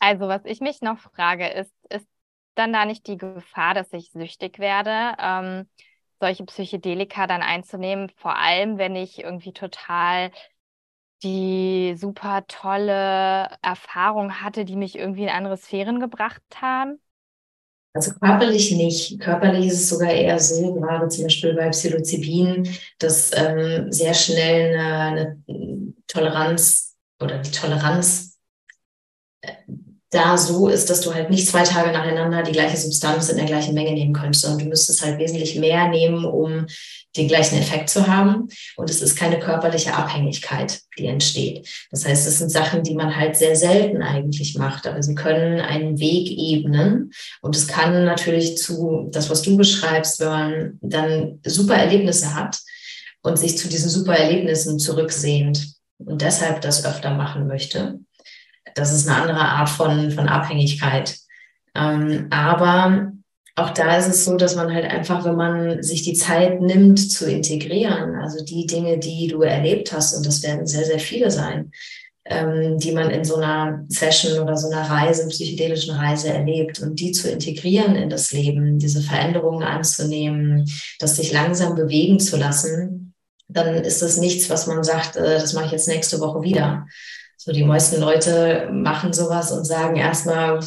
Also, 0.00 0.28
was 0.28 0.44
ich 0.46 0.60
mich 0.60 0.80
noch 0.82 0.98
frage, 1.00 1.48
ist, 1.48 1.72
ist 1.90 2.06
dann 2.54 2.72
da 2.72 2.84
nicht 2.86 3.06
die 3.06 3.16
Gefahr, 3.18 3.74
dass 3.74 3.92
ich 3.92 4.10
süchtig 4.12 4.58
werde, 4.58 5.16
ähm, 5.20 5.68
solche 6.20 6.44
Psychedelika 6.44 7.26
dann 7.26 7.42
einzunehmen, 7.42 8.10
vor 8.16 8.36
allem 8.36 8.78
wenn 8.78 8.96
ich 8.96 9.20
irgendwie 9.20 9.52
total 9.52 10.32
die 11.22 11.94
super 11.98 12.46
tolle 12.48 13.50
Erfahrung 13.62 14.40
hatte, 14.42 14.64
die 14.64 14.76
mich 14.76 14.96
irgendwie 14.96 15.24
in 15.24 15.28
andere 15.30 15.56
Sphären 15.58 16.00
gebracht 16.00 16.42
haben? 16.60 17.00
Also 17.92 18.12
körperlich 18.14 18.70
nicht. 18.72 19.20
Körperlich 19.20 19.66
ist 19.66 19.74
es 19.80 19.88
sogar 19.90 20.12
eher 20.12 20.38
so, 20.38 20.74
gerade 20.74 21.08
zum 21.08 21.24
Beispiel 21.24 21.54
bei 21.54 21.70
Psilocybin, 21.70 22.68
dass 22.98 23.32
ähm, 23.34 23.90
sehr 23.92 24.14
schnell 24.14 24.78
eine, 24.78 25.42
eine 25.48 25.94
Toleranz 26.06 26.96
oder 27.20 27.38
die 27.38 27.50
Toleranz 27.50 28.29
da 30.10 30.36
so 30.36 30.68
ist, 30.68 30.90
dass 30.90 31.00
du 31.02 31.14
halt 31.14 31.30
nicht 31.30 31.46
zwei 31.46 31.62
Tage 31.62 31.92
nacheinander 31.92 32.42
die 32.42 32.52
gleiche 32.52 32.76
Substanz 32.76 33.28
in 33.28 33.36
der 33.36 33.46
gleichen 33.46 33.74
Menge 33.74 33.92
nehmen 33.92 34.12
könntest, 34.12 34.42
sondern 34.42 34.64
du 34.64 34.68
müsstest 34.68 35.04
halt 35.04 35.18
wesentlich 35.20 35.56
mehr 35.56 35.88
nehmen, 35.88 36.24
um 36.24 36.66
den 37.16 37.28
gleichen 37.28 37.58
Effekt 37.58 37.90
zu 37.90 38.08
haben. 38.08 38.48
Und 38.76 38.90
es 38.90 39.02
ist 39.02 39.16
keine 39.16 39.38
körperliche 39.38 39.94
Abhängigkeit, 39.94 40.80
die 40.98 41.06
entsteht. 41.06 41.68
Das 41.92 42.04
heißt, 42.04 42.26
es 42.26 42.38
sind 42.38 42.50
Sachen, 42.50 42.82
die 42.82 42.94
man 42.94 43.14
halt 43.14 43.36
sehr 43.36 43.54
selten 43.54 44.02
eigentlich 44.02 44.56
macht, 44.56 44.88
aber 44.88 45.00
sie 45.00 45.14
können 45.14 45.60
einen 45.60 46.00
Weg 46.00 46.28
ebnen. 46.28 47.12
Und 47.40 47.54
es 47.54 47.68
kann 47.68 48.04
natürlich 48.04 48.58
zu, 48.58 49.08
das, 49.12 49.30
was 49.30 49.42
du 49.42 49.56
beschreibst, 49.56 50.18
wenn 50.18 50.28
man 50.28 50.78
dann 50.80 51.40
super 51.44 51.74
Erlebnisse 51.74 52.34
hat 52.34 52.58
und 53.22 53.38
sich 53.38 53.56
zu 53.56 53.68
diesen 53.68 53.90
super 53.90 54.16
Erlebnissen 54.16 54.80
zurücksehnt 54.80 55.74
und 55.98 56.20
deshalb 56.20 56.62
das 56.62 56.84
öfter 56.84 57.14
machen 57.14 57.46
möchte 57.46 58.00
das 58.74 58.92
ist 58.92 59.08
eine 59.08 59.22
andere 59.22 59.40
Art 59.40 59.68
von, 59.68 60.10
von 60.10 60.28
Abhängigkeit. 60.28 61.18
Ähm, 61.74 62.26
aber 62.30 63.12
auch 63.56 63.70
da 63.70 63.96
ist 63.96 64.08
es 64.08 64.24
so, 64.24 64.36
dass 64.36 64.56
man 64.56 64.72
halt 64.72 64.84
einfach, 64.84 65.24
wenn 65.24 65.36
man 65.36 65.82
sich 65.82 66.02
die 66.02 66.14
Zeit 66.14 66.60
nimmt 66.60 66.98
zu 66.98 67.30
integrieren, 67.30 68.14
also 68.16 68.44
die 68.44 68.66
Dinge, 68.66 68.98
die 68.98 69.28
du 69.28 69.42
erlebt 69.42 69.92
hast, 69.92 70.14
und 70.14 70.24
das 70.26 70.42
werden 70.42 70.66
sehr, 70.66 70.84
sehr 70.84 70.98
viele 70.98 71.30
sein, 71.30 71.70
ähm, 72.24 72.78
die 72.78 72.92
man 72.92 73.10
in 73.10 73.24
so 73.24 73.36
einer 73.36 73.84
Session 73.88 74.40
oder 74.40 74.56
so 74.56 74.68
einer 74.68 74.88
Reise, 74.88 75.28
psychedelischen 75.28 75.94
Reise 75.94 76.28
erlebt 76.28 76.80
und 76.80 77.00
die 77.00 77.12
zu 77.12 77.30
integrieren 77.30 77.96
in 77.96 78.08
das 78.08 78.32
Leben, 78.32 78.78
diese 78.78 79.02
Veränderungen 79.02 79.62
anzunehmen, 79.62 80.70
das 80.98 81.16
sich 81.16 81.32
langsam 81.32 81.74
bewegen 81.74 82.20
zu 82.20 82.36
lassen, 82.36 83.14
dann 83.48 83.74
ist 83.74 84.00
das 84.00 84.16
nichts, 84.16 84.48
was 84.48 84.66
man 84.66 84.84
sagt, 84.84 85.16
äh, 85.16 85.38
das 85.38 85.52
mache 85.52 85.66
ich 85.66 85.72
jetzt 85.72 85.88
nächste 85.88 86.20
Woche 86.20 86.42
wieder, 86.42 86.86
so 87.42 87.52
die 87.52 87.64
meisten 87.64 87.98
Leute 87.98 88.68
machen 88.70 89.14
sowas 89.14 89.50
und 89.50 89.64
sagen 89.64 89.96
erstmal, 89.96 90.60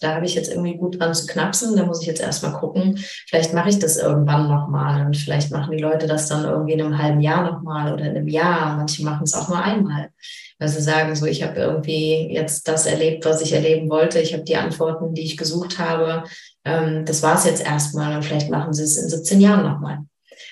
da 0.00 0.14
habe 0.14 0.26
ich 0.26 0.36
jetzt 0.36 0.48
irgendwie 0.48 0.76
gut 0.76 1.00
dran 1.00 1.12
zu 1.12 1.26
knapsen, 1.26 1.74
da 1.74 1.84
muss 1.84 2.02
ich 2.02 2.06
jetzt 2.06 2.20
erstmal 2.20 2.52
gucken. 2.52 3.00
Vielleicht 3.26 3.52
mache 3.52 3.70
ich 3.70 3.80
das 3.80 3.96
irgendwann 3.96 4.46
nochmal 4.46 5.04
und 5.04 5.16
vielleicht 5.16 5.50
machen 5.50 5.76
die 5.76 5.82
Leute 5.82 6.06
das 6.06 6.28
dann 6.28 6.44
irgendwie 6.44 6.74
in 6.74 6.82
einem 6.82 7.02
halben 7.02 7.20
Jahr 7.20 7.50
nochmal 7.50 7.92
oder 7.92 8.04
in 8.04 8.16
einem 8.16 8.28
Jahr. 8.28 8.76
Manche 8.76 9.02
machen 9.02 9.24
es 9.24 9.34
auch 9.34 9.48
nur 9.48 9.60
einmal, 9.60 10.10
weil 10.60 10.68
sie 10.68 10.80
sagen 10.80 11.16
so, 11.16 11.26
ich 11.26 11.42
habe 11.42 11.58
irgendwie 11.58 12.32
jetzt 12.32 12.68
das 12.68 12.86
erlebt, 12.86 13.24
was 13.24 13.40
ich 13.40 13.52
erleben 13.52 13.90
wollte. 13.90 14.20
Ich 14.20 14.32
habe 14.32 14.44
die 14.44 14.54
Antworten, 14.54 15.14
die 15.14 15.24
ich 15.24 15.36
gesucht 15.36 15.80
habe. 15.80 16.22
Ähm, 16.64 17.04
das 17.06 17.24
war 17.24 17.34
es 17.34 17.44
jetzt 17.44 17.64
erstmal 17.66 18.14
und 18.14 18.24
vielleicht 18.24 18.50
machen 18.50 18.72
sie 18.72 18.84
es 18.84 18.96
in 18.98 19.08
17 19.08 19.40
Jahren 19.40 19.64
nochmal. 19.64 19.98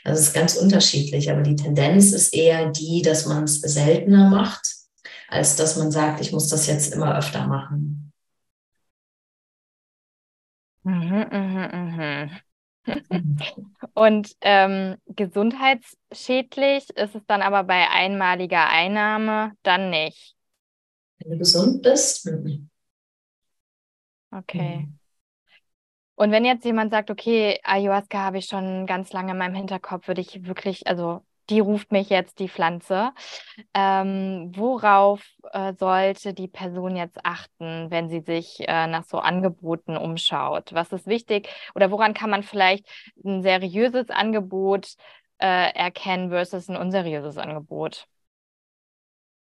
Also 0.02 0.20
es 0.20 0.26
ist 0.26 0.34
ganz 0.34 0.56
unterschiedlich, 0.56 1.30
aber 1.30 1.42
die 1.42 1.54
Tendenz 1.54 2.10
ist 2.12 2.34
eher 2.34 2.68
die, 2.72 3.00
dass 3.02 3.26
man 3.26 3.44
es 3.44 3.60
seltener 3.60 4.28
macht 4.28 4.77
als 5.28 5.56
dass 5.56 5.76
man 5.76 5.90
sagt, 5.90 6.20
ich 6.20 6.32
muss 6.32 6.48
das 6.48 6.66
jetzt 6.66 6.92
immer 6.92 7.16
öfter 7.16 7.46
machen. 7.46 8.12
Mhm, 10.82 11.26
mhm, 11.30 11.68
mhm. 11.72 12.30
Und 13.94 14.32
ähm, 14.40 14.96
gesundheitsschädlich 15.06 16.88
ist 16.90 17.14
es 17.14 17.22
dann 17.26 17.42
aber 17.42 17.64
bei 17.64 17.88
einmaliger 17.90 18.68
Einnahme 18.68 19.52
dann 19.62 19.90
nicht. 19.90 20.34
Wenn 21.18 21.32
du 21.32 21.38
gesund 21.38 21.82
bist. 21.82 22.26
Mhm. 22.26 22.70
Okay. 24.32 24.88
Und 26.14 26.32
wenn 26.32 26.44
jetzt 26.44 26.64
jemand 26.64 26.90
sagt, 26.90 27.10
okay, 27.10 27.60
Ayahuasca 27.62 28.18
habe 28.18 28.38
ich 28.38 28.46
schon 28.46 28.86
ganz 28.86 29.12
lange 29.12 29.32
in 29.32 29.38
meinem 29.38 29.54
Hinterkopf, 29.54 30.08
würde 30.08 30.20
ich 30.20 30.46
wirklich, 30.46 30.86
also 30.86 31.22
die 31.50 31.60
ruft 31.60 31.92
mich 31.92 32.10
jetzt 32.10 32.38
die 32.40 32.48
Pflanze. 32.48 33.12
Ähm, 33.74 34.52
worauf 34.54 35.22
äh, 35.52 35.74
sollte 35.78 36.34
die 36.34 36.48
Person 36.48 36.96
jetzt 36.96 37.18
achten, 37.24 37.90
wenn 37.90 38.08
sie 38.10 38.20
sich 38.20 38.60
äh, 38.68 38.86
nach 38.86 39.04
so 39.04 39.18
Angeboten 39.18 39.96
umschaut? 39.96 40.72
Was 40.72 40.92
ist 40.92 41.06
wichtig 41.06 41.48
oder 41.74 41.90
woran 41.90 42.14
kann 42.14 42.30
man 42.30 42.42
vielleicht 42.42 42.86
ein 43.24 43.42
seriöses 43.42 44.10
Angebot 44.10 44.94
äh, 45.38 45.72
erkennen 45.74 46.30
versus 46.30 46.68
ein 46.68 46.76
unseriöses 46.76 47.38
Angebot? 47.38 48.06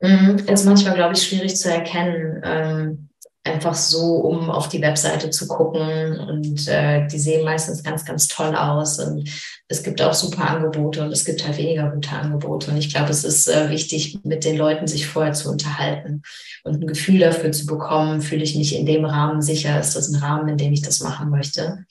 Mhm, 0.02 0.38
ist 0.48 0.66
manchmal, 0.66 0.96
glaube 0.96 1.14
ich, 1.14 1.24
schwierig 1.24 1.56
zu 1.56 1.72
erkennen. 1.72 2.42
Ähm, 2.44 3.10
einfach 3.46 3.76
so, 3.76 4.16
um 4.16 4.50
auf 4.50 4.70
die 4.70 4.82
Webseite 4.82 5.30
zu 5.30 5.48
gucken. 5.48 6.20
Und 6.20 6.68
äh, 6.68 7.08
die 7.08 7.20
sehen 7.20 7.46
meistens 7.46 7.84
ganz, 7.84 8.04
ganz 8.04 8.28
toll 8.28 8.56
aus. 8.56 9.00
Und 9.00 9.30
es 9.68 9.84
gibt 9.84 10.02
auch 10.02 10.14
super 10.14 10.50
Angebote 10.50 11.04
und 11.04 11.12
es 11.12 11.26
gibt 11.26 11.46
halt 11.46 11.58
weniger 11.58 11.90
gute 11.90 12.10
Angebote. 12.10 12.72
Und 12.72 12.78
ich 12.78 12.92
glaube, 12.94 13.12
es 13.12 13.24
ist 13.24 13.48
äh, 13.48 13.70
wichtig, 13.70 14.20
mit 14.24 14.44
den 14.44 14.58
Leuten 14.58 14.88
sich 14.88 15.08
vorher 15.08 15.34
zu 15.34 15.50
unterhalten 15.50 16.24
und 16.64 16.82
ein 16.82 16.88
Gefühl 16.88 17.20
dafür 17.20 17.52
zu 17.52 17.66
bekommen, 17.66 18.22
fühle 18.22 18.44
ich 18.44 18.56
mich 18.56 18.76
in 18.76 18.86
dem 18.86 19.06
Rahmen 19.06 19.42
sicher, 19.42 19.80
ist 19.80 19.96
das 19.96 20.10
ein 20.10 20.22
Rahmen, 20.22 20.50
in 20.50 20.58
dem 20.58 20.74
ich 20.74 20.82
das 20.82 21.00
machen 21.00 21.30
möchte. 21.30 21.86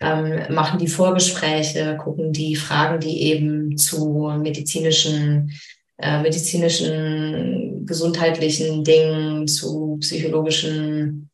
Ähm, 0.00 0.54
machen 0.54 0.78
die 0.78 0.88
Vorgespräche, 0.88 1.96
gucken 1.96 2.32
die 2.32 2.54
Fragen, 2.54 3.00
die 3.00 3.22
eben 3.22 3.76
zu 3.76 4.32
medizinischen 4.40 5.52
äh, 5.98 6.20
medizinischen, 6.22 7.84
gesundheitlichen 7.86 8.84
Dingen, 8.84 9.46
zu 9.48 9.98
psychologischen 10.00 11.30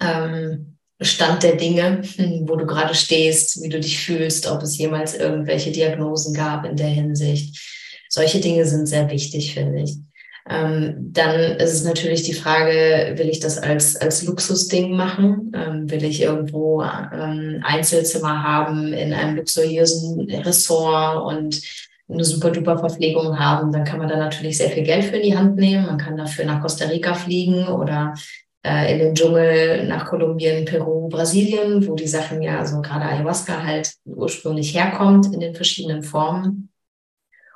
ähm, 0.00 0.78
Stand 1.00 1.44
der 1.44 1.56
Dinge, 1.56 2.02
wo 2.42 2.56
du 2.56 2.66
gerade 2.66 2.94
stehst, 2.94 3.62
wie 3.62 3.68
du 3.68 3.78
dich 3.80 3.98
fühlst, 3.98 4.50
ob 4.50 4.62
es 4.62 4.76
jemals 4.78 5.14
irgendwelche 5.14 5.70
Diagnosen 5.70 6.34
gab 6.34 6.64
in 6.64 6.76
der 6.76 6.88
Hinsicht. 6.88 7.58
Solche 8.08 8.40
Dinge 8.40 8.64
sind 8.64 8.86
sehr 8.86 9.10
wichtig, 9.10 9.54
finde 9.54 9.82
ich. 9.82 9.96
Ähm, 10.50 10.96
dann 11.12 11.38
ist 11.58 11.74
es 11.74 11.84
natürlich 11.84 12.22
die 12.22 12.32
Frage, 12.32 13.14
will 13.18 13.28
ich 13.28 13.38
das 13.38 13.58
als, 13.58 13.96
als 13.96 14.22
Luxusding 14.22 14.96
machen? 14.96 15.52
Ähm, 15.54 15.90
will 15.90 16.02
ich 16.04 16.22
irgendwo 16.22 16.82
ähm, 16.82 17.62
Einzelzimmer 17.62 18.42
haben 18.42 18.94
in 18.94 19.12
einem 19.12 19.36
luxuriösen 19.36 20.28
Ressort 20.30 21.26
und 21.26 21.60
eine 22.08 22.24
super 22.24 22.50
duper 22.50 22.78
Verpflegung 22.78 23.38
haben? 23.38 23.72
Dann 23.72 23.84
kann 23.84 23.98
man 23.98 24.08
da 24.08 24.16
natürlich 24.16 24.58
sehr 24.58 24.70
viel 24.70 24.84
Geld 24.84 25.04
für 25.04 25.16
in 25.16 25.22
die 25.22 25.36
Hand 25.36 25.56
nehmen. 25.56 25.86
Man 25.86 25.98
kann 25.98 26.16
dafür 26.16 26.44
nach 26.44 26.60
Costa 26.60 26.86
Rica 26.86 27.14
fliegen 27.14 27.68
oder 27.68 28.14
äh, 28.64 28.92
in 28.92 28.98
den 28.98 29.14
Dschungel 29.14 29.86
nach 29.86 30.06
Kolumbien, 30.06 30.64
Peru, 30.64 31.08
Brasilien, 31.08 31.86
wo 31.86 31.94
die 31.94 32.08
Sachen 32.08 32.42
ja, 32.42 32.64
so 32.64 32.80
gerade 32.80 33.04
Ayahuasca 33.04 33.62
halt 33.62 33.92
ursprünglich 34.04 34.74
herkommt 34.74 35.32
in 35.32 35.40
den 35.40 35.54
verschiedenen 35.54 36.02
Formen. 36.02 36.70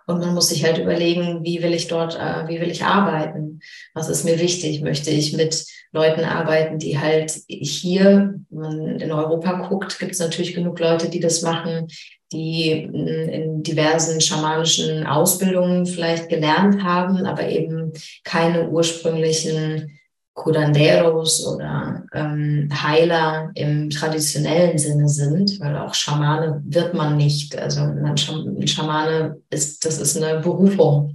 Und 0.06 0.18
man 0.18 0.34
muss 0.34 0.48
sich 0.48 0.64
halt 0.64 0.78
überlegen, 0.78 1.44
wie 1.44 1.62
will 1.62 1.72
ich 1.72 1.88
dort, 1.88 2.16
äh, 2.16 2.48
wie 2.48 2.60
will 2.60 2.70
ich 2.70 2.84
arbeiten? 2.84 3.60
Was 3.94 4.08
ist 4.08 4.24
mir 4.24 4.40
wichtig? 4.40 4.82
Möchte 4.82 5.10
ich 5.10 5.32
mit 5.32 5.64
Leuten 5.92 6.24
arbeiten, 6.24 6.78
die 6.78 6.98
halt 6.98 7.32
hier, 7.48 8.34
wenn 8.50 8.60
man 8.60 9.00
in 9.00 9.12
Europa 9.12 9.68
guckt, 9.68 9.98
gibt 9.98 10.12
es 10.12 10.18
natürlich 10.18 10.54
genug 10.54 10.78
Leute, 10.80 11.08
die 11.08 11.20
das 11.20 11.42
machen, 11.42 11.88
die 12.32 12.70
in 12.70 13.62
diversen 13.62 14.20
schamanischen 14.20 15.06
Ausbildungen 15.06 15.86
vielleicht 15.86 16.28
gelernt 16.28 16.82
haben, 16.82 17.26
aber 17.26 17.48
eben 17.48 17.92
keine 18.24 18.68
ursprünglichen 18.68 19.98
Curanderos 20.34 21.46
oder 21.46 22.04
ähm, 22.14 22.68
Heiler 22.72 23.50
im 23.54 23.90
traditionellen 23.90 24.78
Sinne 24.78 25.08
sind, 25.08 25.60
weil 25.60 25.76
auch 25.76 25.94
Schamane 25.94 26.62
wird 26.64 26.94
man 26.94 27.18
nicht. 27.18 27.56
Also 27.56 27.82
ein 27.82 28.16
Schamane 28.66 29.36
ist, 29.50 29.84
das 29.84 29.98
ist 29.98 30.16
eine 30.16 30.40
Berufung, 30.40 31.14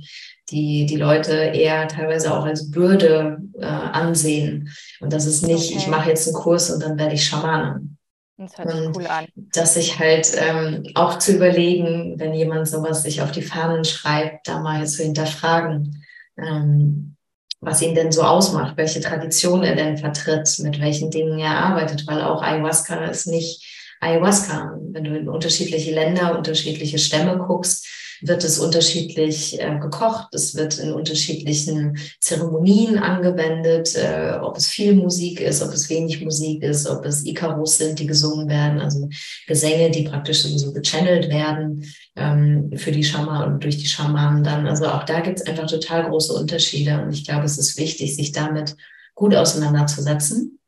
die 0.51 0.85
die 0.85 0.97
Leute 0.97 1.33
eher 1.33 1.87
teilweise 1.87 2.31
auch 2.37 2.45
als 2.45 2.69
Bürde 2.69 3.39
äh, 3.59 3.65
ansehen. 3.65 4.69
Und 4.99 5.11
das 5.11 5.25
ist 5.25 5.45
nicht, 5.45 5.71
okay. 5.71 5.79
ich 5.79 5.87
mache 5.87 6.09
jetzt 6.09 6.27
einen 6.27 6.35
Kurs 6.35 6.69
und 6.69 6.83
dann 6.83 6.99
werde 6.99 7.15
ich 7.15 7.25
Schamane. 7.25 7.96
Das 8.37 8.57
hört 8.57 8.71
sich 8.71 8.95
cool 8.95 9.07
an. 9.07 9.27
Dass 9.35 9.73
sich 9.73 9.97
halt 9.97 10.31
ähm, 10.37 10.87
auch 10.93 11.17
zu 11.17 11.35
überlegen, 11.35 12.19
wenn 12.19 12.33
jemand 12.33 12.67
sowas 12.67 13.03
sich 13.03 13.21
auf 13.21 13.31
die 13.31 13.41
Fahnen 13.41 13.83
schreibt, 13.83 14.47
da 14.47 14.59
mal 14.59 14.85
zu 14.87 15.03
hinterfragen. 15.03 16.03
Ähm, 16.37 17.15
was 17.59 17.81
ihn 17.81 17.95
denn 17.95 18.11
so 18.11 18.21
ausmacht, 18.21 18.77
welche 18.77 19.01
Tradition 19.01 19.63
er 19.63 19.75
denn 19.75 19.97
vertritt, 19.97 20.59
mit 20.59 20.79
welchen 20.79 21.09
Dingen 21.09 21.39
er 21.39 21.57
arbeitet, 21.57 22.05
weil 22.05 22.21
auch 22.21 22.43
Ayahuasca 22.43 23.05
ist 23.05 23.25
nicht 23.25 23.65
Ayahuasca. 23.99 24.77
Wenn 24.91 25.03
du 25.03 25.17
in 25.17 25.27
unterschiedliche 25.27 25.91
Länder, 25.91 26.37
unterschiedliche 26.37 26.99
Stämme 26.99 27.39
guckst, 27.39 27.87
wird 28.21 28.43
es 28.43 28.59
unterschiedlich 28.59 29.59
äh, 29.61 29.77
gekocht, 29.79 30.33
es 30.33 30.55
wird 30.55 30.79
in 30.79 30.91
unterschiedlichen 30.91 31.97
Zeremonien 32.19 32.97
angewendet, 32.97 33.95
äh, 33.95 34.37
ob 34.41 34.57
es 34.57 34.67
viel 34.67 34.95
Musik 34.95 35.39
ist, 35.39 35.61
ob 35.61 35.71
es 35.73 35.89
wenig 35.89 36.21
Musik 36.21 36.63
ist, 36.63 36.87
ob 36.87 37.05
es 37.05 37.25
Icarus 37.25 37.77
sind, 37.77 37.99
die 37.99 38.07
gesungen 38.07 38.49
werden, 38.49 38.79
also 38.79 39.09
Gesänge, 39.47 39.91
die 39.91 40.03
praktisch 40.03 40.43
sowieso 40.43 40.73
gechannelt 40.73 41.29
werden 41.29 41.85
ähm, 42.15 42.71
für 42.75 42.91
die 42.91 43.03
Schamanen 43.03 43.53
und 43.53 43.63
durch 43.63 43.77
die 43.77 43.87
Schamanen 43.87 44.43
dann. 44.43 44.67
Also 44.67 44.87
auch 44.87 45.03
da 45.03 45.19
gibt 45.19 45.39
es 45.39 45.47
einfach 45.47 45.67
total 45.67 46.09
große 46.09 46.33
Unterschiede 46.33 47.01
und 47.01 47.11
ich 47.11 47.25
glaube, 47.25 47.45
es 47.45 47.57
ist 47.57 47.77
wichtig, 47.77 48.15
sich 48.15 48.31
damit 48.31 48.75
gut 49.15 49.35
auseinanderzusetzen. 49.35 50.59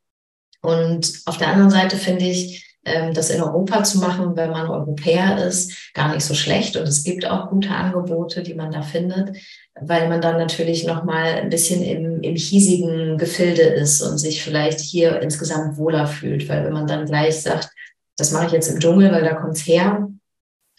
Und 0.61 1.21
auf 1.25 1.37
der 1.37 1.49
anderen 1.49 1.69
Seite 1.69 1.95
finde 1.95 2.25
ich, 2.25 2.68
das 2.83 3.29
in 3.29 3.41
Europa 3.41 3.83
zu 3.83 3.99
machen, 3.99 4.35
wenn 4.35 4.51
man 4.51 4.69
Europäer 4.69 5.45
ist, 5.45 5.93
gar 5.93 6.13
nicht 6.13 6.25
so 6.25 6.33
schlecht. 6.33 6.77
Und 6.77 6.87
es 6.87 7.03
gibt 7.03 7.25
auch 7.25 7.49
gute 7.49 7.69
Angebote, 7.69 8.41
die 8.41 8.53
man 8.53 8.71
da 8.71 8.81
findet, 8.81 9.37
weil 9.79 10.09
man 10.09 10.21
dann 10.21 10.37
natürlich 10.37 10.85
nochmal 10.85 11.33
ein 11.33 11.49
bisschen 11.49 11.81
im, 11.83 12.21
im 12.21 12.35
hiesigen 12.35 13.17
Gefilde 13.17 13.61
ist 13.63 14.01
und 14.01 14.17
sich 14.17 14.43
vielleicht 14.43 14.79
hier 14.79 15.21
insgesamt 15.21 15.77
wohler 15.77 16.07
fühlt. 16.07 16.47
Weil 16.49 16.65
wenn 16.65 16.73
man 16.73 16.87
dann 16.87 17.05
gleich 17.05 17.41
sagt, 17.41 17.69
das 18.17 18.31
mache 18.31 18.47
ich 18.47 18.51
jetzt 18.51 18.69
im 18.69 18.79
Dschungel, 18.79 19.11
weil 19.11 19.23
da 19.23 19.33
kommt's 19.33 19.65
her, 19.65 20.09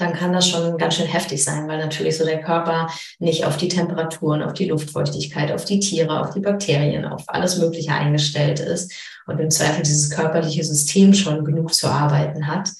dann 0.01 0.15
kann 0.15 0.33
das 0.33 0.49
schon 0.49 0.79
ganz 0.79 0.95
schön 0.95 1.07
heftig 1.07 1.45
sein, 1.45 1.69
weil 1.69 1.79
natürlich 1.79 2.17
so 2.17 2.25
der 2.25 2.41
Körper 2.41 2.89
nicht 3.19 3.45
auf 3.45 3.57
die 3.57 3.69
Temperaturen, 3.69 4.43
auf 4.43 4.55
die 4.55 4.67
Luftfeuchtigkeit, 4.67 5.53
auf 5.53 5.65
die 5.65 5.81
Tiere, 5.81 6.21
auf 6.21 6.33
die 6.33 6.41
Bakterien, 6.41 7.05
auf 7.05 7.25
alles 7.27 7.59
Mögliche 7.59 7.93
eingestellt 7.93 8.61
ist 8.61 8.93
und 9.27 9.39
im 9.39 9.51
Zweifel 9.51 9.83
dieses 9.83 10.11
körperliche 10.11 10.65
System 10.65 11.15
schon 11.15 11.45
genug 11.45 11.75
zu 11.75 11.89
arbeiten 11.89 12.47
hat. 12.47 12.71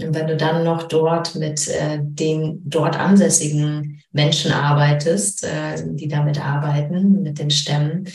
Und 0.00 0.14
wenn 0.14 0.28
du 0.28 0.36
dann 0.36 0.64
noch 0.64 0.84
dort 0.84 1.34
mit 1.34 1.66
äh, 1.68 1.98
den 2.00 2.60
dort 2.64 2.98
ansässigen 2.98 4.00
Menschen 4.12 4.52
arbeitest, 4.52 5.44
äh, 5.44 5.82
die 5.84 6.08
damit 6.08 6.40
arbeiten, 6.44 7.22
mit 7.22 7.38
den 7.38 7.50
Stämmen, 7.50 8.08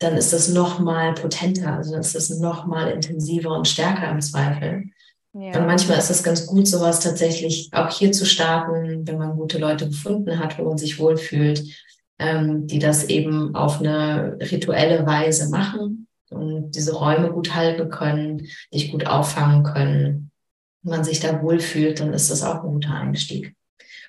dann 0.00 0.16
ist 0.16 0.32
das 0.32 0.48
noch 0.48 0.80
mal 0.80 1.12
potenter, 1.14 1.76
also 1.76 1.94
ist 1.96 2.14
das 2.14 2.30
noch 2.30 2.66
mal 2.66 2.90
intensiver 2.90 3.50
und 3.50 3.68
stärker 3.68 4.10
im 4.10 4.20
Zweifel. 4.20 4.84
Ja. 5.32 5.58
Und 5.58 5.66
manchmal 5.66 5.98
ist 5.98 6.10
es 6.10 6.22
ganz 6.22 6.46
gut, 6.46 6.66
sowas 6.66 7.00
tatsächlich 7.00 7.70
auch 7.72 7.90
hier 7.90 8.10
zu 8.10 8.26
starten, 8.26 9.06
wenn 9.06 9.18
man 9.18 9.36
gute 9.36 9.58
Leute 9.58 9.86
gefunden 9.88 10.38
hat, 10.38 10.58
wo 10.58 10.64
man 10.64 10.78
sich 10.78 10.98
wohlfühlt, 10.98 11.62
ähm, 12.18 12.66
die 12.66 12.80
das 12.80 13.04
eben 13.04 13.54
auf 13.54 13.80
eine 13.80 14.36
rituelle 14.40 15.06
Weise 15.06 15.48
machen 15.48 16.08
und 16.30 16.72
diese 16.72 16.94
Räume 16.94 17.30
gut 17.30 17.54
halten 17.54 17.90
können, 17.90 18.48
dich 18.74 18.90
gut 18.90 19.06
auffangen 19.06 19.62
können. 19.62 20.30
Wenn 20.82 20.96
man 20.96 21.04
sich 21.04 21.20
da 21.20 21.42
wohlfühlt, 21.42 22.00
dann 22.00 22.12
ist 22.12 22.30
das 22.30 22.42
auch 22.42 22.64
ein 22.64 22.70
guter 22.72 22.94
Einstieg. 22.94 23.54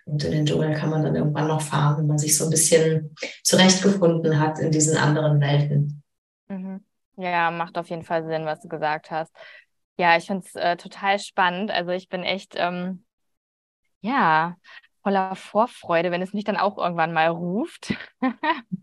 Und 0.06 0.24
in 0.24 0.32
den 0.32 0.46
Dschungel 0.46 0.74
kann 0.74 0.90
man 0.90 1.04
dann 1.04 1.16
irgendwann 1.16 1.48
noch 1.48 1.62
fahren, 1.62 2.00
wenn 2.00 2.08
man 2.08 2.18
sich 2.18 2.36
so 2.36 2.46
ein 2.46 2.50
bisschen 2.50 3.16
zurechtgefunden 3.44 4.40
hat 4.40 4.60
in 4.60 4.72
diesen 4.72 4.98
anderen 4.98 5.40
Welten. 5.40 6.02
Mhm. 6.48 6.82
Ja, 7.18 7.52
macht 7.52 7.78
auf 7.78 7.90
jeden 7.90 8.04
Fall 8.04 8.26
Sinn, 8.26 8.46
was 8.46 8.62
du 8.62 8.68
gesagt 8.68 9.12
hast. 9.12 9.32
Ja, 10.02 10.18
ich 10.18 10.26
finde 10.26 10.44
es 10.48 10.56
äh, 10.56 10.78
total 10.78 11.20
spannend. 11.20 11.70
Also 11.70 11.92
ich 11.92 12.10
bin 12.10 12.24
echt, 12.24 12.56
ähm, 12.58 13.06
ja, 14.02 14.58
voller 15.04 15.36
Vorfreude, 15.36 16.12
wenn 16.12 16.24
es 16.24 16.34
mich 16.34 16.44
dann 16.44 16.58
auch 16.58 16.78
irgendwann 16.80 17.14
mal 17.14 17.28
ruft. 17.30 17.94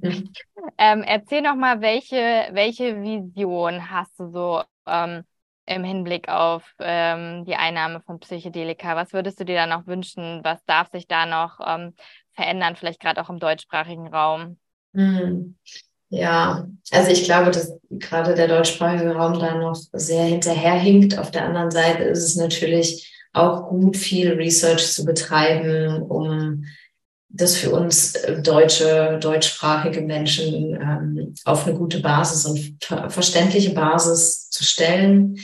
mhm. 0.02 0.32
ähm, 0.78 1.02
erzähl 1.02 1.42
noch 1.42 1.56
mal, 1.56 1.80
welche, 1.80 2.48
welche 2.52 3.02
Vision 3.02 3.90
hast 3.90 4.18
du 4.20 4.30
so 4.30 4.62
ähm, 4.86 5.24
im 5.66 5.82
Hinblick 5.84 6.28
auf 6.28 6.72
ähm, 6.78 7.44
die 7.44 7.56
Einnahme 7.56 8.00
von 8.02 8.20
Psychedelika? 8.20 8.94
Was 8.94 9.12
würdest 9.12 9.40
du 9.40 9.44
dir 9.44 9.56
da 9.56 9.66
noch 9.66 9.86
wünschen? 9.88 10.44
Was 10.44 10.64
darf 10.66 10.88
sich 10.92 11.08
da 11.08 11.26
noch 11.26 11.58
ähm, 11.66 11.96
verändern, 12.34 12.76
vielleicht 12.76 13.00
gerade 13.00 13.20
auch 13.20 13.30
im 13.30 13.40
deutschsprachigen 13.40 14.08
Raum? 14.08 14.58
Mhm. 14.94 15.54
Ja, 16.10 16.66
also 16.90 17.10
ich 17.10 17.24
glaube, 17.24 17.50
dass 17.50 17.72
gerade 17.90 18.34
der 18.34 18.48
deutschsprachige 18.48 19.14
Raum 19.14 19.38
da 19.38 19.54
noch 19.54 19.76
sehr 19.92 20.24
hinterherhinkt. 20.24 21.18
Auf 21.18 21.30
der 21.30 21.44
anderen 21.44 21.70
Seite 21.70 22.04
ist 22.04 22.24
es 22.24 22.36
natürlich 22.36 23.14
auch 23.32 23.68
gut, 23.68 23.96
viel 23.96 24.32
Research 24.32 24.92
zu 24.92 25.04
betreiben, 25.04 26.02
um 26.02 26.64
das 27.30 27.56
für 27.56 27.70
uns 27.70 28.14
deutsche, 28.42 29.18
deutschsprachige 29.20 30.00
Menschen 30.00 30.74
ähm, 30.74 31.34
auf 31.44 31.66
eine 31.66 31.76
gute 31.76 32.00
Basis 32.00 32.46
und 32.46 32.76
ver 32.82 33.10
verständliche 33.10 33.74
Basis 33.74 34.48
zu 34.48 34.64
stellen. 34.64 35.38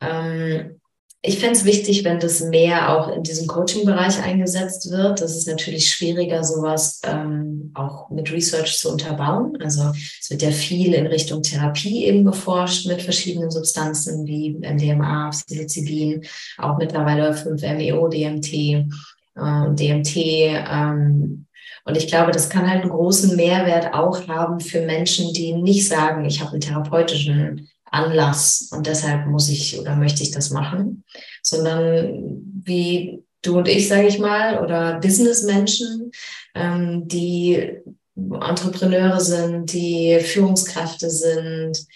Ähm, 0.00 0.79
ich 1.22 1.38
fände 1.38 1.52
es 1.52 1.66
wichtig, 1.66 2.02
wenn 2.04 2.18
das 2.18 2.40
mehr 2.40 2.96
auch 2.96 3.14
in 3.14 3.22
diesem 3.22 3.46
Coaching-Bereich 3.46 4.22
eingesetzt 4.22 4.90
wird. 4.90 5.20
Das 5.20 5.36
ist 5.36 5.46
natürlich 5.46 5.88
schwieriger, 5.88 6.42
sowas 6.42 7.02
ähm, 7.04 7.72
auch 7.74 8.08
mit 8.08 8.32
Research 8.32 8.78
zu 8.78 8.90
unterbauen. 8.90 9.58
Also 9.62 9.92
es 10.18 10.30
wird 10.30 10.40
ja 10.40 10.50
viel 10.50 10.94
in 10.94 11.06
Richtung 11.06 11.42
Therapie 11.42 12.06
eben 12.06 12.24
geforscht 12.24 12.86
mit 12.86 13.02
verschiedenen 13.02 13.50
Substanzen 13.50 14.26
wie 14.26 14.52
MDMA, 14.52 15.28
Psilocybin, 15.28 16.24
auch 16.56 16.78
mittlerweile 16.78 17.32
5-MeO, 17.32 18.08
DMT, 18.08 18.54
äh, 18.54 19.74
DMT. 19.74 20.16
Ähm, 20.16 21.46
und 21.84 21.96
ich 21.98 22.06
glaube, 22.06 22.32
das 22.32 22.48
kann 22.48 22.70
halt 22.70 22.80
einen 22.80 22.90
großen 22.90 23.36
Mehrwert 23.36 23.92
auch 23.92 24.26
haben 24.26 24.58
für 24.60 24.80
Menschen, 24.86 25.34
die 25.34 25.52
nicht 25.52 25.86
sagen, 25.86 26.24
ich 26.24 26.40
habe 26.40 26.52
einen 26.52 26.60
therapeutischen 26.62 27.68
Anlass 27.90 28.68
und 28.72 28.86
deshalb 28.86 29.26
muss 29.26 29.48
ich 29.48 29.78
oder 29.78 29.96
möchte 29.96 30.22
ich 30.22 30.30
das 30.30 30.50
machen, 30.50 31.04
sondern 31.42 32.42
wie 32.64 33.22
du 33.42 33.58
und 33.58 33.68
ich, 33.68 33.88
sage 33.88 34.06
ich 34.06 34.18
mal, 34.18 34.62
oder 34.62 35.00
Businessmenschen, 35.00 36.12
ähm, 36.54 37.08
die 37.08 37.78
Entrepreneure 38.16 39.20
sind, 39.20 39.72
die 39.72 40.20
Führungskräfte 40.20 41.10
sind, 41.10 41.86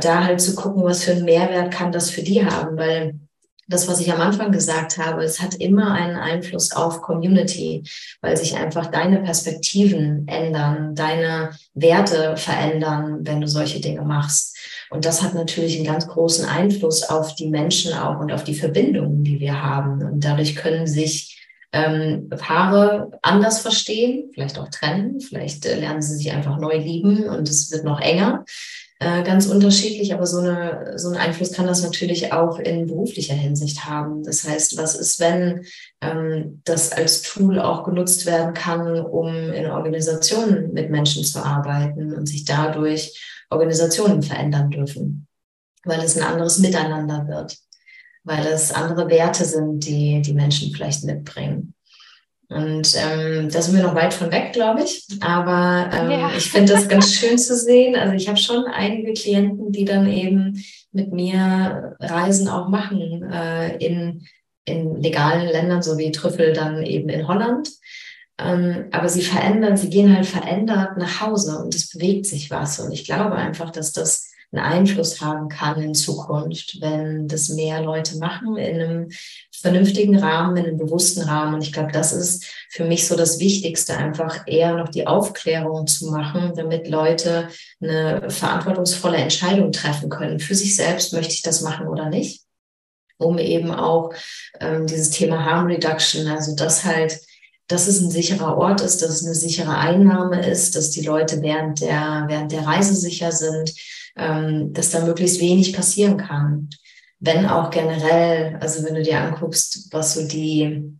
da 0.00 0.24
halt 0.24 0.40
zu 0.40 0.54
gucken, 0.54 0.82
was 0.84 1.04
für 1.04 1.12
einen 1.12 1.24
Mehrwert 1.24 1.72
kann 1.72 1.92
das 1.92 2.10
für 2.10 2.22
die 2.22 2.44
haben, 2.44 2.76
weil 2.76 3.18
das, 3.66 3.88
was 3.88 4.00
ich 4.00 4.12
am 4.12 4.20
Anfang 4.20 4.52
gesagt 4.52 4.98
habe, 4.98 5.24
es 5.24 5.40
hat 5.40 5.54
immer 5.54 5.92
einen 5.92 6.16
Einfluss 6.16 6.72
auf 6.72 7.00
Community, 7.00 7.82
weil 8.20 8.36
sich 8.36 8.56
einfach 8.56 8.86
deine 8.88 9.20
Perspektiven 9.22 10.28
ändern, 10.28 10.94
deine 10.94 11.50
Werte 11.72 12.36
verändern, 12.36 13.20
wenn 13.22 13.40
du 13.40 13.48
solche 13.48 13.80
Dinge 13.80 14.02
machst. 14.02 14.56
Und 14.90 15.04
das 15.04 15.22
hat 15.22 15.34
natürlich 15.34 15.76
einen 15.76 15.86
ganz 15.86 16.06
großen 16.06 16.44
Einfluss 16.44 17.02
auf 17.02 17.34
die 17.34 17.48
Menschen 17.48 17.92
auch 17.92 18.20
und 18.20 18.32
auf 18.32 18.44
die 18.44 18.54
Verbindungen, 18.54 19.24
die 19.24 19.40
wir 19.40 19.62
haben. 19.62 20.02
Und 20.02 20.24
dadurch 20.24 20.56
können 20.56 20.86
sich 20.86 21.34
ähm, 21.72 22.28
Paare 22.28 23.10
anders 23.22 23.60
verstehen, 23.60 24.30
vielleicht 24.32 24.58
auch 24.58 24.68
trennen, 24.68 25.20
vielleicht 25.20 25.66
äh, 25.66 25.78
lernen 25.78 26.02
sie 26.02 26.16
sich 26.16 26.30
einfach 26.30 26.58
neu 26.58 26.76
lieben 26.76 27.28
und 27.28 27.48
es 27.48 27.70
wird 27.72 27.84
noch 27.84 28.00
enger. 28.00 28.44
Äh, 29.00 29.24
ganz 29.24 29.46
unterschiedlich, 29.46 30.14
aber 30.14 30.26
so, 30.26 30.38
eine, 30.38 30.92
so 30.96 31.10
ein 31.10 31.16
Einfluss 31.16 31.52
kann 31.52 31.66
das 31.66 31.82
natürlich 31.82 32.32
auch 32.32 32.58
in 32.58 32.86
beruflicher 32.86 33.34
Hinsicht 33.34 33.84
haben. 33.86 34.22
Das 34.22 34.44
heißt, 34.44 34.76
was 34.78 34.94
ist, 34.94 35.18
wenn 35.18 35.66
ähm, 36.00 36.62
das 36.64 36.92
als 36.92 37.22
Tool 37.22 37.58
auch 37.58 37.84
genutzt 37.84 38.24
werden 38.24 38.54
kann, 38.54 39.00
um 39.00 39.34
in 39.52 39.66
Organisationen 39.66 40.72
mit 40.72 40.90
Menschen 40.90 41.24
zu 41.24 41.44
arbeiten 41.44 42.14
und 42.14 42.26
sich 42.26 42.44
dadurch 42.44 43.20
Organisationen 43.50 44.22
verändern 44.22 44.70
dürfen, 44.70 45.26
weil 45.84 46.00
es 46.00 46.16
ein 46.16 46.22
anderes 46.22 46.58
Miteinander 46.58 47.26
wird 47.26 47.58
weil 48.24 48.46
es 48.46 48.72
andere 48.72 49.08
Werte 49.08 49.44
sind, 49.44 49.86
die 49.86 50.22
die 50.22 50.32
Menschen 50.32 50.72
vielleicht 50.72 51.04
mitbringen. 51.04 51.73
Und 52.48 52.94
ähm, 52.96 53.48
da 53.50 53.62
sind 53.62 53.76
wir 53.76 53.82
noch 53.82 53.94
weit 53.94 54.12
von 54.12 54.30
weg, 54.30 54.52
glaube 54.52 54.82
ich. 54.82 55.06
Aber 55.20 55.90
ähm, 55.92 56.10
ja. 56.10 56.30
ich 56.36 56.50
finde 56.50 56.74
das 56.74 56.88
ganz 56.88 57.12
schön 57.14 57.38
zu 57.38 57.56
sehen. 57.56 57.96
Also 57.96 58.14
ich 58.14 58.28
habe 58.28 58.38
schon 58.38 58.64
einige 58.66 59.12
Klienten, 59.14 59.72
die 59.72 59.84
dann 59.84 60.08
eben 60.08 60.62
mit 60.92 61.12
mir 61.12 61.96
Reisen 62.00 62.48
auch 62.48 62.68
machen 62.68 63.22
äh, 63.30 63.76
in, 63.78 64.26
in 64.64 65.00
legalen 65.00 65.48
Ländern, 65.48 65.82
so 65.82 65.98
wie 65.98 66.12
Trüffel 66.12 66.52
dann 66.52 66.82
eben 66.82 67.08
in 67.08 67.26
Holland. 67.26 67.70
Ähm, 68.38 68.86
aber 68.90 69.08
sie 69.08 69.22
verändern, 69.22 69.76
sie 69.76 69.90
gehen 69.90 70.14
halt 70.14 70.26
verändert 70.26 70.96
nach 70.98 71.20
Hause 71.20 71.58
und 71.58 71.74
es 71.74 71.90
bewegt 71.90 72.26
sich 72.26 72.50
was. 72.50 72.78
Und 72.80 72.92
ich 72.92 73.04
glaube 73.04 73.36
einfach, 73.36 73.70
dass 73.70 73.92
das 73.92 74.33
einen 74.56 74.64
Einfluss 74.64 75.20
haben 75.20 75.48
kann 75.48 75.80
in 75.80 75.94
Zukunft, 75.94 76.80
wenn 76.80 77.28
das 77.28 77.48
mehr 77.48 77.82
Leute 77.82 78.18
machen 78.18 78.56
in 78.56 78.80
einem 78.80 79.08
vernünftigen 79.52 80.18
Rahmen, 80.18 80.56
in 80.56 80.66
einem 80.66 80.78
bewussten 80.78 81.22
Rahmen. 81.22 81.54
Und 81.54 81.62
ich 81.62 81.72
glaube, 81.72 81.92
das 81.92 82.12
ist 82.12 82.44
für 82.70 82.84
mich 82.84 83.06
so 83.06 83.16
das 83.16 83.38
Wichtigste, 83.38 83.96
einfach 83.96 84.44
eher 84.46 84.74
noch 84.74 84.88
die 84.88 85.06
Aufklärung 85.06 85.86
zu 85.86 86.10
machen, 86.10 86.52
damit 86.56 86.88
Leute 86.88 87.48
eine 87.80 88.30
verantwortungsvolle 88.30 89.16
Entscheidung 89.16 89.72
treffen 89.72 90.08
können. 90.08 90.38
Für 90.38 90.54
sich 90.54 90.76
selbst 90.76 91.12
möchte 91.12 91.34
ich 91.34 91.42
das 91.42 91.62
machen 91.62 91.88
oder 91.88 92.08
nicht, 92.08 92.44
um 93.18 93.38
eben 93.38 93.70
auch 93.70 94.12
ähm, 94.60 94.86
dieses 94.86 95.10
Thema 95.10 95.44
Harm 95.44 95.66
Reduction, 95.66 96.26
also 96.28 96.54
das 96.54 96.84
halt 96.84 97.20
dass 97.66 97.86
es 97.88 98.00
ein 98.00 98.10
sicherer 98.10 98.58
Ort 98.58 98.80
ist, 98.82 99.00
dass 99.02 99.10
es 99.10 99.24
eine 99.24 99.34
sichere 99.34 99.76
Einnahme 99.76 100.46
ist, 100.46 100.76
dass 100.76 100.90
die 100.90 101.02
Leute 101.02 101.40
während 101.40 101.80
der, 101.80 102.24
während 102.28 102.52
der 102.52 102.66
Reise 102.66 102.94
sicher 102.94 103.32
sind, 103.32 103.72
ähm, 104.16 104.72
dass 104.72 104.90
da 104.90 105.04
möglichst 105.04 105.40
wenig 105.40 105.72
passieren 105.72 106.16
kann. 106.16 106.70
Wenn 107.20 107.46
auch 107.46 107.70
generell, 107.70 108.56
also 108.60 108.84
wenn 108.84 108.94
du 108.94 109.02
dir 109.02 109.20
anguckst, 109.20 109.88
was 109.92 110.14
so 110.14 110.26
die 110.26 110.98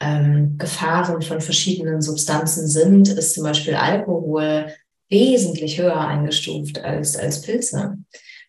ähm, 0.00 0.58
Gefahren 0.58 1.22
von 1.22 1.40
verschiedenen 1.40 2.02
Substanzen 2.02 2.66
sind, 2.66 3.08
ist 3.08 3.34
zum 3.34 3.44
Beispiel 3.44 3.74
Alkohol 3.74 4.72
wesentlich 5.08 5.78
höher 5.78 6.00
eingestuft 6.00 6.82
als, 6.82 7.16
als 7.16 7.42
Pilze. 7.42 7.98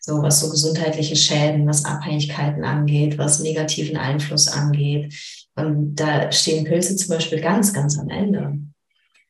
So 0.00 0.22
was 0.22 0.40
so 0.40 0.50
gesundheitliche 0.50 1.16
Schäden, 1.16 1.66
was 1.66 1.84
Abhängigkeiten 1.84 2.64
angeht, 2.64 3.18
was 3.18 3.40
negativen 3.40 3.96
Einfluss 3.96 4.48
angeht. 4.48 5.14
Und 5.54 5.96
da 5.96 6.30
stehen 6.32 6.64
Pilze 6.64 6.96
zum 6.96 7.14
Beispiel 7.14 7.40
ganz, 7.40 7.72
ganz 7.72 7.98
am 7.98 8.08
Ende. 8.08 8.58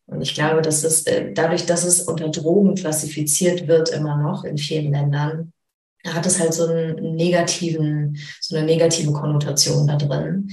Und 0.08 0.22
ich 0.22 0.34
glaube, 0.34 0.62
dass 0.62 0.84
es 0.84 1.06
äh, 1.06 1.32
dadurch, 1.32 1.66
dass 1.66 1.84
es 1.84 2.00
unter 2.00 2.30
Drogen 2.30 2.74
klassifiziert 2.74 3.68
wird, 3.68 3.90
immer 3.90 4.16
noch 4.16 4.42
in 4.42 4.56
vielen 4.56 4.90
Ländern, 4.90 5.52
hat 6.06 6.24
es 6.24 6.40
halt 6.40 6.54
so 6.54 6.66
einen 6.66 7.14
negativen, 7.14 8.18
so 8.40 8.56
eine 8.56 8.64
negative 8.64 9.12
Konnotation 9.12 9.86
da 9.86 9.96
drin. 9.96 10.50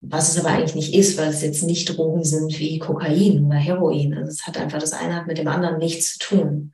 Was 0.00 0.28
es 0.28 0.38
aber 0.38 0.54
eigentlich 0.54 0.74
nicht 0.74 0.94
ist, 0.94 1.18
weil 1.18 1.28
es 1.28 1.42
jetzt 1.42 1.62
nicht 1.62 1.96
Drogen 1.96 2.22
sind 2.22 2.58
wie 2.58 2.78
Kokain 2.78 3.46
oder 3.46 3.56
Heroin. 3.56 4.14
Also 4.14 4.30
es 4.30 4.46
hat 4.46 4.58
einfach 4.58 4.78
das 4.78 4.92
eine 4.92 5.16
hat 5.16 5.26
mit 5.26 5.38
dem 5.38 5.48
anderen 5.48 5.78
nichts 5.78 6.18
zu 6.18 6.36
tun. 6.36 6.72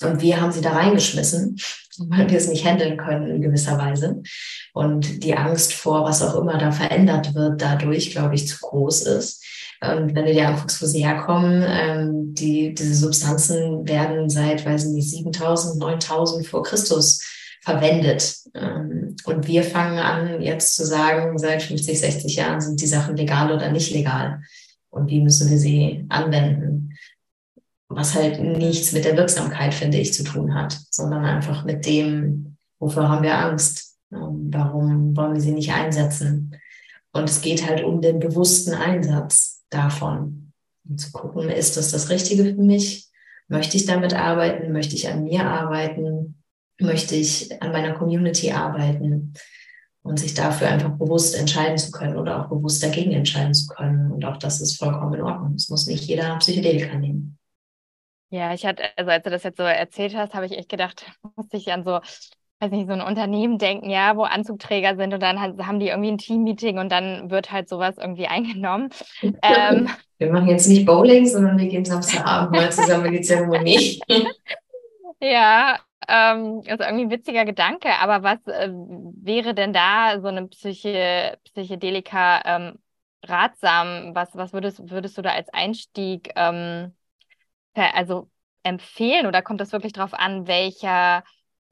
Und 0.00 0.22
wir 0.22 0.40
haben 0.40 0.52
sie 0.52 0.60
da 0.60 0.72
reingeschmissen, 0.72 1.58
weil 1.98 2.30
wir 2.30 2.38
es 2.38 2.48
nicht 2.48 2.64
handeln 2.64 2.96
können 2.96 3.28
in 3.28 3.42
gewisser 3.42 3.78
Weise. 3.78 4.22
Und 4.72 5.24
die 5.24 5.36
Angst 5.36 5.74
vor, 5.74 6.04
was 6.04 6.22
auch 6.22 6.40
immer 6.40 6.56
da 6.56 6.70
verändert 6.70 7.34
wird, 7.34 7.60
dadurch, 7.60 8.12
glaube 8.12 8.36
ich, 8.36 8.46
zu 8.46 8.58
groß 8.60 9.02
ist. 9.02 9.44
Und 9.92 10.14
wenn 10.14 10.26
du 10.26 10.32
dir 10.32 10.48
anguckst, 10.48 10.80
wo 10.82 10.86
sie 10.86 11.04
herkommen, 11.04 11.64
ähm, 11.66 12.34
die, 12.34 12.74
diese 12.74 12.94
Substanzen 12.94 13.86
werden 13.86 14.28
seit, 14.30 14.64
weiß 14.64 14.86
ich 14.86 14.92
nicht, 14.92 15.10
7000, 15.10 15.78
9000 15.78 16.46
vor 16.46 16.62
Christus 16.62 17.22
verwendet. 17.62 18.36
Ähm, 18.54 19.16
und 19.24 19.46
wir 19.46 19.64
fangen 19.64 19.98
an, 19.98 20.42
jetzt 20.42 20.76
zu 20.76 20.84
sagen, 20.84 21.38
seit 21.38 21.62
50, 21.62 21.98
60 21.98 22.36
Jahren 22.36 22.60
sind 22.60 22.80
die 22.80 22.86
Sachen 22.86 23.16
legal 23.16 23.52
oder 23.52 23.70
nicht 23.70 23.92
legal. 23.92 24.42
Und 24.90 25.10
wie 25.10 25.20
müssen 25.20 25.50
wir 25.50 25.58
sie 25.58 26.06
anwenden? 26.08 26.96
Was 27.88 28.14
halt 28.14 28.40
nichts 28.40 28.92
mit 28.92 29.04
der 29.04 29.16
Wirksamkeit, 29.16 29.74
finde 29.74 29.98
ich, 29.98 30.14
zu 30.14 30.24
tun 30.24 30.54
hat, 30.54 30.78
sondern 30.90 31.24
einfach 31.24 31.64
mit 31.64 31.86
dem, 31.86 32.56
wofür 32.78 33.08
haben 33.08 33.22
wir 33.22 33.38
Angst? 33.38 33.96
Ähm, 34.12 34.50
warum 34.52 35.16
wollen 35.16 35.34
wir 35.34 35.40
sie 35.40 35.52
nicht 35.52 35.72
einsetzen? 35.72 36.56
Und 37.12 37.30
es 37.30 37.40
geht 37.40 37.66
halt 37.66 37.82
um 37.82 38.02
den 38.02 38.18
bewussten 38.18 38.74
Einsatz 38.74 39.63
davon. 39.74 40.52
Und 40.88 40.98
zu 40.98 41.12
gucken, 41.12 41.48
ist 41.48 41.76
das 41.76 41.90
das 41.90 42.10
Richtige 42.10 42.44
für 42.44 42.62
mich? 42.62 43.08
Möchte 43.48 43.76
ich 43.76 43.86
damit 43.86 44.14
arbeiten? 44.14 44.72
Möchte 44.72 44.94
ich 44.94 45.08
an 45.08 45.24
mir 45.24 45.44
arbeiten? 45.44 46.42
Möchte 46.80 47.14
ich 47.14 47.62
an 47.62 47.72
meiner 47.72 47.94
Community 47.94 48.52
arbeiten? 48.52 49.34
Und 50.02 50.18
sich 50.18 50.34
dafür 50.34 50.68
einfach 50.68 50.90
bewusst 50.98 51.34
entscheiden 51.34 51.78
zu 51.78 51.90
können 51.90 52.18
oder 52.18 52.42
auch 52.42 52.48
bewusst 52.50 52.82
dagegen 52.82 53.12
entscheiden 53.12 53.54
zu 53.54 53.66
können. 53.68 54.12
Und 54.12 54.24
auch 54.24 54.36
das 54.36 54.60
ist 54.60 54.78
vollkommen 54.78 55.14
in 55.14 55.22
Ordnung. 55.22 55.54
Es 55.54 55.70
muss 55.70 55.86
nicht 55.86 56.04
jeder 56.04 56.36
Psychedelika 56.38 56.98
nehmen. 56.98 57.38
Ja, 58.30 58.52
ich 58.52 58.66
hatte, 58.66 58.82
also 58.96 59.10
als 59.10 59.22
du 59.22 59.30
das 59.30 59.44
jetzt 59.44 59.56
so 59.56 59.62
erzählt 59.62 60.14
hast, 60.14 60.34
habe 60.34 60.44
ich 60.44 60.52
echt 60.52 60.68
gedacht, 60.68 61.06
musste 61.36 61.56
ich 61.56 61.72
an 61.72 61.84
so 61.84 62.00
weiß 62.64 62.70
nicht, 62.72 62.86
so 62.86 62.94
ein 62.94 63.00
Unternehmen 63.00 63.58
denken, 63.58 63.90
ja, 63.90 64.16
wo 64.16 64.22
Anzugträger 64.22 64.96
sind 64.96 65.12
und 65.12 65.22
dann 65.22 65.40
haben 65.40 65.78
die 65.78 65.88
irgendwie 65.88 66.12
ein 66.12 66.18
Teammeeting 66.18 66.78
und 66.78 66.90
dann 66.90 67.30
wird 67.30 67.52
halt 67.52 67.68
sowas 67.68 67.96
irgendwie 67.98 68.26
eingenommen. 68.28 68.90
Ähm, 69.22 69.88
wir 70.18 70.32
machen 70.32 70.48
jetzt 70.48 70.68
nicht 70.68 70.86
Bowling, 70.86 71.26
sondern 71.26 71.58
wir 71.58 71.68
gehen 71.68 71.84
Samstagabend 71.84 72.52
mal 72.52 72.72
zusammen 72.72 73.06
in 73.06 73.12
die 73.12 73.20
Zeremonie. 73.20 74.00
ja, 75.20 75.78
ähm, 76.08 76.60
ist 76.60 76.80
irgendwie 76.80 77.04
ein 77.04 77.10
witziger 77.10 77.44
Gedanke, 77.44 77.90
aber 78.00 78.22
was 78.22 78.46
äh, 78.46 78.70
wäre 78.70 79.54
denn 79.54 79.72
da 79.72 80.20
so 80.20 80.28
eine 80.28 80.46
Psyche, 80.48 81.38
Psychedelika 81.44 82.42
ähm, 82.44 82.78
ratsam? 83.24 84.14
Was, 84.14 84.34
was 84.34 84.52
würdest, 84.52 84.90
würdest 84.90 85.16
du 85.18 85.22
da 85.22 85.30
als 85.30 85.48
Einstieg 85.52 86.30
ähm, 86.36 86.92
also 87.74 88.30
empfehlen 88.62 89.26
oder 89.26 89.42
kommt 89.42 89.60
das 89.60 89.72
wirklich 89.72 89.92
darauf 89.92 90.14
an, 90.14 90.46
welcher 90.46 91.24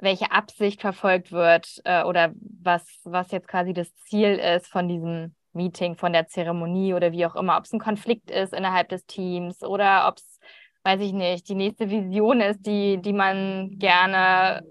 welche 0.03 0.33
Absicht 0.33 0.81
verfolgt 0.81 1.31
wird 1.31 1.81
äh, 1.85 2.03
oder 2.03 2.33
was, 2.35 2.85
was 3.05 3.31
jetzt 3.31 3.47
quasi 3.47 3.73
das 3.73 3.95
Ziel 3.95 4.35
ist 4.35 4.67
von 4.67 4.88
diesem 4.88 5.35
Meeting, 5.53 5.97
von 5.97 6.12
der 6.12 6.27
Zeremonie 6.27 6.95
oder 6.95 7.12
wie 7.12 7.25
auch 7.25 7.37
immer, 7.37 7.57
ob 7.57 7.65
es 7.65 7.73
ein 7.73 7.79
Konflikt 7.79 8.31
ist 8.31 8.53
innerhalb 8.53 8.88
des 8.88 9.07
Teams 9.07 9.62
oder 9.62 10.09
ob 10.09 10.19
es, 10.19 10.41
weiß 10.83 11.01
ich 11.01 11.12
nicht, 11.12 11.49
die 11.49 11.55
nächste 11.55 11.88
Vision 11.88 12.41
ist, 12.41 12.67
die, 12.67 13.01
die 13.01 13.12
man 13.12 13.79
gerne 13.79 14.62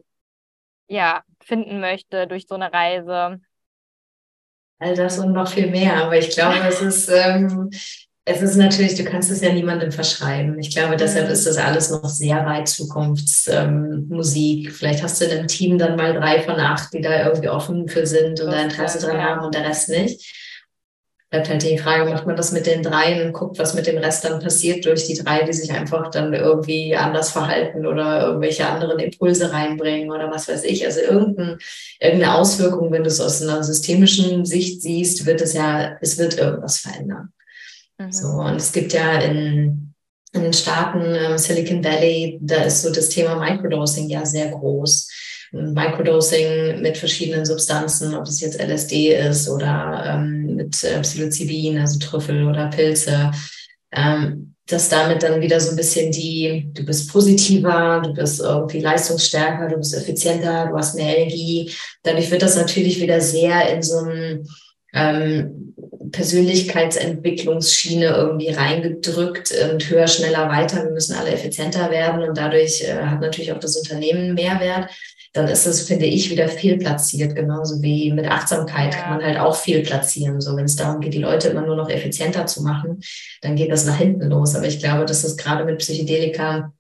ja, 0.88 1.24
finden 1.42 1.80
möchte 1.80 2.28
durch 2.28 2.46
so 2.46 2.56
eine 2.56 2.74
Reise. 2.74 3.40
All 4.80 4.96
das 4.96 5.18
und 5.18 5.32
noch 5.32 5.48
viel 5.48 5.72
mehr. 5.72 6.04
Aber 6.04 6.18
ich 6.18 6.32
glaube, 6.32 6.58
es 6.68 6.82
ist, 6.82 7.08
ähm, 7.08 7.70
es 8.24 8.42
ist 8.42 8.56
natürlich, 8.56 8.96
du 8.96 9.04
kannst 9.04 9.32
es 9.32 9.42
ja 9.42 9.52
niemandem 9.52 9.92
verschreiben. 9.92 10.60
Ich 10.60 10.76
glaube, 10.76 10.96
deshalb 10.96 11.30
ist 11.30 11.48
das 11.48 11.58
alles 11.58 11.90
noch 11.90 12.06
sehr 12.06 12.46
weit 12.46 12.68
Zukunftsmusik. 12.68 14.68
Ähm, 14.68 14.72
Vielleicht 14.72 15.02
hast 15.02 15.20
du 15.20 15.26
in 15.26 15.32
einem 15.32 15.48
Team 15.48 15.80
dann 15.80 15.96
mal 15.96 16.14
drei 16.14 16.42
von 16.42 16.60
acht, 16.60 16.94
die 16.94 17.02
da 17.02 17.26
irgendwie 17.26 17.50
offen 17.50 17.88
für 17.88 18.06
sind 18.06 18.40
und 18.40 18.52
da 18.52 18.62
Interesse 18.62 19.00
dran 19.00 19.18
ja. 19.18 19.24
haben 19.24 19.46
und 19.46 19.56
der 19.56 19.66
Rest 19.66 19.90
nicht. 19.90 20.38
Bleibt 21.32 21.50
halt 21.50 21.64
die 21.64 21.78
Frage, 21.78 22.12
macht 22.12 22.28
man 22.28 22.36
das 22.36 22.52
mit 22.52 22.68
den 22.68 22.84
dreien 22.84 23.26
und 23.26 23.34
guckt, 23.34 23.58
was 23.58 23.74
mit 23.74 23.88
dem 23.88 23.98
Rest 23.98 24.26
dann 24.26 24.42
passiert 24.42 24.86
durch 24.86 25.08
die 25.08 25.18
drei, 25.18 25.44
die 25.44 25.54
sich 25.54 25.72
einfach 25.72 26.12
dann 26.12 26.34
irgendwie 26.34 26.96
anders 26.96 27.32
verhalten 27.32 27.88
oder 27.88 28.28
irgendwelche 28.28 28.68
anderen 28.68 29.00
Impulse 29.00 29.52
reinbringen 29.52 30.12
oder 30.12 30.30
was 30.30 30.48
weiß 30.48 30.66
ich. 30.66 30.86
Also 30.86 31.00
irgendein, 31.00 31.58
irgendeine 32.00 32.36
Auswirkung, 32.36 32.92
wenn 32.92 33.04
du 33.04 33.10
es 33.10 33.22
aus 33.22 33.42
einer 33.42 33.64
systemischen 33.64 34.46
Sicht 34.46 34.82
siehst, 34.82 35.26
wird 35.26 35.42
es 35.42 35.54
ja, 35.54 35.98
es 36.02 36.20
wird 36.20 36.38
irgendwas 36.38 36.80
verändern. 36.80 37.34
Mhm. 38.06 38.12
So, 38.12 38.28
und 38.28 38.56
es 38.56 38.72
gibt 38.72 38.94
ja 38.94 39.20
in, 39.20 39.94
in 40.34 40.42
den 40.44 40.54
Staaten, 40.54 41.02
ähm, 41.02 41.38
Silicon 41.38 41.84
Valley, 41.84 42.40
da 42.42 42.64
ist 42.64 42.82
so 42.82 42.92
das 42.92 43.10
Thema 43.10 43.36
Microdosing 43.36 44.10
ja 44.10 44.26
sehr 44.26 44.50
groß. 44.52 45.10
Microdosing 45.52 46.82
mit 46.82 46.98
verschiedenen 46.98 47.46
Substanzen, 47.46 48.16
ob 48.16 48.24
es 48.24 48.40
jetzt 48.40 48.60
LSD 48.60 49.18
ist 49.18 49.50
oder 49.50 50.04
ähm, 50.08 50.56
mit 50.56 50.82
äh, 50.84 51.02
Psilocybin, 51.02 51.78
also 51.78 52.00
Trüffel 52.00 52.48
oder 52.48 52.70
Pilze, 52.70 53.32
ähm, 53.92 54.56
dass 54.68 54.88
damit 54.88 55.24
dann 55.24 55.42
wieder 55.42 55.60
so 55.60 55.72
ein 55.72 55.76
bisschen 55.76 56.12
die, 56.14 56.70
du 56.74 56.86
bist 56.86 57.12
positiver, 57.12 58.02
du 58.02 58.14
bist 58.14 58.40
irgendwie 58.40 58.80
leistungsstärker, 58.80 59.68
du 59.68 59.76
bist 59.76 59.94
effizienter, 59.94 60.68
du 60.68 60.78
hast 60.78 60.96
mehr 60.96 61.18
Energie. 61.18 61.70
Dadurch 62.04 62.32
wird 62.32 62.44
das 62.44 62.56
natürlich 62.56 63.02
wieder 63.02 63.20
sehr 63.20 63.74
in 63.74 63.82
so 63.82 63.98
einem 63.98 64.48
ähm, 64.94 65.71
Persönlichkeitsentwicklungsschiene 66.12 68.06
irgendwie 68.06 68.50
reingedrückt 68.50 69.54
und 69.72 69.90
höher, 69.90 70.08
schneller, 70.08 70.50
weiter. 70.50 70.84
Wir 70.84 70.92
müssen 70.92 71.16
alle 71.16 71.32
effizienter 71.32 71.90
werden 71.92 72.24
und 72.24 72.38
dadurch 72.38 72.82
äh, 72.84 72.94
hat 72.94 73.22
natürlich 73.22 73.52
auch 73.54 73.60
das 73.60 73.78
Unternehmen 73.78 74.34
Mehrwert. 74.34 74.90
Dann 75.34 75.48
ist 75.48 75.66
es, 75.66 75.88
finde 75.88 76.06
ich, 76.08 76.30
wieder 76.30 76.50
viel 76.50 76.78
platziert, 76.78 77.36
genauso 77.36 77.82
wie 77.82 78.12
mit 78.12 78.26
Achtsamkeit 78.26 78.94
ja. 78.94 79.00
kann 79.00 79.18
man 79.18 79.24
halt 79.26 79.40
auch 79.40 79.56
viel 79.56 79.82
platzieren. 79.82 80.42
So, 80.42 80.58
wenn 80.58 80.66
es 80.66 80.76
darum 80.76 81.00
geht, 81.00 81.14
die 81.14 81.20
Leute 81.20 81.48
immer 81.48 81.62
nur 81.66 81.78
noch 81.78 81.90
effizienter 81.90 82.46
zu 82.48 82.64
machen, 82.64 83.02
dann 83.42 83.56
geht 83.56 83.72
das 83.72 83.86
nach 83.86 83.98
hinten 83.98 84.30
los. 84.30 84.56
Aber 84.56 84.68
ich 84.68 84.80
glaube, 84.80 85.06
dass 85.06 85.22
das 85.22 85.38
gerade 85.38 85.64
mit 85.64 85.80
Psychedelika 85.80 86.74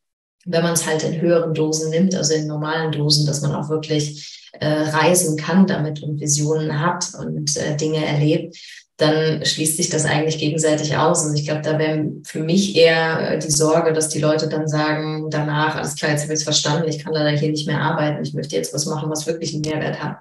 wenn 0.45 0.63
man 0.63 0.73
es 0.73 0.85
halt 0.85 1.03
in 1.03 1.21
höheren 1.21 1.53
Dosen 1.53 1.91
nimmt, 1.91 2.15
also 2.15 2.33
in 2.33 2.47
normalen 2.47 2.91
Dosen, 2.91 3.25
dass 3.25 3.41
man 3.41 3.53
auch 3.53 3.69
wirklich 3.69 4.49
äh, 4.53 4.67
reisen 4.67 5.37
kann 5.37 5.67
damit 5.67 6.03
und 6.03 6.19
Visionen 6.19 6.79
hat 6.79 7.13
und 7.19 7.55
äh, 7.57 7.75
Dinge 7.77 8.03
erlebt, 8.05 8.57
dann 8.97 9.43
schließt 9.43 9.77
sich 9.77 9.89
das 9.89 10.05
eigentlich 10.05 10.37
gegenseitig 10.37 10.95
aus. 10.95 11.25
Und 11.25 11.35
ich 11.35 11.45
glaube, 11.45 11.61
da 11.61 11.79
wäre 11.79 12.05
für 12.23 12.43
mich 12.43 12.75
eher 12.75 13.31
äh, 13.31 13.39
die 13.39 13.51
Sorge, 13.51 13.93
dass 13.93 14.09
die 14.09 14.19
Leute 14.19 14.47
dann 14.47 14.67
sagen, 14.67 15.29
danach, 15.29 15.75
alles 15.75 15.95
klar, 15.95 16.11
jetzt 16.11 16.23
habe 16.23 16.33
ich 16.33 16.39
es 16.39 16.43
verstanden, 16.43 16.87
ich 16.87 17.03
kann 17.03 17.13
leider 17.13 17.35
hier 17.37 17.49
nicht 17.49 17.67
mehr 17.67 17.81
arbeiten, 17.81 18.23
ich 18.23 18.33
möchte 18.33 18.55
jetzt 18.55 18.73
was 18.73 18.85
machen, 18.85 19.09
was 19.09 19.25
wirklich 19.25 19.53
einen 19.53 19.61
Mehrwert 19.61 20.03
hat. 20.03 20.17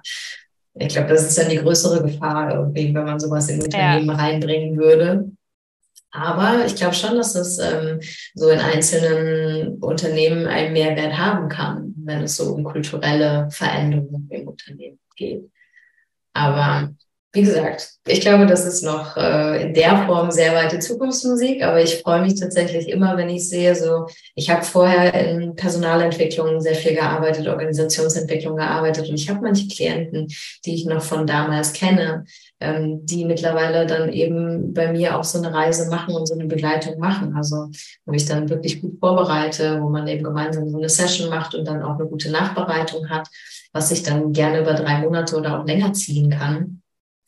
Ich 0.73 0.89
glaube, 0.89 1.09
das 1.09 1.27
ist 1.27 1.37
dann 1.37 1.49
die 1.49 1.57
größere 1.57 2.01
Gefahr 2.01 2.55
irgendwie, 2.55 2.93
wenn 2.93 3.03
man 3.03 3.19
sowas 3.19 3.49
in 3.49 3.61
Unternehmen 3.61 4.07
ja. 4.07 4.15
reinbringen 4.15 4.77
würde. 4.77 5.31
Aber 6.11 6.65
ich 6.65 6.75
glaube 6.75 6.93
schon, 6.93 7.15
dass 7.15 7.35
es 7.35 7.57
ähm, 7.57 7.99
so 8.35 8.49
in 8.49 8.59
einzelnen 8.59 9.77
Unternehmen 9.79 10.45
einen 10.45 10.73
Mehrwert 10.73 11.17
haben 11.17 11.47
kann, 11.47 11.93
wenn 11.97 12.23
es 12.23 12.35
so 12.35 12.53
um 12.53 12.63
kulturelle 12.63 13.47
Veränderungen 13.49 14.27
im 14.29 14.47
Unternehmen 14.47 14.99
geht. 15.15 15.49
Aber 16.33 16.93
wie 17.33 17.43
gesagt, 17.43 17.93
ich 18.05 18.19
glaube, 18.19 18.45
das 18.45 18.65
ist 18.65 18.83
noch 18.83 19.15
äh, 19.15 19.63
in 19.63 19.73
der 19.73 20.05
Form 20.05 20.31
sehr 20.31 20.53
weite 20.53 20.79
Zukunftsmusik, 20.79 21.63
aber 21.63 21.81
ich 21.81 22.01
freue 22.01 22.21
mich 22.21 22.37
tatsächlich 22.37 22.89
immer, 22.89 23.15
wenn 23.15 23.29
ich 23.29 23.47
sehe, 23.47 23.73
so, 23.73 24.07
ich 24.35 24.49
habe 24.49 24.63
vorher 24.63 25.13
in 25.13 25.55
Personalentwicklung 25.55 26.59
sehr 26.59 26.75
viel 26.75 26.95
gearbeitet, 26.95 27.47
Organisationsentwicklung 27.47 28.57
gearbeitet 28.57 29.07
und 29.07 29.15
ich 29.15 29.29
habe 29.29 29.41
manche 29.41 29.67
Klienten, 29.69 30.27
die 30.65 30.75
ich 30.75 30.85
noch 30.85 31.01
von 31.01 31.25
damals 31.25 31.71
kenne, 31.71 32.25
ähm, 32.59 33.05
die 33.05 33.23
mittlerweile 33.23 33.85
dann 33.85 34.11
eben 34.11 34.73
bei 34.73 34.91
mir 34.91 35.17
auch 35.17 35.23
so 35.23 35.37
eine 35.37 35.53
Reise 35.53 35.89
machen 35.89 36.13
und 36.13 36.27
so 36.27 36.33
eine 36.33 36.45
Begleitung 36.45 36.99
machen. 36.99 37.35
Also 37.37 37.69
wo 38.05 38.13
ich 38.13 38.25
dann 38.25 38.49
wirklich 38.49 38.81
gut 38.81 38.99
vorbereite, 38.99 39.81
wo 39.81 39.87
man 39.87 40.07
eben 40.07 40.23
gemeinsam 40.23 40.69
so 40.69 40.77
eine 40.77 40.89
Session 40.89 41.29
macht 41.29 41.55
und 41.55 41.65
dann 41.65 41.81
auch 41.81 41.97
eine 41.97 42.07
gute 42.09 42.29
Nachbereitung 42.29 43.09
hat, 43.09 43.29
was 43.71 43.87
sich 43.87 44.03
dann 44.03 44.33
gerne 44.33 44.61
über 44.61 44.73
drei 44.73 44.99
Monate 44.99 45.37
oder 45.37 45.59
auch 45.59 45.65
länger 45.65 45.93
ziehen 45.93 46.29
kann. 46.29 46.80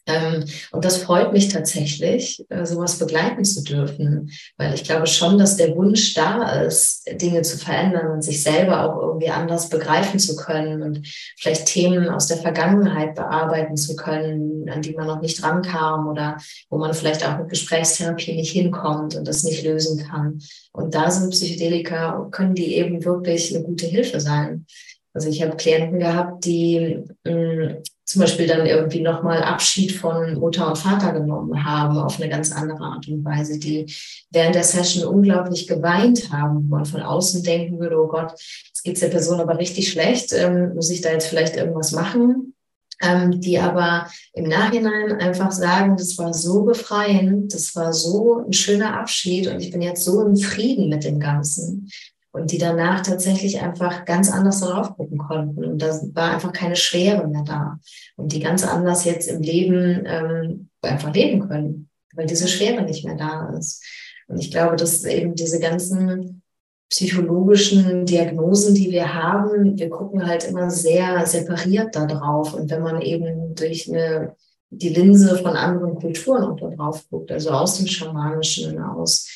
Ähm, 0.05 0.43
und 0.71 0.83
das 0.83 0.97
freut 0.97 1.31
mich 1.31 1.47
tatsächlich, 1.47 2.43
äh, 2.49 2.65
sowas 2.65 2.99
begleiten 2.99 3.45
zu 3.45 3.63
dürfen, 3.63 4.31
weil 4.57 4.73
ich 4.73 4.83
glaube 4.83 5.07
schon, 5.07 5.37
dass 5.37 5.55
der 5.55 5.75
Wunsch 5.77 6.13
da 6.13 6.61
ist, 6.61 7.07
Dinge 7.21 7.41
zu 7.43 7.57
verändern 7.57 8.11
und 8.11 8.21
sich 8.21 8.43
selber 8.43 8.83
auch 8.83 9.01
irgendwie 9.01 9.29
anders 9.29 9.69
begreifen 9.69 10.19
zu 10.19 10.35
können 10.35 10.81
und 10.83 11.07
vielleicht 11.37 11.67
Themen 11.67 12.09
aus 12.09 12.27
der 12.27 12.37
Vergangenheit 12.37 13.15
bearbeiten 13.15 13.77
zu 13.77 13.95
können, 13.95 14.69
an 14.69 14.81
die 14.81 14.93
man 14.93 15.07
noch 15.07 15.21
nicht 15.21 15.41
rankam 15.41 16.07
oder 16.07 16.37
wo 16.69 16.77
man 16.77 16.93
vielleicht 16.93 17.25
auch 17.25 17.37
mit 17.37 17.49
Gesprächstherapie 17.49 18.35
nicht 18.35 18.51
hinkommt 18.51 19.15
und 19.15 19.25
das 19.25 19.43
nicht 19.43 19.63
lösen 19.63 20.05
kann. 20.05 20.39
Und 20.73 20.95
da 20.95 21.09
sind 21.11 21.29
Psychedelika, 21.29 22.27
können 22.31 22.55
die 22.55 22.75
eben 22.75 23.05
wirklich 23.05 23.55
eine 23.55 23.63
gute 23.63 23.85
Hilfe 23.85 24.19
sein. 24.19 24.65
Also 25.13 25.29
ich 25.29 25.41
habe 25.43 25.55
Klienten 25.55 25.99
gehabt, 25.99 26.43
die 26.43 27.03
mh, 27.23 27.31
mm, 27.31 27.83
zum 28.05 28.21
Beispiel 28.21 28.47
dann 28.47 28.65
irgendwie 28.65 29.01
nochmal 29.01 29.41
Abschied 29.41 29.93
von 29.93 30.35
Mutter 30.35 30.67
und 30.67 30.77
Vater 30.77 31.13
genommen 31.13 31.63
haben 31.63 31.97
auf 31.97 32.19
eine 32.19 32.29
ganz 32.29 32.51
andere 32.51 32.83
Art 32.83 33.07
und 33.07 33.23
Weise, 33.23 33.59
die 33.59 33.93
während 34.29 34.55
der 34.55 34.63
Session 34.63 35.05
unglaublich 35.05 35.67
geweint 35.67 36.31
haben, 36.31 36.69
wo 36.69 36.75
man 36.75 36.85
von 36.85 37.01
außen 37.01 37.43
denken 37.43 37.79
würde, 37.79 37.97
oh 37.97 38.07
Gott, 38.07 38.31
jetzt 38.67 38.83
geht's 38.83 38.99
der 38.99 39.07
Person 39.07 39.39
aber 39.39 39.57
richtig 39.57 39.89
schlecht, 39.89 40.33
ähm, 40.33 40.73
muss 40.75 40.89
ich 40.89 41.01
da 41.01 41.11
jetzt 41.11 41.27
vielleicht 41.27 41.55
irgendwas 41.55 41.91
machen? 41.91 42.53
Ähm, 43.01 43.41
die 43.41 43.57
aber 43.57 44.07
im 44.33 44.47
Nachhinein 44.47 45.13
einfach 45.13 45.51
sagen, 45.51 45.97
das 45.97 46.17
war 46.17 46.33
so 46.33 46.63
befreiend, 46.63 47.53
das 47.53 47.75
war 47.75 47.91
so 47.91 48.43
ein 48.45 48.53
schöner 48.53 48.97
Abschied 48.97 49.47
und 49.47 49.59
ich 49.59 49.71
bin 49.71 49.81
jetzt 49.81 50.05
so 50.05 50.21
im 50.21 50.37
Frieden 50.37 50.89
mit 50.89 51.03
dem 51.03 51.19
Ganzen 51.19 51.89
und 52.33 52.51
die 52.51 52.57
danach 52.57 53.01
tatsächlich 53.01 53.61
einfach 53.61 54.05
ganz 54.05 54.31
anders 54.31 54.59
darauf 54.59 54.97
gucken 54.97 55.19
konnten. 55.19 55.63
Und 55.63 55.81
da 55.81 55.99
war 56.13 56.33
einfach 56.33 56.51
keine 56.51 56.75
Schwere 56.75 57.27
mehr 57.27 57.43
da. 57.43 57.79
Und 58.15 58.33
die 58.33 58.39
ganz 58.39 58.65
anders 58.65 59.05
jetzt 59.05 59.29
im 59.29 59.41
Leben 59.41 60.03
ähm, 60.05 60.69
einfach 60.81 61.13
leben 61.13 61.47
können, 61.47 61.89
weil 62.15 62.25
diese 62.25 62.47
Schwere 62.47 62.81
nicht 62.81 63.05
mehr 63.05 63.15
da 63.15 63.55
ist. 63.55 63.83
Und 64.27 64.39
ich 64.39 64.49
glaube, 64.49 64.75
dass 64.77 65.03
eben 65.05 65.35
diese 65.35 65.59
ganzen 65.59 66.41
psychologischen 66.89 68.07
Diagnosen, 68.07 68.73
die 68.73 68.89
wir 68.89 69.13
haben, 69.13 69.77
wir 69.77 69.89
gucken 69.89 70.25
halt 70.25 70.43
immer 70.45 70.71
sehr 70.71 71.25
separiert 71.27 71.95
da 71.95 72.07
drauf. 72.07 72.55
Und 72.55 72.71
wenn 72.71 72.81
man 72.81 72.99
eben 73.01 73.53
durch 73.53 73.87
eine, 73.87 74.35
die 74.71 74.89
Linse 74.89 75.37
von 75.37 75.55
anderen 75.55 75.95
Kulturen 75.95 76.43
auch 76.43 76.59
da 76.59 76.69
drauf 76.69 77.07
guckt, 77.11 77.31
also 77.31 77.51
aus 77.51 77.77
dem 77.77 77.85
Schamanischen, 77.85 78.81
aus 78.81 79.27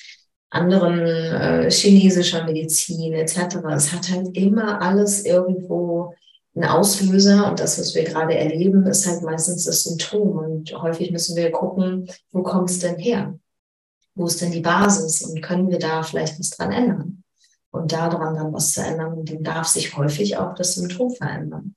anderen 0.49 0.99
äh, 0.99 1.69
chinesischer 1.69 2.43
Medizin 2.45 3.13
etc. 3.13 3.57
Es 3.75 3.91
hat 3.91 4.09
halt 4.09 4.35
immer 4.37 4.81
alles 4.81 5.25
irgendwo 5.25 6.13
einen 6.55 6.69
Auslöser 6.69 7.49
und 7.49 7.59
das, 7.59 7.79
was 7.79 7.93
wir 7.93 8.03
gerade 8.03 8.35
erleben, 8.35 8.85
ist 8.87 9.07
halt 9.07 9.21
meistens 9.21 9.65
das 9.65 9.83
Symptom 9.83 10.37
und 10.37 10.81
häufig 10.81 11.11
müssen 11.11 11.35
wir 11.35 11.51
gucken, 11.51 12.09
wo 12.31 12.43
kommt 12.43 12.69
es 12.69 12.79
denn 12.79 12.97
her? 12.97 13.37
Wo 14.15 14.25
ist 14.25 14.41
denn 14.41 14.51
die 14.51 14.61
Basis 14.61 15.21
und 15.21 15.41
können 15.41 15.69
wir 15.69 15.77
da 15.77 16.01
vielleicht 16.01 16.39
was 16.39 16.49
dran 16.49 16.71
ändern? 16.71 17.23
Und 17.69 17.91
daran 17.91 18.33
dann 18.33 18.53
was 18.53 18.73
zu 18.73 18.81
ändern, 18.81 19.23
dann 19.25 19.43
darf 19.43 19.67
sich 19.67 19.95
häufig 19.95 20.37
auch 20.37 20.55
das 20.55 20.75
Symptom 20.75 21.11
verändern. 21.11 21.75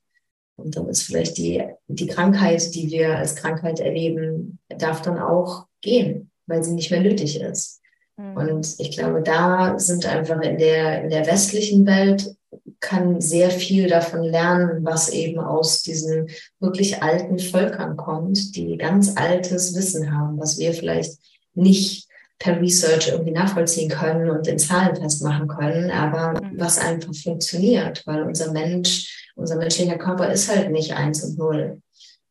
Und 0.55 0.75
dann 0.75 0.87
ist 0.87 1.03
vielleicht 1.03 1.37
die, 1.37 1.63
die 1.87 2.07
Krankheit, 2.07 2.73
die 2.73 2.89
wir 2.89 3.17
als 3.17 3.35
Krankheit 3.35 3.79
erleben, 3.79 4.59
darf 4.69 5.01
dann 5.01 5.19
auch 5.19 5.65
gehen, 5.81 6.31
weil 6.47 6.63
sie 6.63 6.73
nicht 6.73 6.89
mehr 6.89 7.01
nötig 7.01 7.39
ist. 7.39 7.80
Mhm. 8.21 8.37
Und 8.37 8.75
ich 8.79 8.91
glaube, 8.91 9.21
da 9.21 9.77
sind 9.79 10.05
einfach 10.05 10.41
in 10.41 10.57
der, 10.57 11.03
in 11.03 11.09
der 11.09 11.25
westlichen 11.27 11.85
Welt 11.85 12.35
kann 12.79 13.21
sehr 13.21 13.51
viel 13.51 13.87
davon 13.87 14.23
lernen, 14.23 14.83
was 14.83 15.09
eben 15.09 15.39
aus 15.39 15.83
diesen 15.83 16.29
wirklich 16.59 17.01
alten 17.03 17.37
Völkern 17.37 17.95
kommt, 17.95 18.55
die 18.55 18.75
ganz 18.77 19.15
altes 19.15 19.75
Wissen 19.75 20.11
haben, 20.11 20.39
was 20.39 20.57
wir 20.57 20.73
vielleicht 20.73 21.19
nicht 21.53 22.07
per 22.39 22.59
Research 22.59 23.09
irgendwie 23.09 23.31
nachvollziehen 23.31 23.89
können 23.89 24.31
und 24.31 24.47
in 24.47 24.57
Zahlen 24.57 24.95
festmachen 24.95 25.47
können, 25.47 25.91
aber 25.91 26.41
mhm. 26.41 26.59
was 26.59 26.79
einfach 26.79 27.13
funktioniert, 27.13 28.01
weil 28.07 28.23
unser 28.23 28.51
Mensch, 28.51 29.29
unser 29.35 29.57
menschlicher 29.57 29.99
Körper 29.99 30.31
ist 30.31 30.49
halt 30.49 30.71
nicht 30.71 30.93
eins 30.93 31.23
und 31.23 31.37
null, 31.37 31.81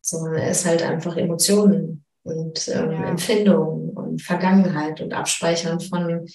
sondern 0.00 0.34
er 0.34 0.50
ist 0.50 0.66
halt 0.66 0.82
einfach 0.82 1.16
Emotionen 1.16 2.04
und 2.22 2.68
ähm, 2.68 2.92
ja. 2.92 3.04
Empfindungen 3.08 3.90
und 3.90 4.22
Vergangenheit 4.22 5.00
und 5.00 5.12
Abspeichern 5.12 5.80
von 5.80 6.26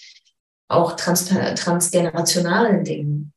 auch 0.67 0.95
trans 0.95 1.27
transgenerationalen 1.27 2.83
Dingen. 2.83 3.33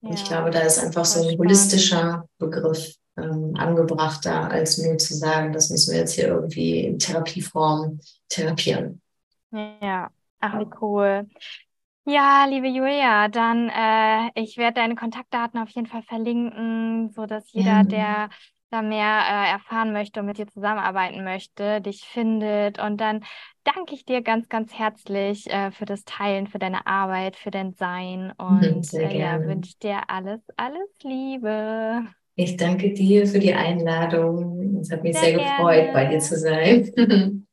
Ja. 0.00 0.10
Ich 0.14 0.24
glaube, 0.24 0.50
da 0.50 0.60
ist 0.60 0.78
einfach 0.78 1.04
so 1.04 1.28
ein 1.28 1.38
holistischer 1.38 2.28
Begriff 2.38 2.94
ähm, 3.16 3.54
angebrachter, 3.56 4.50
als 4.50 4.78
nur 4.78 4.98
zu 4.98 5.14
sagen, 5.14 5.52
das 5.52 5.70
müssen 5.70 5.92
wir 5.92 6.00
jetzt 6.00 6.14
hier 6.14 6.28
irgendwie 6.28 6.86
in 6.86 6.98
Therapieform 6.98 8.00
therapieren. 8.28 9.00
Ja, 9.52 10.10
ach 10.40 10.60
wie 10.60 10.70
cool. 10.80 11.28
Ja, 12.04 12.46
liebe 12.48 12.66
Julia, 12.66 13.28
dann 13.28 13.68
äh, 13.68 14.30
ich 14.34 14.56
werde 14.56 14.80
deine 14.80 14.96
Kontaktdaten 14.96 15.60
auf 15.60 15.68
jeden 15.68 15.86
Fall 15.86 16.02
verlinken, 16.02 17.10
so 17.10 17.26
dass 17.26 17.52
jeder, 17.52 17.82
ja. 17.82 17.84
der 17.84 18.28
da 18.72 18.82
mehr 18.82 19.20
äh, 19.28 19.50
erfahren 19.52 19.92
möchte 19.92 20.20
und 20.20 20.26
mit 20.26 20.38
dir 20.38 20.46
zusammenarbeiten 20.48 21.24
möchte, 21.24 21.80
dich 21.80 22.04
findet. 22.04 22.78
Und 22.78 22.98
dann 23.00 23.24
danke 23.64 23.94
ich 23.94 24.04
dir 24.04 24.22
ganz, 24.22 24.48
ganz 24.48 24.72
herzlich 24.74 25.48
äh, 25.50 25.70
für 25.72 25.84
das 25.84 26.04
Teilen, 26.04 26.46
für 26.48 26.58
deine 26.58 26.86
Arbeit, 26.86 27.36
für 27.36 27.50
dein 27.50 27.74
Sein 27.74 28.32
und 28.32 28.92
äh, 28.94 29.16
ja, 29.16 29.44
wünsche 29.46 29.76
dir 29.82 30.08
alles, 30.08 30.40
alles 30.56 30.88
Liebe. 31.02 32.06
Ich 32.34 32.56
danke 32.56 32.92
dir 32.94 33.26
für 33.26 33.38
die 33.38 33.54
Einladung. 33.54 34.78
Es 34.80 34.90
hat 34.90 35.02
mich 35.02 35.18
sehr, 35.18 35.32
sehr 35.34 35.38
gefreut, 35.38 35.92
bei 35.92 36.06
dir 36.06 36.18
zu 36.18 36.38
sein. 36.38 36.90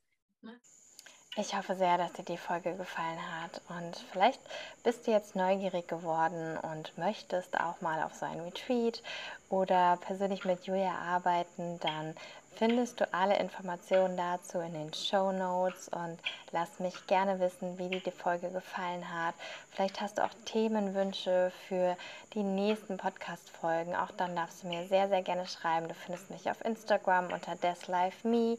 Ich 1.39 1.55
hoffe 1.55 1.73
sehr, 1.75 1.97
dass 1.97 2.11
dir 2.11 2.23
die 2.23 2.37
Folge 2.37 2.75
gefallen 2.75 3.17
hat 3.41 3.61
und 3.69 3.95
vielleicht 4.11 4.41
bist 4.83 5.07
du 5.07 5.11
jetzt 5.11 5.37
neugierig 5.37 5.87
geworden 5.87 6.57
und 6.57 6.97
möchtest 6.97 7.57
auch 7.57 7.79
mal 7.79 8.03
auf 8.03 8.13
so 8.13 8.25
ein 8.25 8.41
Retreat 8.41 9.01
oder 9.49 9.97
persönlich 10.01 10.43
mit 10.43 10.65
Julia 10.65 10.91
arbeiten, 10.91 11.79
dann 11.79 12.13
findest 12.55 12.99
du 12.99 13.13
alle 13.13 13.37
Informationen 13.39 14.17
dazu 14.17 14.59
in 14.59 14.73
den 14.73 14.93
Show 14.93 15.31
Notes 15.31 15.89
und 15.89 16.19
lass 16.51 16.79
mich 16.79 17.07
gerne 17.07 17.39
wissen, 17.39 17.77
wie 17.77 17.89
dir 17.89 18.01
die 18.01 18.11
Folge 18.11 18.49
gefallen 18.49 19.13
hat. 19.13 19.35
Vielleicht 19.71 20.01
hast 20.01 20.17
du 20.17 20.23
auch 20.23 20.33
Themenwünsche 20.45 21.51
für 21.67 21.95
die 22.33 22.43
nächsten 22.43 22.97
Podcast-Folgen. 22.97 23.95
Auch 23.95 24.11
dann 24.17 24.35
darfst 24.35 24.63
du 24.63 24.67
mir 24.67 24.85
sehr, 24.87 25.07
sehr 25.07 25.21
gerne 25.21 25.47
schreiben. 25.47 25.87
Du 25.87 25.93
findest 25.93 26.29
mich 26.29 26.49
auf 26.49 26.63
Instagram 26.65 27.31
unter 27.31 27.55
deslifeme 27.55 28.57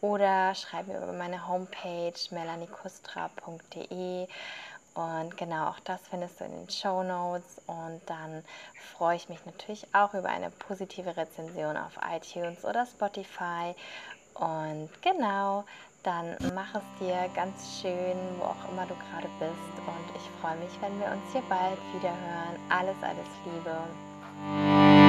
oder 0.00 0.54
schreib 0.54 0.86
mir 0.86 0.98
über 0.98 1.12
meine 1.12 1.48
Homepage 1.48 2.14
melaniekustra.de. 2.30 4.28
Und 4.94 5.36
genau, 5.36 5.68
auch 5.68 5.80
das 5.80 6.00
findest 6.08 6.40
du 6.40 6.44
in 6.44 6.52
den 6.52 6.70
Show 6.70 7.02
Notes. 7.02 7.60
Und 7.66 8.00
dann 8.06 8.44
freue 8.96 9.16
ich 9.16 9.28
mich 9.28 9.44
natürlich 9.46 9.86
auch 9.94 10.14
über 10.14 10.28
eine 10.28 10.50
positive 10.50 11.16
Rezension 11.16 11.76
auf 11.76 11.92
iTunes 12.14 12.64
oder 12.64 12.86
Spotify. 12.86 13.74
Und 14.34 14.90
genau, 15.02 15.64
dann 16.02 16.36
mach 16.54 16.74
es 16.74 16.82
dir 16.98 17.28
ganz 17.34 17.80
schön, 17.80 18.16
wo 18.38 18.44
auch 18.44 18.72
immer 18.72 18.86
du 18.86 18.94
gerade 18.94 19.28
bist. 19.38 19.86
Und 19.86 20.16
ich 20.16 20.40
freue 20.40 20.56
mich, 20.56 20.70
wenn 20.80 20.98
wir 20.98 21.06
uns 21.08 21.32
hier 21.32 21.42
bald 21.48 21.78
wieder 21.94 22.10
hören. 22.10 22.58
Alles, 22.68 22.96
alles 23.02 23.28
Liebe. 23.44 24.99